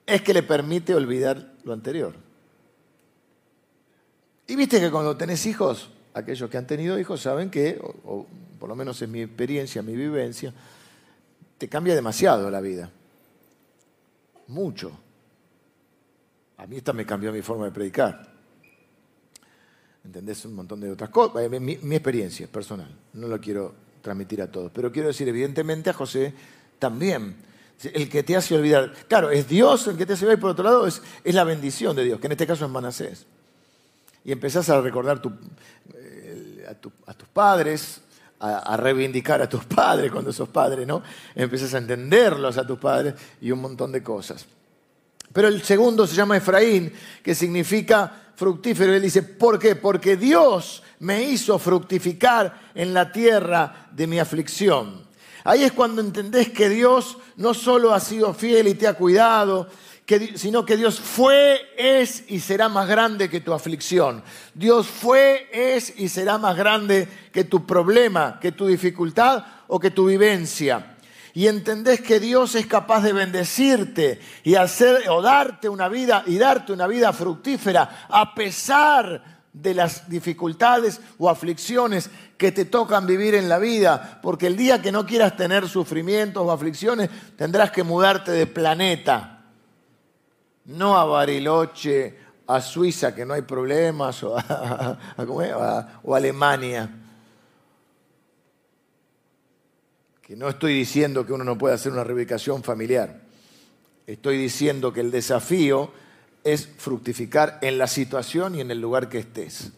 es 0.06 0.20
que 0.22 0.34
le 0.34 0.42
permite 0.42 0.94
olvidar 0.94 1.54
lo 1.64 1.72
anterior. 1.72 2.14
Y 4.46 4.56
viste 4.56 4.80
que 4.80 4.90
cuando 4.90 5.16
tenés 5.16 5.46
hijos, 5.46 5.90
aquellos 6.12 6.50
que 6.50 6.58
han 6.58 6.66
tenido 6.66 6.98
hijos 6.98 7.22
saben 7.22 7.50
que, 7.50 7.80
o, 7.80 8.26
por 8.58 8.68
lo 8.68 8.76
menos 8.76 9.00
es 9.00 9.08
mi 9.08 9.22
experiencia, 9.22 9.82
mi 9.82 9.96
vivencia, 9.96 10.52
te 11.56 11.68
cambia 11.68 11.94
demasiado 11.94 12.50
la 12.50 12.60
vida. 12.60 12.90
Mucho. 14.48 14.92
A 16.58 16.66
mí 16.66 16.76
esta 16.76 16.92
me 16.92 17.04
cambió 17.04 17.32
mi 17.32 17.42
forma 17.42 17.66
de 17.66 17.72
predicar. 17.72 18.34
¿Entendés? 20.04 20.44
Un 20.44 20.54
montón 20.54 20.80
de 20.80 20.90
otras 20.90 21.10
cosas. 21.10 21.42
Eh, 21.42 21.60
mi, 21.60 21.72
experiencia 21.72 22.46
personal. 22.46 22.88
No 23.14 23.26
lo 23.26 23.40
quiero 23.40 23.74
transmitir 24.02 24.42
a 24.42 24.50
todos. 24.50 24.70
Pero 24.72 24.92
quiero 24.92 25.08
decir, 25.08 25.28
evidentemente 25.28 25.90
a 25.90 25.94
José 25.94 26.32
también. 26.78 27.36
El 27.82 28.08
que 28.08 28.22
te 28.22 28.36
hace 28.36 28.54
olvidar. 28.54 28.92
Claro, 29.08 29.30
es 29.30 29.48
Dios 29.48 29.86
el 29.88 29.96
que 29.96 30.06
te 30.06 30.12
hace 30.12 30.24
olvidar 30.24 30.38
y 30.38 30.40
por 30.40 30.50
otro 30.50 30.64
lado 30.64 30.86
es, 30.86 31.02
la 31.24 31.44
bendición 31.44 31.96
de 31.96 32.04
Dios, 32.04 32.20
que 32.20 32.26
en 32.26 32.32
este 32.32 32.46
caso 32.46 32.66
es 32.66 32.70
Manasés. 32.70 33.26
Y 34.24 34.32
empezás 34.32 34.68
a 34.70 34.80
recordar 34.80 35.20
eh, 35.94 36.66
a, 36.68 36.74
tus 37.14 37.28
padres, 37.28 38.00
a, 38.38 38.76
reivindicar 38.76 39.42
a 39.42 39.48
tus 39.48 39.64
padres 39.64 40.10
cuando 40.12 40.32
sos 40.32 40.48
padre, 40.48 40.86
¿no? 40.86 41.02
Empezás 41.34 41.74
a 41.74 41.78
entenderlos 41.78 42.56
a 42.56 42.66
tus 42.66 42.78
padres 42.78 43.14
y 43.40 43.50
un 43.50 43.60
montón 43.60 43.90
de 43.92 44.02
cosas. 44.02 44.46
Pero 45.34 45.48
el 45.48 45.62
segundo 45.64 46.06
se 46.06 46.14
llama 46.14 46.36
Efraín, 46.36 46.92
que 47.20 47.34
significa 47.34 48.30
fructífero. 48.36 48.94
Él 48.94 49.02
dice, 49.02 49.24
¿por 49.24 49.58
qué? 49.58 49.74
Porque 49.74 50.16
Dios 50.16 50.80
me 51.00 51.24
hizo 51.24 51.58
fructificar 51.58 52.70
en 52.72 52.94
la 52.94 53.10
tierra 53.10 53.88
de 53.90 54.06
mi 54.06 54.20
aflicción. 54.20 55.04
Ahí 55.42 55.64
es 55.64 55.72
cuando 55.72 56.00
entendés 56.00 56.50
que 56.50 56.68
Dios 56.68 57.18
no 57.36 57.52
solo 57.52 57.92
ha 57.92 57.98
sido 57.98 58.32
fiel 58.32 58.68
y 58.68 58.74
te 58.74 58.86
ha 58.86 58.94
cuidado, 58.94 59.68
sino 60.36 60.64
que 60.64 60.76
Dios 60.76 61.00
fue, 61.00 61.60
es 61.76 62.22
y 62.28 62.38
será 62.38 62.68
más 62.68 62.88
grande 62.88 63.28
que 63.28 63.40
tu 63.40 63.52
aflicción. 63.52 64.22
Dios 64.54 64.86
fue, 64.86 65.48
es 65.52 65.92
y 65.98 66.08
será 66.08 66.38
más 66.38 66.56
grande 66.56 67.08
que 67.32 67.42
tu 67.42 67.66
problema, 67.66 68.38
que 68.40 68.52
tu 68.52 68.66
dificultad 68.66 69.44
o 69.66 69.80
que 69.80 69.90
tu 69.90 70.06
vivencia. 70.06 70.93
Y 71.34 71.48
entendés 71.48 72.00
que 72.00 72.20
Dios 72.20 72.54
es 72.54 72.66
capaz 72.66 73.02
de 73.02 73.12
bendecirte 73.12 74.20
y 74.44 74.54
hacer 74.54 75.08
o 75.10 75.20
darte 75.20 75.68
una 75.68 75.88
vida 75.88 76.22
y 76.26 76.38
darte 76.38 76.72
una 76.72 76.86
vida 76.86 77.12
fructífera 77.12 78.06
a 78.08 78.34
pesar 78.36 79.34
de 79.52 79.74
las 79.74 80.08
dificultades 80.08 81.00
o 81.18 81.28
aflicciones 81.28 82.08
que 82.36 82.52
te 82.52 82.64
tocan 82.64 83.06
vivir 83.06 83.34
en 83.34 83.48
la 83.48 83.58
vida, 83.58 84.20
porque 84.22 84.46
el 84.46 84.56
día 84.56 84.80
que 84.80 84.92
no 84.92 85.06
quieras 85.06 85.36
tener 85.36 85.68
sufrimientos 85.68 86.44
o 86.44 86.52
aflicciones, 86.52 87.10
tendrás 87.36 87.72
que 87.72 87.82
mudarte 87.82 88.30
de 88.30 88.46
planeta, 88.46 89.42
no 90.66 90.96
a 90.96 91.04
Bariloche, 91.04 92.18
a 92.46 92.60
Suiza, 92.60 93.14
que 93.14 93.24
no 93.24 93.34
hay 93.34 93.42
problemas, 93.42 94.22
o 94.22 94.36
a, 94.36 94.98
o 96.04 96.14
Alemania. 96.14 97.03
Que 100.26 100.36
no 100.36 100.48
estoy 100.48 100.74
diciendo 100.74 101.26
que 101.26 101.32
uno 101.32 101.44
no 101.44 101.58
pueda 101.58 101.74
hacer 101.74 101.92
una 101.92 102.04
reubicación 102.04 102.62
familiar, 102.62 103.20
estoy 104.06 104.38
diciendo 104.38 104.92
que 104.92 105.00
el 105.00 105.10
desafío 105.10 105.92
es 106.42 106.66
fructificar 106.66 107.58
en 107.62 107.78
la 107.78 107.86
situación 107.86 108.54
y 108.54 108.60
en 108.60 108.70
el 108.70 108.80
lugar 108.80 109.08
que 109.08 109.18
estés. 109.18 109.72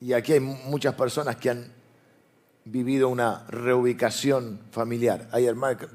Y 0.00 0.12
aquí 0.12 0.32
hay 0.34 0.40
muchas 0.40 0.94
personas 0.94 1.36
que 1.36 1.50
han 1.50 1.72
vivido 2.66 3.08
una 3.08 3.46
reubicación 3.48 4.60
familiar. 4.70 5.28
Hay 5.32 5.46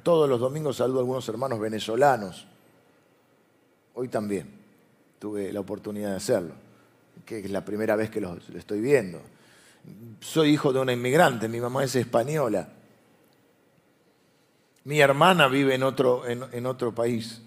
todos 0.03 0.29
los 0.29 0.39
domingos 0.39 0.77
saludo 0.77 0.99
a 0.99 1.01
algunos 1.01 1.29
hermanos 1.29 1.59
venezolanos. 1.59 2.47
Hoy 3.93 4.07
también 4.07 4.47
tuve 5.19 5.51
la 5.51 5.59
oportunidad 5.59 6.11
de 6.11 6.15
hacerlo, 6.15 6.53
que 7.25 7.39
es 7.39 7.51
la 7.51 7.65
primera 7.65 7.95
vez 7.95 8.09
que 8.09 8.21
los 8.21 8.49
estoy 8.49 8.81
viendo. 8.81 9.19
Soy 10.19 10.49
hijo 10.49 10.73
de 10.73 10.79
una 10.79 10.93
inmigrante, 10.93 11.47
mi 11.47 11.59
mamá 11.59 11.83
es 11.83 11.95
española 11.95 12.69
mi 14.89 14.99
hermana 15.01 15.47
vive 15.47 15.75
en 15.75 15.83
otro, 15.83 16.23
en, 16.27 16.65
otro 16.65 16.95
país. 16.95 17.43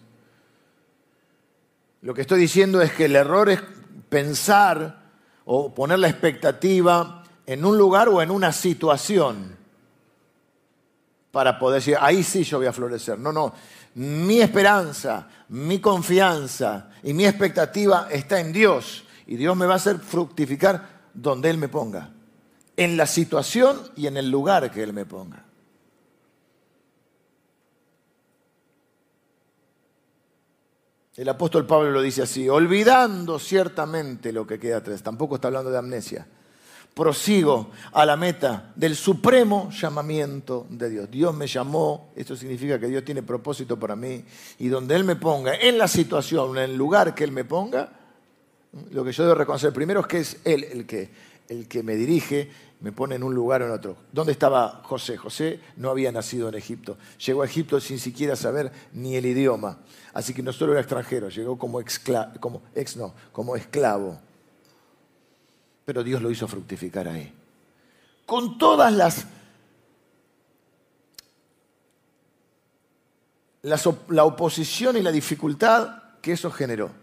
Lo 2.03 2.15
que 2.15 2.21
estoy 2.21 2.39
diciendo 2.39 2.81
es 2.81 2.93
que 2.93 3.07
el 3.07 3.17
error 3.17 3.51
es 3.51 3.61
pensar 4.09 5.03
o 5.45 5.75
poner 5.75 5.99
la 5.99 6.09
expectativa 6.09 7.25
en 7.45 7.65
un 7.65 7.77
lugar 7.77 8.09
o 8.09 8.23
en 8.23 8.31
una 8.31 8.53
situación 8.53 9.57
para 11.33 11.59
poder 11.59 11.81
decir, 11.81 11.97
ahí 12.01 12.23
sí 12.23 12.45
yo 12.45 12.59
voy 12.59 12.69
a 12.69 12.73
florecer. 12.73 13.19
No, 13.19 13.33
no. 13.33 13.53
Mi 13.97 14.41
esperanza, 14.41 15.29
mi 15.49 15.81
confianza 15.81 16.91
y 17.03 17.13
mi 17.13 17.27
expectativa 17.27 18.07
está 18.09 18.39
en 18.39 18.53
Dios. 18.53 19.03
Y 19.27 19.35
Dios 19.35 19.57
me 19.57 19.67
va 19.67 19.73
a 19.73 19.77
hacer 19.79 19.99
fructificar 19.99 21.09
donde 21.13 21.51
Él 21.51 21.59
me 21.59 21.67
ponga. 21.67 22.12
En 22.83 22.97
la 22.97 23.07
situación 23.07 23.81
y 23.95 24.09
en 24.09 24.17
el 24.17 24.29
lugar 24.29 24.73
que 24.73 24.83
Él 24.83 24.93
me 24.93 25.07
ponga. 25.07 25.45
El 31.15 31.29
apóstol 31.29 31.65
Pablo 31.65 31.93
lo 31.93 32.03
dice 32.03 32.23
así, 32.23 32.49
olvidando 32.49 33.39
ciertamente 33.39 34.33
lo 34.33 34.45
que 34.45 34.59
queda 34.59 34.79
atrás, 34.79 35.01
tampoco 35.01 35.37
está 35.37 35.47
hablando 35.47 35.71
de 35.71 35.79
amnesia, 35.79 36.27
prosigo 36.93 37.71
a 37.93 38.05
la 38.05 38.17
meta 38.17 38.73
del 38.75 38.97
supremo 38.97 39.71
llamamiento 39.71 40.67
de 40.69 40.91
Dios. 40.91 41.09
Dios 41.09 41.33
me 41.37 41.47
llamó, 41.47 42.13
esto 42.17 42.35
significa 42.35 42.81
que 42.81 42.89
Dios 42.89 43.05
tiene 43.05 43.23
propósito 43.23 43.79
para 43.79 43.95
mí, 43.95 44.25
y 44.59 44.67
donde 44.67 44.97
Él 44.97 45.05
me 45.05 45.15
ponga, 45.15 45.55
en 45.55 45.79
la 45.79 45.87
situación, 45.87 46.59
en 46.59 46.65
el 46.65 46.77
lugar 46.77 47.15
que 47.15 47.23
Él 47.23 47.31
me 47.31 47.45
ponga, 47.45 47.93
lo 48.91 49.05
que 49.05 49.13
yo 49.13 49.23
debo 49.23 49.37
reconocer 49.37 49.73
primero 49.73 50.01
es 50.01 50.07
que 50.09 50.19
es 50.19 50.41
Él 50.45 50.65
el 50.65 50.85
que, 50.85 51.11
el 51.49 51.69
que 51.69 51.85
me 51.85 51.95
dirige 51.95 52.72
me 52.83 52.91
pone 52.91 53.15
en 53.15 53.23
un 53.23 53.33
lugar 53.33 53.63
o 53.63 53.67
en 53.67 53.71
otro. 53.71 53.97
¿Dónde 54.13 54.33
estaba 54.33 54.83
José? 54.83 55.17
José 55.17 55.61
no 55.77 55.89
había 55.89 56.11
nacido 56.11 56.49
en 56.49 56.57
Egipto. 56.57 56.99
Llegó 57.25 57.43
a 57.43 57.47
Egipto 57.47 57.81
sin 57.81 58.01
siquiera 58.01 58.35
saber 58.35 58.73
ni 58.93 59.15
el 59.15 59.25
idioma. 59.25 59.79
Así 60.13 60.35
que 60.35 60.43
no 60.43 60.53
solo 60.53 60.73
era 60.73 60.81
extranjero, 60.81 61.29
llegó 61.29 61.57
como, 61.57 61.81
como 62.41 62.63
ex 62.75 62.97
no, 62.97 63.15
como 63.31 63.55
esclavo. 63.55 64.19
Pero 65.85 66.03
Dios 66.03 66.21
lo 66.21 66.31
hizo 66.31 66.49
fructificar 66.49 67.07
ahí. 67.07 67.33
Con 68.27 68.59
todas 68.59 68.93
las 68.93 69.27
la 74.09 74.25
oposición 74.25 74.97
y 74.97 75.03
la 75.03 75.13
dificultad 75.13 76.03
que 76.21 76.33
eso 76.33 76.51
generó. 76.51 77.02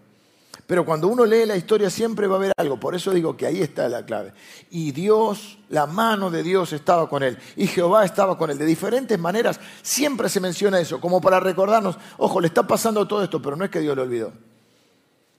Pero 0.69 0.85
cuando 0.85 1.07
uno 1.07 1.25
lee 1.25 1.47
la 1.47 1.55
historia 1.55 1.89
siempre 1.89 2.27
va 2.27 2.35
a 2.35 2.37
haber 2.37 2.51
algo. 2.55 2.79
Por 2.79 2.93
eso 2.93 3.09
digo 3.09 3.35
que 3.35 3.47
ahí 3.47 3.59
está 3.59 3.89
la 3.89 4.05
clave. 4.05 4.33
Y 4.69 4.91
Dios, 4.91 5.57
la 5.69 5.87
mano 5.87 6.29
de 6.29 6.43
Dios 6.43 6.73
estaba 6.73 7.09
con 7.09 7.23
él. 7.23 7.39
Y 7.55 7.65
Jehová 7.65 8.05
estaba 8.05 8.37
con 8.37 8.51
él. 8.51 8.57
De 8.59 8.67
diferentes 8.67 9.17
maneras 9.17 9.59
siempre 9.81 10.29
se 10.29 10.39
menciona 10.39 10.79
eso. 10.79 11.01
Como 11.01 11.21
para 11.21 11.39
recordarnos, 11.39 11.97
ojo, 12.17 12.39
le 12.39 12.45
está 12.45 12.67
pasando 12.67 13.07
todo 13.07 13.23
esto, 13.23 13.41
pero 13.41 13.55
no 13.55 13.65
es 13.65 13.71
que 13.71 13.79
Dios 13.79 13.95
lo 13.95 14.03
olvidó. 14.03 14.31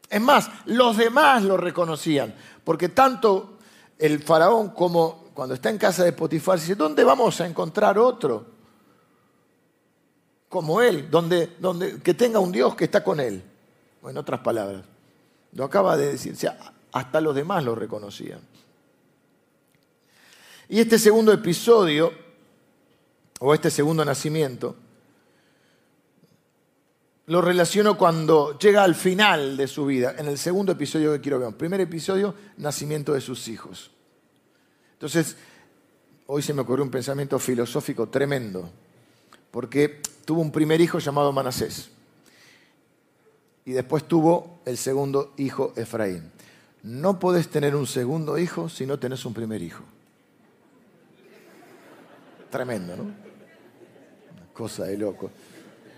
Es 0.09 0.20
más, 0.20 0.51
los 0.64 0.97
demás 0.97 1.45
lo 1.45 1.57
reconocían. 1.57 2.35
Porque 2.64 2.89
tanto 2.89 3.59
el 4.01 4.24
faraón 4.24 4.70
como 4.70 5.26
cuando 5.33 5.55
está 5.55 5.70
en 5.70 5.78
casa 5.78 6.03
de 6.03 6.12
Potifar, 6.12 6.59
dice, 6.59 6.74
¿dónde 6.74 7.05
vamos 7.05 7.41
a 7.41 7.47
encontrar 7.47 8.01
otro? 8.01 8.47
Como 10.49 10.83
él, 10.83 11.09
donde, 11.09 11.55
donde, 11.61 12.03
que 12.03 12.14
tenga 12.14 12.41
un 12.41 12.51
Dios 12.51 12.74
que 12.74 12.87
está 12.87 13.05
con 13.05 13.20
él. 13.20 13.45
O 14.03 14.11
en 14.11 14.18
otras 14.18 14.41
palabras. 14.41 14.83
Lo 15.53 15.64
acaba 15.64 15.96
de 15.96 16.12
decir, 16.12 16.36
hasta 16.92 17.20
los 17.20 17.34
demás 17.34 17.64
lo 17.64 17.74
reconocían. 17.74 18.40
Y 20.68 20.80
este 20.80 20.98
segundo 20.98 21.32
episodio, 21.32 22.12
o 23.40 23.55
este 23.55 23.70
segundo 23.70 24.05
nacimiento, 24.05 24.76
lo 27.26 27.40
relaciono 27.40 27.96
cuando 27.98 28.59
llega 28.59 28.84
al 28.84 28.94
final 28.94 29.57
de 29.57 29.66
su 29.66 29.86
vida, 29.86 30.14
en 30.18 30.26
el 30.26 30.38
segundo 30.38 30.72
episodio 30.72 31.12
que 31.12 31.20
quiero 31.20 31.38
ver. 31.38 31.55
Primer 31.57 31.80
episodio, 31.80 32.34
nacimiento 32.57 33.14
de 33.14 33.20
sus 33.20 33.48
hijos. 33.48 33.90
Entonces, 34.92 35.36
hoy 36.26 36.42
se 36.42 36.55
me 36.55 36.62
ocurrió 36.62 36.84
un 36.84 36.90
pensamiento 36.90 37.38
filosófico 37.38 38.09
tremendo, 38.09 38.70
porque 39.51 40.01
tuvo 40.24 40.40
un 40.40 40.53
primer 40.53 40.80
hijo 40.80 40.98
llamado 40.98 41.32
Manasés 41.32 41.90
y 43.64 43.72
después 43.72 44.04
tuvo 44.04 44.61
el 44.64 44.76
segundo 44.76 45.34
hijo 45.36 45.72
Efraín. 45.76 46.30
No 46.82 47.18
podés 47.18 47.48
tener 47.48 47.76
un 47.76 47.86
segundo 47.86 48.38
hijo 48.38 48.68
si 48.68 48.86
no 48.86 48.98
tenés 48.98 49.24
un 49.24 49.34
primer 49.34 49.61
hijo. 49.61 49.84
Tremendo, 52.50 52.96
¿no? 52.96 53.02
Una 53.02 54.52
cosa 54.52 54.84
de 54.84 54.96
loco. 54.96 55.30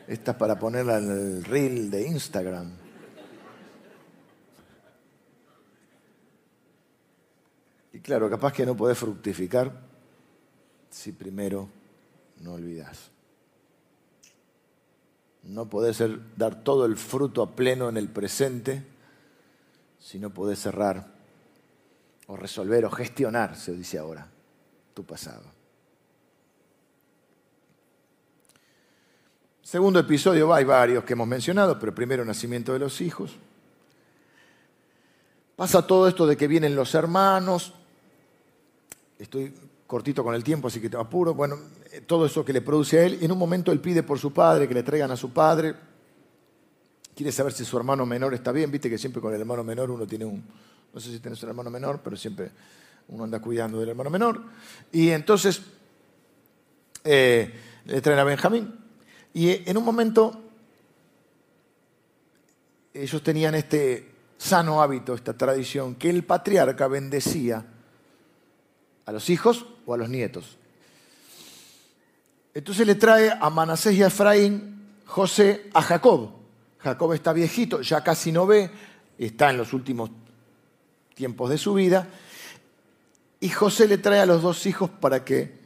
Esta 0.09 0.33
es 0.33 0.37
para 0.37 0.59
ponerla 0.59 0.99
en 0.99 1.11
el 1.11 1.45
reel 1.45 1.91
de 1.91 2.07
Instagram. 2.09 2.73
Y 7.93 8.01
claro, 8.01 8.29
capaz 8.29 8.53
que 8.53 8.67
no 8.67 8.77
podés 8.77 8.99
fructificar 8.99 9.73
si 10.91 11.13
primero 11.13 11.69
no 12.41 12.55
olvidás. 12.55 13.12
No 15.43 15.69
podés 15.69 15.97
ser, 15.97 16.19
dar 16.37 16.63
todo 16.63 16.87
el 16.87 16.97
fruto 16.97 17.43
a 17.43 17.51
pleno 17.57 17.89
en 17.89 17.97
el 17.97 18.09
presente 18.09 18.85
si 19.99 20.19
no 20.19 20.31
podés 20.31 20.59
cerrar 20.59 21.07
o 22.27 22.37
resolver 22.37 22.85
o 22.85 22.91
gestionar, 22.91 23.57
se 23.57 23.73
dice 23.73 23.99
ahora, 23.99 24.27
tu 24.95 25.05
pasado. 25.05 25.45
Segundo 29.63 30.01
episodio, 30.01 30.53
hay 30.53 30.65
varios 30.65 31.05
que 31.05 31.15
hemos 31.15 31.27
mencionado, 31.27 31.79
pero 31.79 31.95
primero 31.95 32.25
nacimiento 32.25 32.73
de 32.73 32.81
los 32.81 33.01
hijos. 33.01 33.37
Pasa 35.57 35.87
todo 35.87 36.09
esto 36.09 36.27
de 36.27 36.37
que 36.37 36.49
vienen 36.49 36.75
los 36.75 36.95
hermanos. 36.95 37.73
Estoy 39.19 39.55
cortito 39.93 40.25
con 40.25 40.35
el 40.35 40.43
tiempo, 40.43 40.69
así 40.69 40.81
que 40.81 40.89
te 40.89 40.97
apuro. 40.97 41.35
Bueno, 41.35 41.59
eh, 41.93 42.01
todo 42.01 42.25
eso 42.25 42.43
que 42.43 42.55
le 42.55 42.63
produce 42.63 42.99
a 42.99 43.05
él. 43.05 43.19
En 43.21 43.31
un 43.31 43.37
momento 43.37 43.71
él 43.71 43.79
pide 43.79 44.03
por 44.03 44.19
su 44.19 44.33
padre, 44.33 44.67
que 44.67 44.73
le 44.73 44.83
traigan 44.83 45.11
a 45.11 45.19
su 45.19 45.35
padre. 45.35 45.75
Quiere 47.15 47.31
saber 47.31 47.53
si 47.53 47.63
su 47.67 47.77
hermano 47.77 48.07
menor 48.07 48.33
está 48.33 48.53
bien. 48.53 48.71
Viste 48.71 48.89
que 48.89 48.97
siempre 48.97 49.21
con 49.21 49.35
el 49.35 49.41
hermano 49.41 49.63
menor 49.63 49.91
uno 49.91 50.07
tiene 50.07 50.25
un... 50.25 50.43
No 50.95 50.99
sé 50.99 51.11
si 51.11 51.19
tienes 51.19 51.43
un 51.43 51.51
hermano 51.51 51.69
menor, 51.69 52.01
pero 52.03 52.17
siempre 52.17 52.51
uno 53.09 53.25
anda 53.25 53.39
cuidando 53.39 53.81
del 53.81 53.91
hermano 53.91 54.09
menor. 54.09 54.43
Y 54.91 55.11
entonces 55.11 55.61
eh, 57.05 57.53
le 57.85 58.01
traen 58.01 58.19
a 58.19 58.25
Benjamín. 58.25 58.75
Y 59.35 59.69
en 59.69 59.77
un 59.77 59.85
momento 59.85 60.43
ellos 62.95 63.23
tenían 63.23 63.55
este 63.57 64.11
sano 64.39 64.81
hábito, 64.81 65.13
esta 65.13 65.37
tradición, 65.37 65.97
que 65.97 66.09
el 66.09 66.25
patriarca 66.25 66.89
bendecía 66.89 67.67
a 69.05 69.13
los 69.13 69.29
hijos 69.29 69.67
o 69.87 69.95
a 69.95 69.97
los 69.97 70.09
nietos. 70.09 70.59
Entonces 72.55 72.87
le 72.87 72.95
trae 72.95 73.31
a 73.31 73.51
Manasés 73.51 73.95
y 73.95 74.03
a 74.03 74.09
Efraín 74.09 74.73
José 75.07 75.71
a 75.75 75.83
Jacob. 75.83 76.31
Jacob 76.79 77.13
está 77.13 77.33
viejito, 77.33 77.81
ya 77.81 78.03
casi 78.03 78.33
no 78.33 78.47
ve, 78.47 78.71
está 79.19 79.51
en 79.51 79.59
los 79.59 79.73
últimos 79.73 80.11
tiempos 81.15 81.51
de 81.51 81.59
su 81.59 81.75
vida. 81.75 82.09
Y 83.41 83.49
José 83.49 83.89
le 83.89 83.99
trae 83.99 84.21
a 84.21 84.27
los 84.27 84.43
dos 84.43 84.67
hijos 84.67 84.91
para 84.91 85.25
que, 85.25 85.61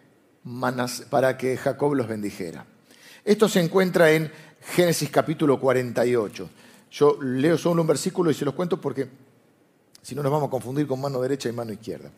para 1.11 1.37
que 1.37 1.57
Jacob 1.57 1.95
los 1.95 2.09
bendijera. 2.09 2.67
Esto 3.25 3.49
se 3.49 3.61
encuentra 3.61 4.11
en 4.11 4.31
Génesis 4.61 5.11
capítulo 5.11 5.59
48. 5.59 6.51
Yo 6.91 7.19
leo 7.23 7.59
solo 7.59 7.83
un 7.83 7.89
versículo 7.89 8.31
y 8.31 8.35
se 8.35 8.45
los 8.45 8.55
cuento 8.55 8.81
porque 8.81 9.09
si 10.03 10.15
no 10.15 10.23
nos 10.23 10.33
vamos 10.33 10.49
a 10.49 10.51
confundir 10.51 10.87
con 10.87 11.01
mano 11.01 11.21
derecha 11.21 11.49
y 11.49 11.53
mano 11.53 11.73
izquierda. 11.73 12.11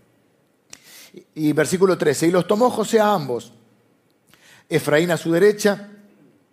Y, 1.35 1.53
versículo 1.53 1.97
13, 1.97 2.29
y 2.29 2.31
los 2.31 2.47
tomó 2.47 2.71
José 2.71 3.01
a 3.01 3.13
ambos, 3.13 3.53
Efraín 4.69 5.11
a 5.11 5.17
su 5.17 5.33
derecha, 5.33 5.89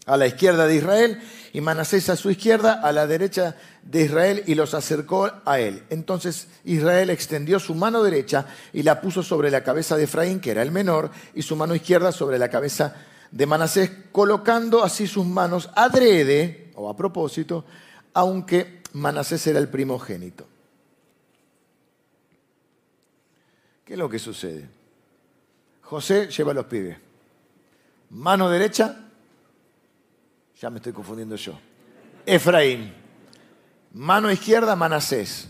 a 0.06 0.18
la 0.18 0.28
izquierda 0.28 0.68
de 0.68 0.76
Israel, 0.76 1.22
y 1.52 1.62
Manasés 1.62 2.10
a 2.10 2.16
su 2.16 2.30
izquierda, 2.30 2.74
a 2.74 2.92
la 2.92 3.08
derecha 3.08 3.56
de 3.82 4.04
Israel, 4.04 4.44
y 4.46 4.56
los 4.56 4.74
acercó 4.74 5.32
a 5.46 5.60
él. 5.60 5.84
Entonces 5.90 6.48
Israel 6.64 7.10
extendió 7.10 7.60
su 7.60 7.76
mano 7.76 8.04
derecha 8.04 8.46
y 8.72 8.84
la 8.84 9.02
puso 9.02 9.24
sobre 9.24 9.50
la 9.50 9.64
cabeza 9.64 9.98
de 9.98 10.04
Efraín, 10.04 10.40
que 10.40 10.52
era 10.52 10.62
el 10.62 10.72
menor, 10.72 11.12
y 11.34 11.42
su 11.42 11.56
mano 11.56 11.76
izquierda 11.76 12.12
sobre 12.12 12.38
la 12.38 12.50
cabeza 12.50 12.96
de 13.32 13.46
Manasés, 13.46 13.92
colocando 14.12 14.84
así 14.84 15.08
sus 15.08 15.26
manos 15.26 15.70
adrede, 15.76 16.72
o 16.76 16.90
a 16.90 16.96
propósito, 16.96 17.66
aunque 18.14 18.82
Manasés 18.94 19.46
era 19.48 19.60
el 19.60 19.70
primogénito. 19.70 20.48
¿Qué 23.86 23.94
es 23.94 24.00
lo 24.00 24.10
que 24.10 24.18
sucede? 24.18 24.68
José 25.84 26.28
lleva 26.28 26.52
a 26.52 26.56
los 26.56 26.66
pibes. 26.66 26.98
Mano 28.10 28.50
derecha, 28.50 28.98
ya 30.60 30.70
me 30.72 30.78
estoy 30.78 30.92
confundiendo 30.92 31.36
yo. 31.36 31.58
Efraín. 32.26 32.94
Mano 33.94 34.32
izquierda, 34.32 34.76
Manasés. 34.76 35.50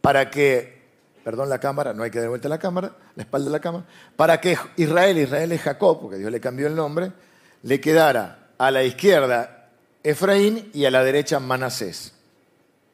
Para 0.00 0.30
que, 0.30 0.82
perdón 1.24 1.48
la 1.48 1.58
cámara, 1.58 1.92
no 1.92 2.04
hay 2.04 2.10
que 2.12 2.20
dar 2.20 2.28
vuelta 2.28 2.48
la 2.48 2.58
cámara, 2.58 2.92
la 3.16 3.22
espalda 3.24 3.46
de 3.46 3.52
la 3.52 3.60
cámara, 3.60 3.84
para 4.14 4.40
que 4.40 4.56
Israel, 4.76 5.18
Israel 5.18 5.50
es 5.50 5.60
Jacob, 5.60 6.00
porque 6.00 6.18
Dios 6.18 6.30
le 6.30 6.40
cambió 6.40 6.68
el 6.68 6.76
nombre, 6.76 7.12
le 7.62 7.80
quedara 7.80 8.50
a 8.56 8.70
la 8.70 8.84
izquierda 8.84 9.70
Efraín 10.04 10.70
y 10.72 10.84
a 10.84 10.90
la 10.92 11.02
derecha 11.02 11.40
Manasés. 11.40 12.14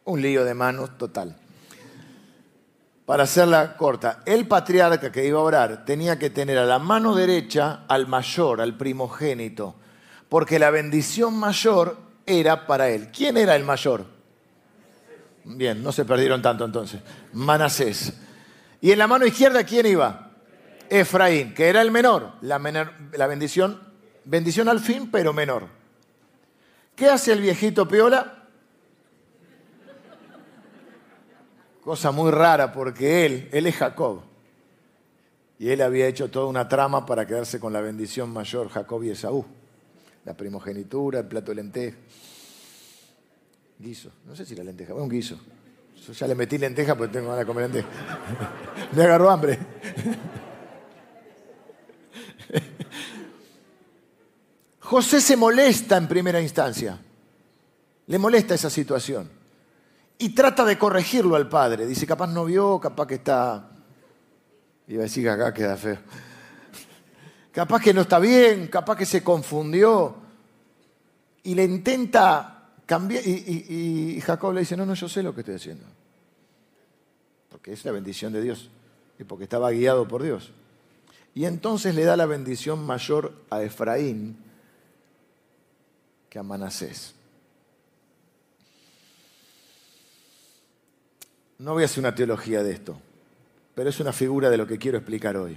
Un 0.04 0.22
lío 0.22 0.46
de 0.46 0.54
manos 0.54 0.96
total. 0.96 1.36
Para 3.06 3.24
hacerla 3.24 3.76
corta, 3.76 4.22
el 4.24 4.46
patriarca 4.46 5.10
que 5.10 5.26
iba 5.26 5.40
a 5.40 5.42
orar 5.42 5.84
tenía 5.84 6.18
que 6.18 6.30
tener 6.30 6.56
a 6.58 6.64
la 6.64 6.78
mano 6.78 7.14
derecha 7.14 7.84
al 7.88 8.06
mayor, 8.06 8.60
al 8.60 8.76
primogénito, 8.76 9.74
porque 10.28 10.58
la 10.58 10.70
bendición 10.70 11.34
mayor 11.34 11.96
era 12.26 12.66
para 12.66 12.88
él. 12.88 13.08
¿Quién 13.12 13.36
era 13.36 13.56
el 13.56 13.64
mayor? 13.64 14.06
Bien, 15.44 15.82
no 15.82 15.90
se 15.90 16.04
perdieron 16.04 16.40
tanto 16.40 16.64
entonces. 16.64 17.00
Manasés. 17.32 18.14
¿Y 18.80 18.92
en 18.92 18.98
la 18.98 19.08
mano 19.08 19.26
izquierda 19.26 19.64
quién 19.64 19.86
iba? 19.86 20.30
Efraín, 20.88 21.54
que 21.54 21.68
era 21.68 21.82
el 21.82 21.90
menor. 21.90 22.34
La, 22.42 22.58
la 22.58 23.26
bendición, 23.26 23.80
bendición 24.24 24.68
al 24.68 24.78
fin, 24.78 25.10
pero 25.10 25.32
menor. 25.32 25.66
¿Qué 26.94 27.08
hace 27.08 27.32
el 27.32 27.40
viejito 27.40 27.88
Piola? 27.88 28.41
Cosa 31.82 32.12
muy 32.12 32.30
rara 32.30 32.72
porque 32.72 33.26
él, 33.26 33.48
él 33.52 33.66
es 33.66 33.74
Jacob. 33.76 34.22
Y 35.58 35.68
él 35.70 35.82
había 35.82 36.06
hecho 36.06 36.30
toda 36.30 36.46
una 36.46 36.68
trama 36.68 37.04
para 37.04 37.26
quedarse 37.26 37.58
con 37.58 37.72
la 37.72 37.80
bendición 37.80 38.30
mayor, 38.32 38.68
Jacob 38.68 39.02
y 39.02 39.10
Esaú. 39.10 39.44
La 40.24 40.34
primogenitura, 40.36 41.20
el 41.20 41.26
plato 41.26 41.50
de 41.50 41.56
lenteja. 41.56 41.96
Guiso. 43.78 44.10
No 44.26 44.36
sé 44.36 44.46
si 44.46 44.54
la 44.54 44.62
lenteja, 44.62 44.94
un 44.94 45.08
guiso. 45.08 45.38
Yo 46.06 46.12
ya 46.12 46.26
le 46.28 46.34
metí 46.34 46.58
lenteja 46.58 46.96
porque 46.96 47.12
tengo 47.12 47.28
ganas 47.28 47.40
de 47.40 47.46
comer 47.46 47.70
lenteja. 47.70 47.88
Me 48.92 49.02
agarró 49.02 49.30
hambre. 49.30 49.58
José 54.80 55.20
se 55.20 55.36
molesta 55.36 55.96
en 55.96 56.06
primera 56.06 56.40
instancia. 56.40 56.98
Le 58.06 58.18
molesta 58.18 58.54
esa 58.54 58.70
situación. 58.70 59.41
Y 60.22 60.28
trata 60.28 60.64
de 60.64 60.78
corregirlo 60.78 61.34
al 61.34 61.48
padre. 61.48 61.84
Dice, 61.84 62.06
capaz 62.06 62.28
no 62.28 62.44
vio, 62.44 62.78
capaz 62.78 63.08
que 63.08 63.16
está... 63.16 63.70
Iba 64.86 65.00
a 65.00 65.02
decir 65.02 65.24
que 65.24 65.30
acá 65.30 65.52
queda 65.52 65.76
feo. 65.76 65.98
Capaz 67.50 67.82
que 67.82 67.92
no 67.92 68.02
está 68.02 68.20
bien, 68.20 68.68
capaz 68.68 68.96
que 68.96 69.04
se 69.04 69.24
confundió. 69.24 70.14
Y 71.42 71.56
le 71.56 71.64
intenta 71.64 72.70
cambiar. 72.86 73.26
Y, 73.26 74.14
y 74.16 74.20
Jacob 74.20 74.54
le 74.54 74.60
dice, 74.60 74.76
no, 74.76 74.86
no, 74.86 74.94
yo 74.94 75.08
sé 75.08 75.24
lo 75.24 75.34
que 75.34 75.40
estoy 75.40 75.56
haciendo. 75.56 75.86
Porque 77.48 77.72
es 77.72 77.84
la 77.84 77.90
bendición 77.90 78.32
de 78.32 78.42
Dios. 78.42 78.70
Y 79.18 79.24
porque 79.24 79.42
estaba 79.42 79.72
guiado 79.72 80.06
por 80.06 80.22
Dios. 80.22 80.52
Y 81.34 81.46
entonces 81.46 81.96
le 81.96 82.04
da 82.04 82.16
la 82.16 82.26
bendición 82.26 82.86
mayor 82.86 83.34
a 83.50 83.60
Efraín 83.64 84.36
que 86.30 86.38
a 86.38 86.44
Manasés. 86.44 87.16
No 91.62 91.74
voy 91.74 91.84
a 91.84 91.86
hacer 91.86 92.00
una 92.00 92.12
teología 92.12 92.64
de 92.64 92.72
esto, 92.72 93.00
pero 93.76 93.88
es 93.88 94.00
una 94.00 94.12
figura 94.12 94.50
de 94.50 94.56
lo 94.56 94.66
que 94.66 94.78
quiero 94.78 94.98
explicar 94.98 95.36
hoy. 95.36 95.56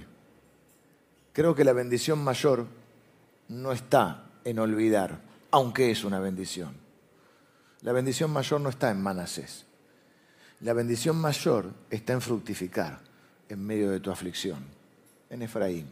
Creo 1.32 1.52
que 1.52 1.64
la 1.64 1.72
bendición 1.72 2.22
mayor 2.22 2.64
no 3.48 3.72
está 3.72 4.22
en 4.44 4.60
olvidar, 4.60 5.18
aunque 5.50 5.90
es 5.90 6.04
una 6.04 6.20
bendición. 6.20 6.74
La 7.80 7.90
bendición 7.90 8.30
mayor 8.30 8.60
no 8.60 8.68
está 8.68 8.92
en 8.92 9.02
Manasés. 9.02 9.66
La 10.60 10.74
bendición 10.74 11.16
mayor 11.16 11.72
está 11.90 12.12
en 12.12 12.20
fructificar 12.20 13.00
en 13.48 13.66
medio 13.66 13.90
de 13.90 13.98
tu 13.98 14.12
aflicción, 14.12 14.64
en 15.28 15.42
Efraín. 15.42 15.88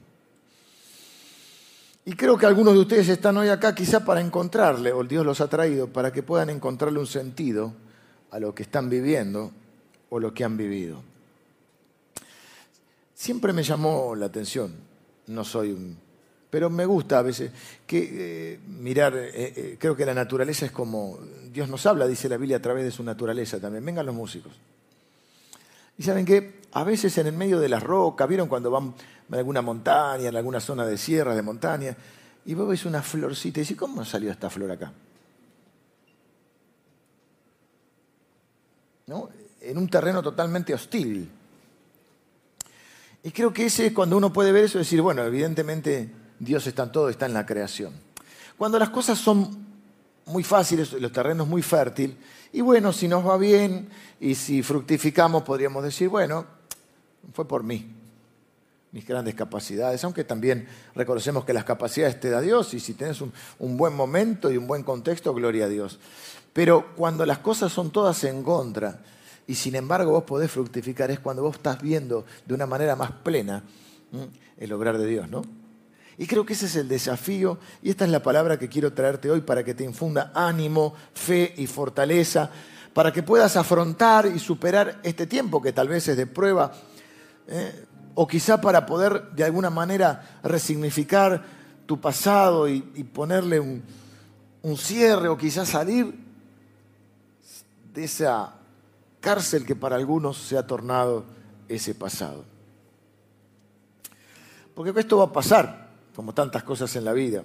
Y 2.04 2.12
creo 2.12 2.38
que 2.38 2.46
algunos 2.46 2.74
de 2.74 2.80
ustedes 2.80 3.08
están 3.08 3.36
hoy 3.36 3.48
acá 3.48 3.74
quizá 3.74 4.04
para 4.04 4.20
encontrarle, 4.20 4.92
o 4.92 5.02
Dios 5.02 5.26
los 5.26 5.40
ha 5.40 5.48
traído, 5.48 5.88
para 5.88 6.12
que 6.12 6.22
puedan 6.22 6.50
encontrarle 6.50 7.00
un 7.00 7.08
sentido 7.08 7.74
a 8.30 8.38
lo 8.38 8.54
que 8.54 8.62
están 8.62 8.88
viviendo 8.88 9.50
o 10.14 10.20
lo 10.20 10.32
que 10.32 10.44
han 10.44 10.56
vivido. 10.56 11.02
Siempre 13.14 13.52
me 13.52 13.64
llamó 13.64 14.14
la 14.14 14.26
atención, 14.26 14.72
no 15.26 15.42
soy 15.42 15.72
un... 15.72 15.98
Pero 16.50 16.70
me 16.70 16.86
gusta 16.86 17.18
a 17.18 17.22
veces 17.22 17.50
que 17.84 18.52
eh, 18.52 18.60
mirar, 18.78 19.16
eh, 19.16 19.32
eh, 19.34 19.76
creo 19.76 19.96
que 19.96 20.06
la 20.06 20.14
naturaleza 20.14 20.66
es 20.66 20.70
como, 20.70 21.18
Dios 21.52 21.68
nos 21.68 21.84
habla, 21.86 22.06
dice 22.06 22.28
la 22.28 22.36
Biblia, 22.36 22.58
a 22.58 22.62
través 22.62 22.84
de 22.84 22.92
su 22.92 23.02
naturaleza 23.02 23.58
también. 23.58 23.84
Vengan 23.84 24.06
los 24.06 24.14
músicos. 24.14 24.52
Y 25.98 26.04
saben 26.04 26.24
que 26.24 26.60
a 26.70 26.84
veces 26.84 27.18
en 27.18 27.26
el 27.26 27.32
medio 27.32 27.58
de 27.58 27.68
las 27.68 27.82
rocas, 27.82 28.28
¿vieron 28.28 28.46
cuando 28.46 28.70
van 28.70 28.94
en 29.28 29.34
alguna 29.34 29.62
montaña, 29.62 30.28
en 30.28 30.36
alguna 30.36 30.60
zona 30.60 30.86
de 30.86 30.96
sierra, 30.96 31.34
de 31.34 31.42
montaña, 31.42 31.96
y 32.46 32.54
vos 32.54 32.68
ves 32.68 32.84
una 32.84 33.02
florcita 33.02 33.58
y 33.58 33.62
dices, 33.62 33.76
¿cómo 33.76 34.04
salió 34.04 34.30
esta 34.30 34.48
flor 34.48 34.70
acá? 34.70 34.92
¿No? 39.08 39.28
En 39.64 39.78
un 39.78 39.88
terreno 39.88 40.22
totalmente 40.22 40.74
hostil. 40.74 41.30
Y 43.22 43.30
creo 43.30 43.52
que 43.52 43.66
ese 43.66 43.86
es 43.86 43.92
cuando 43.92 44.18
uno 44.18 44.32
puede 44.32 44.52
ver 44.52 44.64
eso 44.64 44.78
y 44.78 44.82
decir, 44.82 45.00
bueno, 45.00 45.22
evidentemente 45.22 46.10
Dios 46.38 46.66
está 46.66 46.82
en 46.82 46.92
todo, 46.92 47.08
está 47.08 47.24
en 47.24 47.32
la 47.32 47.46
creación. 47.46 47.92
Cuando 48.58 48.78
las 48.78 48.90
cosas 48.90 49.18
son 49.18 49.64
muy 50.26 50.44
fáciles, 50.44 50.92
los 50.92 51.10
terrenos 51.10 51.48
muy 51.48 51.62
fértiles, 51.62 52.16
y 52.52 52.60
bueno, 52.60 52.92
si 52.92 53.08
nos 53.08 53.26
va 53.26 53.38
bien 53.38 53.88
y 54.20 54.34
si 54.34 54.62
fructificamos, 54.62 55.42
podríamos 55.42 55.82
decir, 55.82 56.08
bueno, 56.08 56.46
fue 57.32 57.48
por 57.48 57.62
mí, 57.64 57.90
mis 58.92 59.06
grandes 59.06 59.34
capacidades, 59.34 60.04
aunque 60.04 60.22
también 60.22 60.68
reconocemos 60.94 61.44
que 61.44 61.54
las 61.54 61.64
capacidades 61.64 62.20
te 62.20 62.30
da 62.30 62.40
Dios 62.40 62.74
y 62.74 62.80
si 62.80 62.92
tienes 62.92 63.20
un, 63.22 63.32
un 63.58 63.76
buen 63.76 63.94
momento 63.96 64.52
y 64.52 64.58
un 64.58 64.66
buen 64.66 64.82
contexto, 64.82 65.34
gloria 65.34 65.64
a 65.64 65.68
Dios. 65.68 65.98
Pero 66.52 66.94
cuando 66.94 67.26
las 67.26 67.38
cosas 67.38 67.72
son 67.72 67.90
todas 67.90 68.22
en 68.24 68.44
contra 68.44 69.00
y 69.47 69.55
sin 69.55 69.74
embargo 69.74 70.12
vos 70.12 70.24
podés 70.24 70.51
fructificar, 70.51 71.11
es 71.11 71.20
cuando 71.20 71.42
vos 71.42 71.57
estás 71.57 71.80
viendo 71.80 72.24
de 72.47 72.55
una 72.55 72.66
manera 72.66 72.97
más 72.97 73.11
plena 73.11 73.62
el 74.57 74.72
obrar 74.72 74.99
de 74.99 75.07
Dios, 75.07 75.28
¿no? 75.28 75.42
Y 76.16 76.26
creo 76.26 76.47
que 76.47 76.53
ese 76.53 76.66
es 76.66 76.76
el 76.76 76.88
desafío 76.88 77.59
y 77.82 77.90
esta 77.90 78.05
es 78.05 78.11
la 78.11 78.22
palabra 78.22 78.59
que 78.59 78.68
quiero 78.68 78.92
traerte 78.92 79.30
hoy 79.30 79.40
para 79.40 79.64
que 79.64 79.74
te 79.74 79.82
infunda 79.82 80.30
ánimo, 80.34 80.95
fe 81.12 81.53
y 81.57 81.66
fortaleza, 81.66 82.51
para 82.92 83.12
que 83.12 83.24
puedas 83.24 83.57
afrontar 83.57 84.26
y 84.26 84.38
superar 84.38 85.01
este 85.03 85.26
tiempo 85.26 85.61
que 85.61 85.72
tal 85.72 85.88
vez 85.88 86.07
es 86.07 86.16
de 86.16 86.28
prueba, 86.28 86.72
¿eh? 87.49 87.84
o 88.14 88.28
quizá 88.28 88.61
para 88.61 88.86
poder 88.86 89.30
de 89.32 89.42
alguna 89.42 89.70
manera 89.70 90.38
resignificar 90.45 91.42
tu 91.84 92.01
pasado 92.01 92.68
y, 92.68 92.80
ponerle 92.80 93.59
un, 93.59 93.82
un 94.62 94.76
cierre 94.76 95.28
o 95.28 95.36
quizá 95.36 95.66
salir 95.66 96.14
de 97.92 98.05
esa 98.05 98.55
cárcel 99.25 99.64
que 99.64 99.75
para 99.75 99.97
algunos 99.97 100.37
se 100.37 100.59
ha 100.59 100.66
tornado 100.66 101.25
ese 101.66 101.95
pasado. 101.95 102.45
Porque 104.75 104.93
esto 105.01 105.16
va 105.16 105.25
a 105.25 105.33
pasar, 105.33 105.89
como 106.14 106.35
tantas 106.35 106.62
cosas 106.62 106.95
en 106.97 107.07
la 107.07 107.14
vida. 107.14 107.43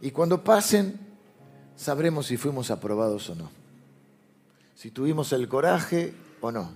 Y 0.00 0.12
cuando 0.12 0.44
pasen, 0.44 1.00
sabremos 1.74 2.26
si 2.26 2.36
fuimos 2.36 2.70
aprobados 2.70 3.28
o 3.28 3.34
no. 3.34 3.50
Si 4.76 4.92
tuvimos 4.92 5.32
el 5.32 5.48
coraje 5.48 6.14
o 6.40 6.52
no. 6.52 6.70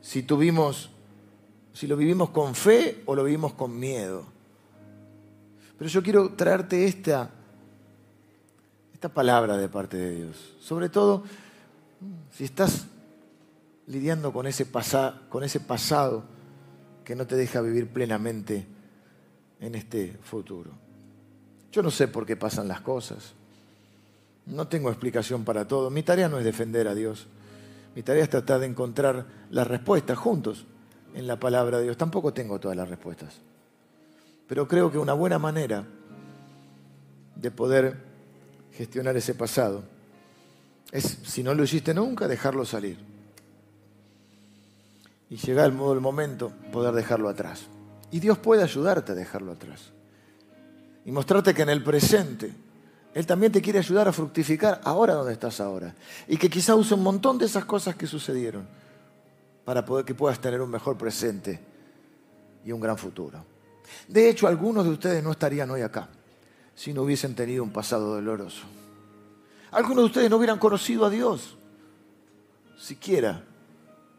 Si 0.00 0.22
tuvimos, 0.22 0.90
si 1.72 1.88
lo 1.88 1.96
vivimos 1.96 2.30
con 2.30 2.54
fe 2.54 3.02
o 3.06 3.16
lo 3.16 3.24
vivimos 3.24 3.54
con 3.54 3.76
miedo. 3.76 4.26
Pero 5.76 5.90
yo 5.90 6.04
quiero 6.04 6.34
traerte 6.34 6.84
esta, 6.84 7.30
esta 8.94 9.08
palabra 9.08 9.56
de 9.56 9.68
parte 9.68 9.96
de 9.96 10.14
Dios. 10.24 10.54
Sobre 10.60 10.88
todo, 10.88 11.24
si 12.30 12.44
estás 12.44 12.86
lidiando 13.90 14.32
con 14.32 14.46
ese, 14.46 14.66
con 15.28 15.42
ese 15.42 15.60
pasado 15.60 16.22
que 17.04 17.16
no 17.16 17.26
te 17.26 17.34
deja 17.34 17.60
vivir 17.60 17.88
plenamente 17.88 18.64
en 19.60 19.74
este 19.74 20.16
futuro. 20.22 20.70
Yo 21.72 21.82
no 21.82 21.90
sé 21.90 22.06
por 22.06 22.24
qué 22.24 22.36
pasan 22.36 22.68
las 22.68 22.80
cosas. 22.82 23.34
No 24.46 24.68
tengo 24.68 24.90
explicación 24.90 25.44
para 25.44 25.66
todo. 25.66 25.90
Mi 25.90 26.04
tarea 26.04 26.28
no 26.28 26.38
es 26.38 26.44
defender 26.44 26.86
a 26.86 26.94
Dios. 26.94 27.26
Mi 27.96 28.02
tarea 28.02 28.22
es 28.22 28.30
tratar 28.30 28.60
de 28.60 28.66
encontrar 28.66 29.26
las 29.50 29.66
respuestas 29.66 30.16
juntos 30.16 30.66
en 31.14 31.26
la 31.26 31.40
palabra 31.40 31.78
de 31.78 31.84
Dios. 31.84 31.96
Tampoco 31.96 32.32
tengo 32.32 32.60
todas 32.60 32.76
las 32.76 32.88
respuestas. 32.88 33.38
Pero 34.46 34.68
creo 34.68 34.90
que 34.92 34.98
una 34.98 35.14
buena 35.14 35.40
manera 35.40 35.84
de 37.34 37.50
poder 37.50 37.96
gestionar 38.72 39.16
ese 39.16 39.34
pasado 39.34 39.82
es, 40.92 41.18
si 41.24 41.42
no 41.42 41.54
lo 41.54 41.64
hiciste 41.64 41.92
nunca, 41.92 42.28
dejarlo 42.28 42.64
salir. 42.64 43.09
Y 45.30 45.36
llega 45.36 45.64
el 45.64 45.72
momento, 45.72 46.52
poder 46.72 46.92
dejarlo 46.92 47.28
atrás. 47.28 47.62
Y 48.10 48.18
Dios 48.18 48.36
puede 48.38 48.64
ayudarte 48.64 49.12
a 49.12 49.14
dejarlo 49.14 49.52
atrás. 49.52 49.92
Y 51.04 51.12
mostrarte 51.12 51.54
que 51.54 51.62
en 51.62 51.70
el 51.70 51.84
presente 51.84 52.52
Él 53.14 53.26
también 53.26 53.52
te 53.52 53.62
quiere 53.62 53.78
ayudar 53.78 54.08
a 54.08 54.12
fructificar 54.12 54.80
ahora 54.84 55.14
donde 55.14 55.32
estás 55.32 55.60
ahora. 55.60 55.94
Y 56.26 56.36
que 56.36 56.50
quizá 56.50 56.74
use 56.74 56.94
un 56.94 57.04
montón 57.04 57.38
de 57.38 57.46
esas 57.46 57.64
cosas 57.64 57.94
que 57.94 58.08
sucedieron 58.08 58.66
para 59.64 59.84
poder 59.84 60.04
que 60.04 60.14
puedas 60.14 60.40
tener 60.40 60.60
un 60.60 60.70
mejor 60.70 60.98
presente 60.98 61.60
y 62.64 62.72
un 62.72 62.80
gran 62.80 62.98
futuro. 62.98 63.44
De 64.08 64.28
hecho, 64.28 64.48
algunos 64.48 64.84
de 64.84 64.90
ustedes 64.90 65.22
no 65.22 65.30
estarían 65.30 65.70
hoy 65.70 65.82
acá 65.82 66.08
si 66.74 66.92
no 66.92 67.02
hubiesen 67.02 67.34
tenido 67.34 67.62
un 67.62 67.70
pasado 67.70 68.14
doloroso. 68.14 68.62
Algunos 69.70 69.98
de 69.98 70.06
ustedes 70.06 70.30
no 70.30 70.38
hubieran 70.38 70.58
conocido 70.58 71.04
a 71.04 71.10
Dios, 71.10 71.56
siquiera 72.78 73.44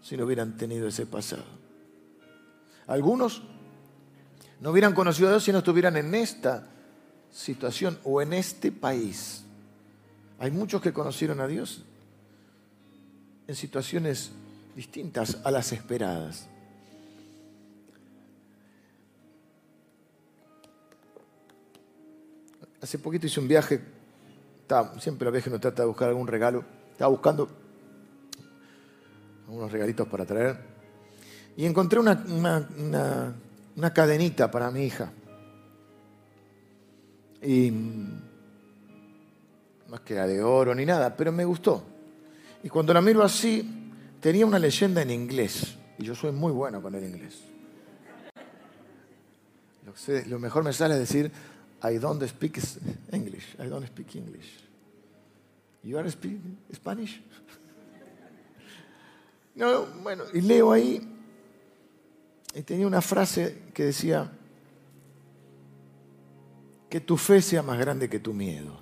si 0.02 0.18
no 0.18 0.26
hubieran 0.26 0.58
tenido 0.58 0.88
ese 0.88 1.06
pasado. 1.06 1.44
Algunos 2.88 3.42
no 4.60 4.72
hubieran 4.72 4.94
conocido 4.94 5.30
a 5.30 5.32
Dios 5.32 5.44
si 5.44 5.52
no 5.52 5.60
estuvieran 5.60 5.98
en 5.98 6.14
esta 6.16 6.68
situación 7.32 7.98
o 8.04 8.22
en 8.22 8.34
este 8.34 8.72
país. 8.72 9.44
Hay 10.40 10.52
muchos 10.52 10.82
que 10.82 10.92
conocieron 10.92 11.40
a 11.40 11.48
Dios 11.48 11.84
en 13.48 13.56
situaciones 13.56 14.32
distintas 14.76 15.38
a 15.44 15.52
las 15.52 15.72
esperadas. 15.72 16.48
Hace 22.82 22.98
poquito 22.98 23.28
hice 23.28 23.40
un 23.40 23.48
viaje, 23.48 23.80
siempre 25.00 25.26
la 25.26 25.32
viaje 25.32 25.50
uno 25.50 25.60
trata 25.60 25.84
de 25.84 25.88
buscar 25.88 26.10
algún 26.10 26.26
regalo, 26.26 26.66
estaba 26.92 27.12
buscando 27.12 27.61
unos 29.52 29.72
regalitos 29.72 30.08
para 30.08 30.26
traer 30.26 30.58
y 31.56 31.66
encontré 31.66 32.00
una, 32.00 32.24
una 32.28 33.36
una 33.76 33.94
cadenita 33.94 34.50
para 34.50 34.72
mi 34.72 34.86
hija. 34.86 35.12
Y 37.42 37.72
no 37.72 38.22
es 39.96 40.02
que 40.02 40.14
era 40.14 40.28
de 40.28 40.44
oro 40.44 40.76
ni 40.76 40.86
nada, 40.86 41.16
pero 41.16 41.32
me 41.32 41.46
gustó. 41.46 41.84
Y 42.64 42.70
cuando 42.70 42.94
la 42.94 43.02
miro 43.02 43.24
así, 43.24 43.90
tenía 44.20 44.46
una 44.46 44.60
leyenda 44.60 45.02
en 45.02 45.10
inglés. 45.10 45.76
Y 45.98 46.04
yo 46.04 46.16
soy 46.16 46.32
muy 46.32 46.52
bueno 46.52 46.82
con 46.82 46.94
el 46.96 47.04
inglés. 47.04 47.42
Lo, 50.28 50.40
mejor 50.40 50.64
me 50.64 50.74
sale 50.74 50.96
decir, 50.96 51.32
I 51.84 51.98
don't 51.98 52.24
speak 52.24 52.60
English. 53.12 53.56
I 53.60 53.68
don't 53.68 53.86
speak 53.86 54.16
English. 54.16 54.60
You 55.84 55.98
are 55.98 56.10
speaking 56.10 56.58
Spanish? 56.74 57.22
No, 59.56 59.86
bueno, 60.02 60.24
y 60.34 60.42
leo 60.42 60.72
ahí 60.72 61.08
y 62.54 62.62
tenía 62.64 62.88
una 62.88 63.02
frase 63.02 63.64
que 63.74 63.86
decía, 63.86 64.32
que 66.92 67.00
tu 67.00 67.16
fe 67.16 67.42
sea 67.42 67.64
más 67.64 67.80
grande 67.80 68.10
que 68.10 68.20
tu 68.20 68.34
miedo. 68.34 68.82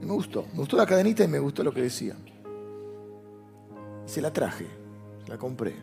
me 0.00 0.12
gustó, 0.12 0.46
me 0.52 0.58
gustó 0.58 0.76
la 0.76 0.84
cadenita 0.84 1.22
y 1.22 1.28
me 1.28 1.38
gustó 1.38 1.62
lo 1.62 1.72
que 1.72 1.82
decía. 1.82 2.16
Se 4.04 4.20
la 4.20 4.32
traje, 4.32 4.66
la 5.28 5.38
compré. 5.38 5.76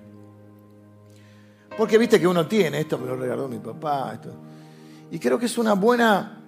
Porque 1.77 1.97
viste 1.97 2.19
que 2.19 2.27
uno 2.27 2.47
tiene, 2.47 2.81
esto 2.81 2.97
me 2.97 3.07
lo 3.07 3.15
regaló 3.15 3.47
mi 3.47 3.59
papá, 3.59 4.11
esto. 4.13 4.35
Y 5.09 5.19
creo 5.19 5.39
que 5.39 5.45
es 5.45 5.57
una 5.57 5.73
buena, 5.73 6.43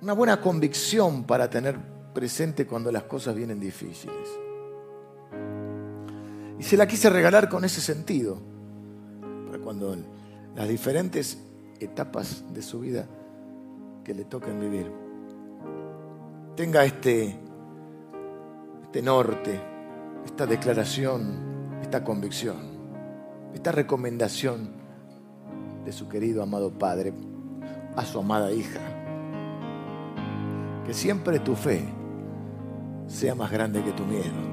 una 0.00 0.14
buena 0.14 0.40
convicción 0.40 1.24
para 1.24 1.50
tener 1.50 1.78
presente 2.14 2.66
cuando 2.66 2.90
las 2.90 3.02
cosas 3.02 3.34
vienen 3.34 3.60
difíciles. 3.60 4.28
Y 6.60 6.62
se 6.62 6.76
la 6.76 6.86
quise 6.86 7.08
regalar 7.08 7.48
con 7.48 7.64
ese 7.64 7.80
sentido, 7.80 8.36
para 9.46 9.58
cuando 9.64 9.96
las 10.54 10.68
diferentes 10.68 11.42
etapas 11.80 12.44
de 12.52 12.60
su 12.60 12.80
vida 12.80 13.06
que 14.04 14.12
le 14.12 14.26
toquen 14.26 14.60
vivir, 14.60 14.92
tenga 16.56 16.84
este, 16.84 17.34
este 18.82 19.00
norte, 19.00 19.58
esta 20.26 20.44
declaración, 20.44 21.78
esta 21.80 22.04
convicción, 22.04 22.58
esta 23.54 23.72
recomendación 23.72 24.68
de 25.86 25.92
su 25.92 26.10
querido 26.10 26.42
amado 26.42 26.78
Padre 26.78 27.14
a 27.96 28.04
su 28.04 28.18
amada 28.18 28.52
hija. 28.52 28.80
Que 30.84 30.92
siempre 30.92 31.38
tu 31.38 31.56
fe 31.56 31.88
sea 33.06 33.34
más 33.34 33.50
grande 33.50 33.82
que 33.82 33.92
tu 33.92 34.04
miedo 34.04 34.49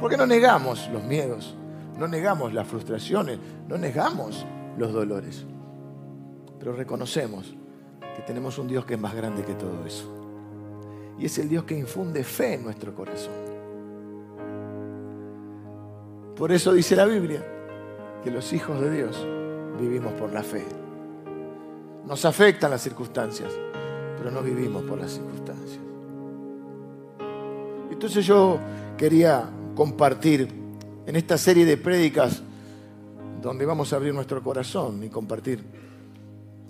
porque 0.00 0.16
no 0.16 0.26
negamos 0.26 0.88
los 0.90 1.04
miedos, 1.04 1.54
no 1.98 2.08
negamos 2.08 2.54
las 2.54 2.66
frustraciones, 2.66 3.38
no 3.68 3.76
negamos 3.76 4.46
los 4.78 4.92
dolores. 4.92 5.44
Pero 6.58 6.72
reconocemos 6.72 7.54
que 8.16 8.22
tenemos 8.22 8.58
un 8.58 8.68
Dios 8.68 8.84
que 8.86 8.94
es 8.94 9.00
más 9.00 9.14
grande 9.14 9.44
que 9.44 9.54
todo 9.54 9.84
eso. 9.86 10.10
Y 11.18 11.26
es 11.26 11.38
el 11.38 11.48
Dios 11.48 11.64
que 11.64 11.78
infunde 11.78 12.24
fe 12.24 12.54
en 12.54 12.64
nuestro 12.64 12.94
corazón. 12.94 13.34
Por 16.34 16.50
eso 16.50 16.72
dice 16.72 16.96
la 16.96 17.04
Biblia 17.04 17.44
que 18.24 18.30
los 18.30 18.54
hijos 18.54 18.80
de 18.80 18.90
Dios 18.90 19.26
vivimos 19.78 20.14
por 20.14 20.32
la 20.32 20.42
fe. 20.42 20.64
Nos 22.06 22.24
afectan 22.24 22.70
las 22.70 22.80
circunstancias, 22.80 23.52
pero 24.16 24.30
no 24.30 24.40
vivimos 24.40 24.82
por 24.84 24.98
las 24.98 25.12
circunstancias. 25.12 25.78
Entonces 27.90 28.24
yo 28.24 28.58
quería 28.96 29.50
compartir 29.80 30.46
en 31.06 31.16
esta 31.16 31.38
serie 31.38 31.64
de 31.64 31.78
prédicas 31.78 32.42
donde 33.40 33.64
vamos 33.64 33.90
a 33.90 33.96
abrir 33.96 34.12
nuestro 34.12 34.42
corazón 34.42 35.02
y 35.02 35.08
compartir 35.08 35.64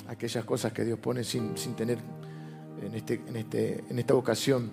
aquellas 0.07 0.45
cosas 0.45 0.73
que 0.73 0.85
Dios 0.85 0.97
pone 1.01 1.25
sin, 1.25 1.53
tener 1.75 1.99
en, 2.81 2.95
este, 2.95 3.21
en, 3.27 3.35
este, 3.35 3.85
en 3.91 3.99
esta 3.99 4.15
ocasión 4.15 4.71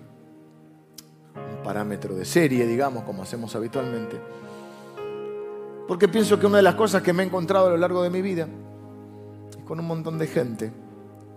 un 1.34 1.62
parámetro 1.64 2.14
de 2.14 2.24
serie, 2.24 2.64
digamos, 2.64 3.02
como 3.02 3.24
hacemos 3.24 3.56
habitualmente. 3.56 4.20
Porque 5.88 6.06
pienso 6.06 6.38
que 6.38 6.46
una 6.46 6.58
de 6.58 6.62
las 6.62 6.76
cosas 6.76 7.02
que 7.02 7.12
me 7.12 7.24
he 7.24 7.26
encontrado 7.26 7.66
a 7.66 7.70
lo 7.70 7.76
largo 7.76 8.04
de 8.04 8.10
mi 8.10 8.22
vida 8.22 8.46
es 9.50 9.64
con 9.64 9.80
un 9.80 9.86
montón 9.88 10.16
de 10.16 10.28
gente 10.28 10.70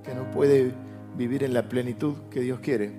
que 0.03 0.13
no 0.13 0.29
puede 0.29 0.71
vivir 1.17 1.43
en 1.45 1.55
la 1.55 1.67
plenitud 1.67 2.13
que 2.29 2.41
Dios 2.41 2.59
quiere, 2.59 2.93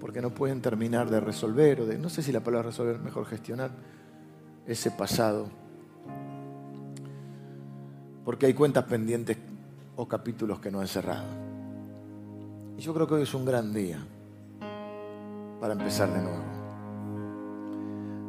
porque 0.00 0.20
no 0.20 0.30
pueden 0.30 0.60
terminar 0.60 1.10
de 1.10 1.20
resolver, 1.20 1.80
o 1.80 1.86
de, 1.86 1.98
no 1.98 2.08
sé 2.08 2.22
si 2.22 2.32
la 2.32 2.40
palabra 2.40 2.68
resolver, 2.68 2.98
mejor 2.98 3.26
gestionar 3.26 3.70
ese 4.66 4.90
pasado, 4.90 5.48
porque 8.24 8.46
hay 8.46 8.54
cuentas 8.54 8.84
pendientes 8.84 9.38
o 9.96 10.06
capítulos 10.06 10.60
que 10.60 10.70
no 10.70 10.80
han 10.80 10.88
cerrado. 10.88 11.24
Y 12.76 12.80
yo 12.80 12.94
creo 12.94 13.06
que 13.06 13.14
hoy 13.14 13.22
es 13.22 13.34
un 13.34 13.44
gran 13.44 13.72
día 13.72 13.98
para 15.60 15.72
empezar 15.72 16.12
de 16.12 16.22
nuevo. 16.22 16.44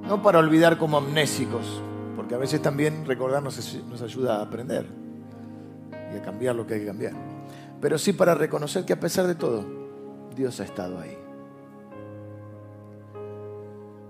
No 0.08 0.24
para 0.24 0.40
olvidar 0.40 0.78
como 0.78 0.98
amnésicos, 0.98 1.84
porque 2.16 2.34
a 2.34 2.38
veces 2.40 2.62
también 2.62 3.06
recordarnos 3.06 3.84
nos 3.88 4.02
ayuda 4.02 4.38
a 4.38 4.42
aprender 4.42 4.88
y 6.14 6.18
a 6.18 6.22
cambiar 6.22 6.56
lo 6.56 6.66
que 6.66 6.76
hay 6.76 6.80
que 6.80 6.88
cambiar. 6.88 7.14
Pero 7.80 7.98
sí 7.98 8.14
para 8.14 8.34
reconocer 8.34 8.86
que 8.86 8.94
a 8.94 9.00
pesar 9.00 9.28
de 9.28 9.36
todo, 9.36 9.66
Dios 10.36 10.60
ha 10.60 10.64
estado 10.64 11.00
ahí. 11.00 11.29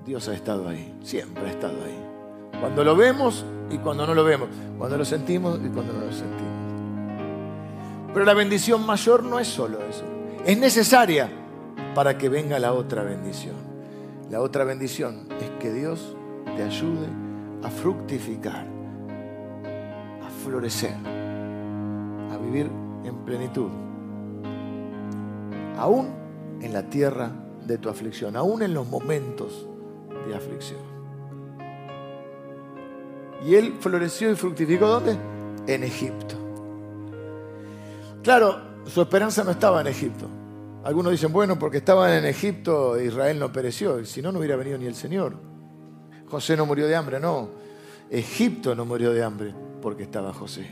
Dios 0.09 0.27
ha 0.27 0.33
estado 0.33 0.67
ahí, 0.67 0.97
siempre 1.03 1.45
ha 1.45 1.51
estado 1.51 1.75
ahí. 1.85 2.59
Cuando 2.59 2.83
lo 2.83 2.95
vemos 2.95 3.45
y 3.69 3.77
cuando 3.77 4.07
no 4.07 4.15
lo 4.15 4.23
vemos, 4.23 4.49
cuando 4.75 4.97
lo 4.97 5.05
sentimos 5.05 5.59
y 5.63 5.69
cuando 5.69 5.93
no 5.93 6.03
lo 6.03 6.11
sentimos. 6.11 8.11
Pero 8.11 8.25
la 8.25 8.33
bendición 8.33 8.83
mayor 8.87 9.23
no 9.23 9.37
es 9.37 9.47
solo 9.47 9.77
eso, 9.87 10.03
es 10.43 10.57
necesaria 10.57 11.29
para 11.93 12.17
que 12.17 12.27
venga 12.27 12.57
la 12.57 12.73
otra 12.73 13.03
bendición. 13.03 13.53
La 14.31 14.41
otra 14.41 14.63
bendición 14.63 15.27
es 15.39 15.51
que 15.59 15.71
Dios 15.71 16.15
te 16.57 16.63
ayude 16.63 17.05
a 17.61 17.69
fructificar, 17.69 18.65
a 20.25 20.29
florecer, 20.43 20.95
a 22.31 22.37
vivir 22.43 22.67
en 23.03 23.15
plenitud. 23.25 23.69
Aún 25.77 26.09
en 26.61 26.73
la 26.73 26.89
tierra 26.89 27.31
de 27.67 27.77
tu 27.77 27.89
aflicción, 27.89 28.35
aún 28.35 28.63
en 28.63 28.73
los 28.73 28.87
momentos 28.87 29.68
de 30.27 30.35
aflicción. 30.35 30.79
Y 33.45 33.55
él 33.55 33.75
floreció 33.79 34.31
y 34.31 34.35
fructificó 34.35 34.87
¿dónde? 34.87 35.17
En 35.67 35.83
Egipto. 35.83 36.35
Claro, 38.23 38.59
su 38.85 39.01
esperanza 39.01 39.43
no 39.43 39.51
estaba 39.51 39.81
en 39.81 39.87
Egipto. 39.87 40.27
Algunos 40.83 41.11
dicen, 41.11 41.31
bueno, 41.31 41.59
porque 41.59 41.77
estaban 41.77 42.11
en 42.11 42.25
Egipto 42.25 42.99
Israel 42.99 43.37
no 43.39 43.51
pereció, 43.51 44.03
si 44.05 44.21
no, 44.21 44.31
no 44.31 44.39
hubiera 44.39 44.55
venido 44.55 44.77
ni 44.77 44.85
el 44.85 44.95
Señor. 44.95 45.35
José 46.27 46.55
no 46.55 46.65
murió 46.65 46.87
de 46.87 46.95
hambre, 46.95 47.19
no. 47.19 47.49
Egipto 48.09 48.75
no 48.75 48.85
murió 48.85 49.11
de 49.11 49.23
hambre 49.23 49.53
porque 49.81 50.03
estaba 50.03 50.33
José. 50.33 50.67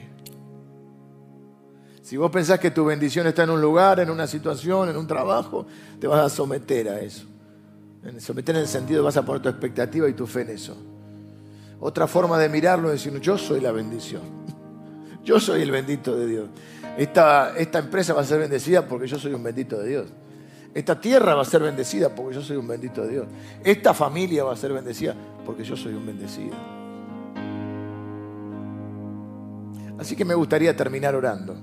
Si 2.02 2.16
vos 2.16 2.32
pensás 2.32 2.60
que 2.60 2.72
tu 2.72 2.86
bendición 2.86 3.28
está 3.28 3.44
en 3.44 3.50
un 3.50 3.60
lugar, 3.60 4.00
en 4.00 4.10
una 4.10 4.28
situación, 4.28 4.90
en 4.90 4.96
un 4.96 5.08
trabajo, 5.08 5.66
te 6.00 6.08
vas 6.08 6.26
a 6.26 6.30
someter 6.30 6.88
a 6.88 7.02
eso. 7.02 7.26
Someter 8.20 8.56
en 8.56 8.62
el 8.62 8.68
sentido 8.68 9.04
vas 9.04 9.18
a 9.18 9.26
poner 9.26 9.42
tu 9.42 9.50
expectativa 9.50 10.08
y 10.08 10.14
tu 10.14 10.28
fe 10.28 10.42
en 10.42 10.50
eso. 10.50 10.78
Otra 11.80 12.08
forma 12.08 12.38
de 12.38 12.50
mirarlo 12.50 12.92
es 12.92 13.04
decir, 13.04 13.20
yo 13.20 13.38
soy 13.38 13.60
la 13.60 13.72
bendición. 13.72 14.22
Yo 15.24 15.42
soy 15.42 15.62
el 15.62 15.72
bendito 15.72 16.16
de 16.16 16.26
Dios. 16.26 16.50
Esta, 16.98 17.58
esta 17.58 17.80
empresa 17.80 18.14
va 18.14 18.22
a 18.22 18.24
ser 18.24 18.40
bendecida 18.40 18.88
porque 18.88 19.08
yo 19.08 19.20
soy 19.20 19.34
un 19.34 19.44
bendito 19.44 19.78
de 19.78 19.90
Dios. 19.90 20.08
Esta 20.74 21.02
tierra 21.02 21.36
va 21.36 21.42
a 21.42 21.46
ser 21.46 21.62
bendecida 21.62 22.16
porque 22.16 22.36
yo 22.36 22.42
soy 22.42 22.56
un 22.56 22.66
bendito 22.66 23.02
de 23.02 23.10
Dios. 23.10 23.28
Esta 23.62 23.94
familia 23.94 24.46
va 24.46 24.54
a 24.54 24.56
ser 24.56 24.72
bendecida 24.72 25.16
porque 25.46 25.66
yo 25.66 25.76
soy 25.76 25.96
un 25.96 26.06
bendecido. 26.06 26.56
Así 30.00 30.16
que 30.16 30.24
me 30.24 30.34
gustaría 30.34 30.76
terminar 30.76 31.14
orando. 31.14 31.58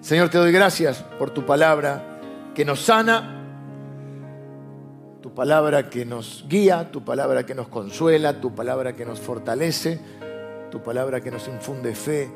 Señor, 0.00 0.28
te 0.30 0.38
doy 0.38 0.52
gracias 0.52 1.02
por 1.18 1.30
tu 1.30 1.44
palabra 1.44 2.20
que 2.54 2.64
nos 2.64 2.80
sana, 2.80 3.37
tu 5.20 5.34
palabra 5.34 5.90
que 5.90 6.04
nos 6.04 6.44
guía, 6.48 6.90
tu 6.92 7.04
palabra 7.04 7.44
que 7.44 7.54
nos 7.54 7.68
consuela, 7.68 8.40
tu 8.40 8.54
palabra 8.54 8.94
que 8.94 9.04
nos 9.04 9.18
fortalece, 9.18 9.98
tu 10.70 10.80
palabra 10.80 11.20
que 11.20 11.30
nos 11.30 11.48
infunde 11.48 11.94
fe 11.94 12.30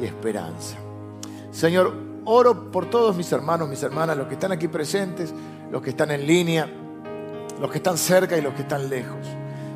y 0.00 0.04
esperanza. 0.04 0.76
Señor, 1.50 1.94
oro 2.26 2.70
por 2.70 2.90
todos 2.90 3.16
mis 3.16 3.30
hermanos, 3.32 3.68
mis 3.68 3.82
hermanas, 3.82 4.18
los 4.18 4.26
que 4.26 4.34
están 4.34 4.52
aquí 4.52 4.68
presentes, 4.68 5.32
los 5.70 5.80
que 5.80 5.90
están 5.90 6.10
en 6.10 6.26
línea, 6.26 6.68
los 7.58 7.70
que 7.70 7.78
están 7.78 7.96
cerca 7.96 8.36
y 8.36 8.42
los 8.42 8.52
que 8.52 8.62
están 8.62 8.90
lejos. 8.90 9.26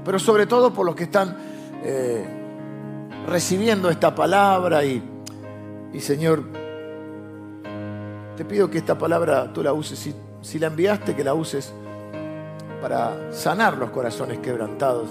Pero 0.05 0.19
sobre 0.19 0.47
todo 0.47 0.73
por 0.73 0.85
los 0.85 0.95
que 0.95 1.05
están 1.05 1.35
eh, 1.83 2.27
recibiendo 3.27 3.89
esta 3.89 4.15
palabra 4.15 4.85
y, 4.85 5.03
y 5.95 6.01
Señor, 6.01 6.43
te 8.37 8.45
pido 8.45 8.69
que 8.69 8.79
esta 8.79 8.99
palabra 8.99 9.51
tú 9.53 9.63
la 9.63 9.73
uses, 9.73 9.99
si, 9.99 10.15
si 10.43 10.59
la 10.59 10.67
enviaste, 10.67 11.17
que 11.17 11.25
la 11.25 11.33
uses 11.33 11.73
para 12.81 13.33
sanar 13.33 13.77
los 13.77 13.91
corazones 13.91 14.39
quebrantados, 14.39 15.11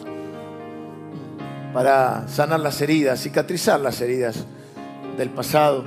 para 1.73 2.27
sanar 2.27 2.59
las 2.59 2.81
heridas, 2.81 3.21
cicatrizar 3.21 3.79
las 3.79 3.99
heridas 4.01 4.45
del 5.17 5.29
pasado, 5.29 5.83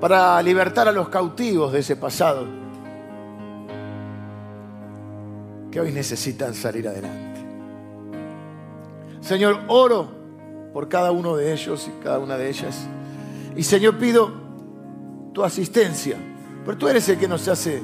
para 0.00 0.42
libertar 0.42 0.88
a 0.88 0.92
los 0.92 1.08
cautivos 1.08 1.72
de 1.72 1.80
ese 1.80 1.96
pasado 1.96 2.46
que 5.70 5.80
hoy 5.80 5.92
necesitan 5.92 6.54
salir 6.54 6.88
adelante. 6.88 7.40
Señor, 9.20 9.60
oro 9.68 10.08
por 10.72 10.88
cada 10.88 11.10
uno 11.10 11.36
de 11.36 11.52
ellos 11.52 11.88
y 11.88 12.02
cada 12.02 12.18
una 12.18 12.36
de 12.36 12.48
ellas. 12.48 12.86
Y 13.56 13.62
Señor, 13.62 13.98
pido 13.98 14.30
tu 15.32 15.42
asistencia 15.42 16.16
pero 16.66 16.76
tú 16.76 16.88
eres 16.88 17.08
el 17.08 17.16
que 17.16 17.28
nos 17.28 17.46
hace 17.46 17.80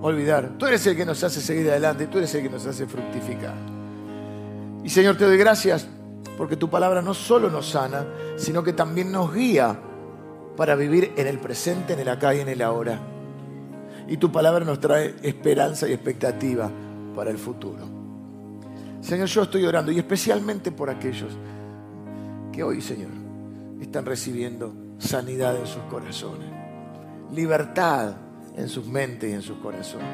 olvidar, 0.00 0.56
tú 0.58 0.66
eres 0.66 0.86
el 0.86 0.96
que 0.96 1.04
nos 1.04 1.22
hace 1.24 1.40
seguir 1.40 1.70
adelante, 1.70 2.06
tú 2.06 2.18
eres 2.18 2.34
el 2.34 2.42
que 2.42 2.50
nos 2.50 2.66
hace 2.66 2.86
fructificar. 2.86 3.54
Y 4.84 4.88
Señor, 4.88 5.16
te 5.16 5.24
doy 5.24 5.36
gracias 5.36 5.86
porque 6.36 6.56
tu 6.56 6.70
palabra 6.70 7.02
no 7.02 7.14
solo 7.14 7.50
nos 7.50 7.70
sana, 7.70 8.06
sino 8.36 8.62
que 8.62 8.72
también 8.72 9.10
nos 9.10 9.34
guía 9.34 9.76
para 10.56 10.74
vivir 10.74 11.12
en 11.16 11.26
el 11.26 11.38
presente, 11.38 11.94
en 11.94 12.00
el 12.00 12.08
acá 12.08 12.34
y 12.34 12.40
en 12.40 12.48
el 12.48 12.62
ahora. 12.62 12.98
Y 14.06 14.16
tu 14.16 14.32
palabra 14.32 14.64
nos 14.64 14.80
trae 14.80 15.16
esperanza 15.22 15.88
y 15.88 15.92
expectativa 15.92 16.70
para 17.14 17.30
el 17.30 17.38
futuro. 17.38 17.84
Señor, 19.00 19.26
yo 19.26 19.42
estoy 19.42 19.64
orando 19.66 19.92
y 19.92 19.98
especialmente 19.98 20.72
por 20.72 20.90
aquellos 20.90 21.36
que 22.52 22.62
hoy, 22.62 22.80
Señor, 22.80 23.10
están 23.80 24.06
recibiendo 24.06 24.72
sanidad 24.98 25.56
en 25.56 25.66
sus 25.66 25.82
corazones 25.84 26.58
libertad 27.32 28.14
en 28.58 28.68
sus 28.68 28.86
mentes 28.86 29.30
y 29.30 29.34
en 29.34 29.42
sus 29.42 29.58
corazones. 29.58 30.08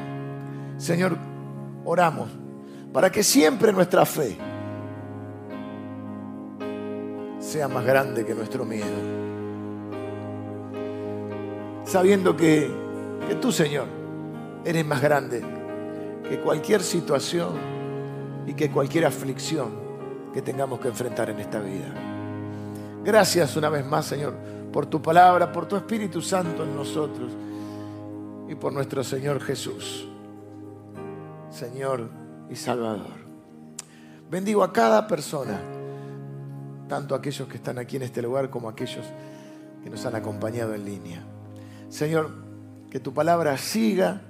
Señor, 0.77 1.17
oramos 1.85 2.31
para 2.93 3.11
que 3.11 3.23
siempre 3.23 3.73
nuestra 3.73 4.05
fe 4.05 4.37
sea 7.39 7.69
más 7.69 7.85
grande 7.85 8.25
que 8.25 8.35
nuestro 8.35 8.65
miedo. 8.65 8.85
Sabiendo 11.85 12.37
que, 12.37 12.71
que 13.29 13.35
tú, 13.37 13.51
Señor, 13.51 13.87
eres 14.65 14.85
más 14.85 15.01
grande 15.01 15.43
que 16.29 16.39
cualquier 16.41 16.83
situación 16.83 17.53
y 18.47 18.55
que 18.55 18.71
cualquier 18.71 19.07
aflicción 19.07 19.85
que 20.33 20.43
tengamos 20.43 20.81
que 20.81 20.89
enfrentar 20.89 21.31
en 21.31 21.41
esta 21.41 21.61
vida. 21.61 21.93
Gracias 23.05 23.57
una 23.57 23.69
vez 23.69 23.87
más, 23.87 24.07
Señor, 24.07 24.35
por 24.73 24.87
tu 24.87 25.01
palabra, 25.01 25.53
por 25.53 25.67
tu 25.67 25.77
Espíritu 25.77 26.21
Santo 26.21 26.65
en 26.65 26.75
nosotros 26.75 27.33
y 28.55 28.57
por 28.57 28.73
nuestro 28.73 29.03
Señor 29.03 29.41
Jesús, 29.41 30.07
Señor 31.51 32.09
y 32.49 32.55
Salvador. 32.55 33.25
Bendigo 34.31 34.63
a 34.63 34.73
cada 34.73 35.09
persona, 35.09 35.61
tanto 36.89 37.17
aquellos 37.17 37.49
que 37.49 37.57
están 37.57 37.79
aquí 37.79 37.97
en 37.97 38.03
este 38.03 38.23
lugar 38.23 38.51
como 38.51 38.69
aquellos 38.69 39.05
que 39.83 39.91
nos 39.91 40.07
han 40.07 40.15
acompañado 40.15 40.73
en 40.73 40.85
línea. 40.85 41.25
Señor, 41.89 42.31
que 42.91 43.01
tu 43.01 43.13
palabra 43.13 43.59
siga 43.59 44.21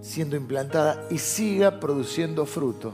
siendo 0.00 0.34
implantada 0.34 1.06
y 1.08 1.18
siga 1.18 1.78
produciendo 1.78 2.46
fruto. 2.46 2.92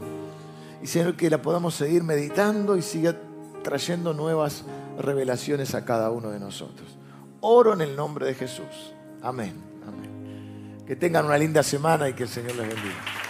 Y 0.82 0.86
Señor, 0.86 1.16
que 1.16 1.30
la 1.30 1.40
podamos 1.40 1.74
seguir 1.74 2.02
meditando 2.02 2.76
y 2.76 2.82
siga 2.82 3.16
trayendo 3.62 4.12
nuevas 4.12 4.64
revelaciones 4.98 5.74
a 5.74 5.86
cada 5.86 6.10
uno 6.10 6.30
de 6.30 6.40
nosotros. 6.40 6.98
Oro 7.40 7.72
en 7.72 7.80
el 7.80 7.96
nombre 7.96 8.26
de 8.26 8.34
Jesús. 8.34 8.92
Amén. 9.22 9.54
Amén. 9.86 10.84
Que 10.86 10.96
tengan 10.96 11.26
una 11.26 11.38
linda 11.38 11.62
semana 11.62 12.08
y 12.08 12.14
que 12.14 12.24
el 12.24 12.28
Señor 12.28 12.56
les 12.56 12.68
bendiga. 12.68 13.21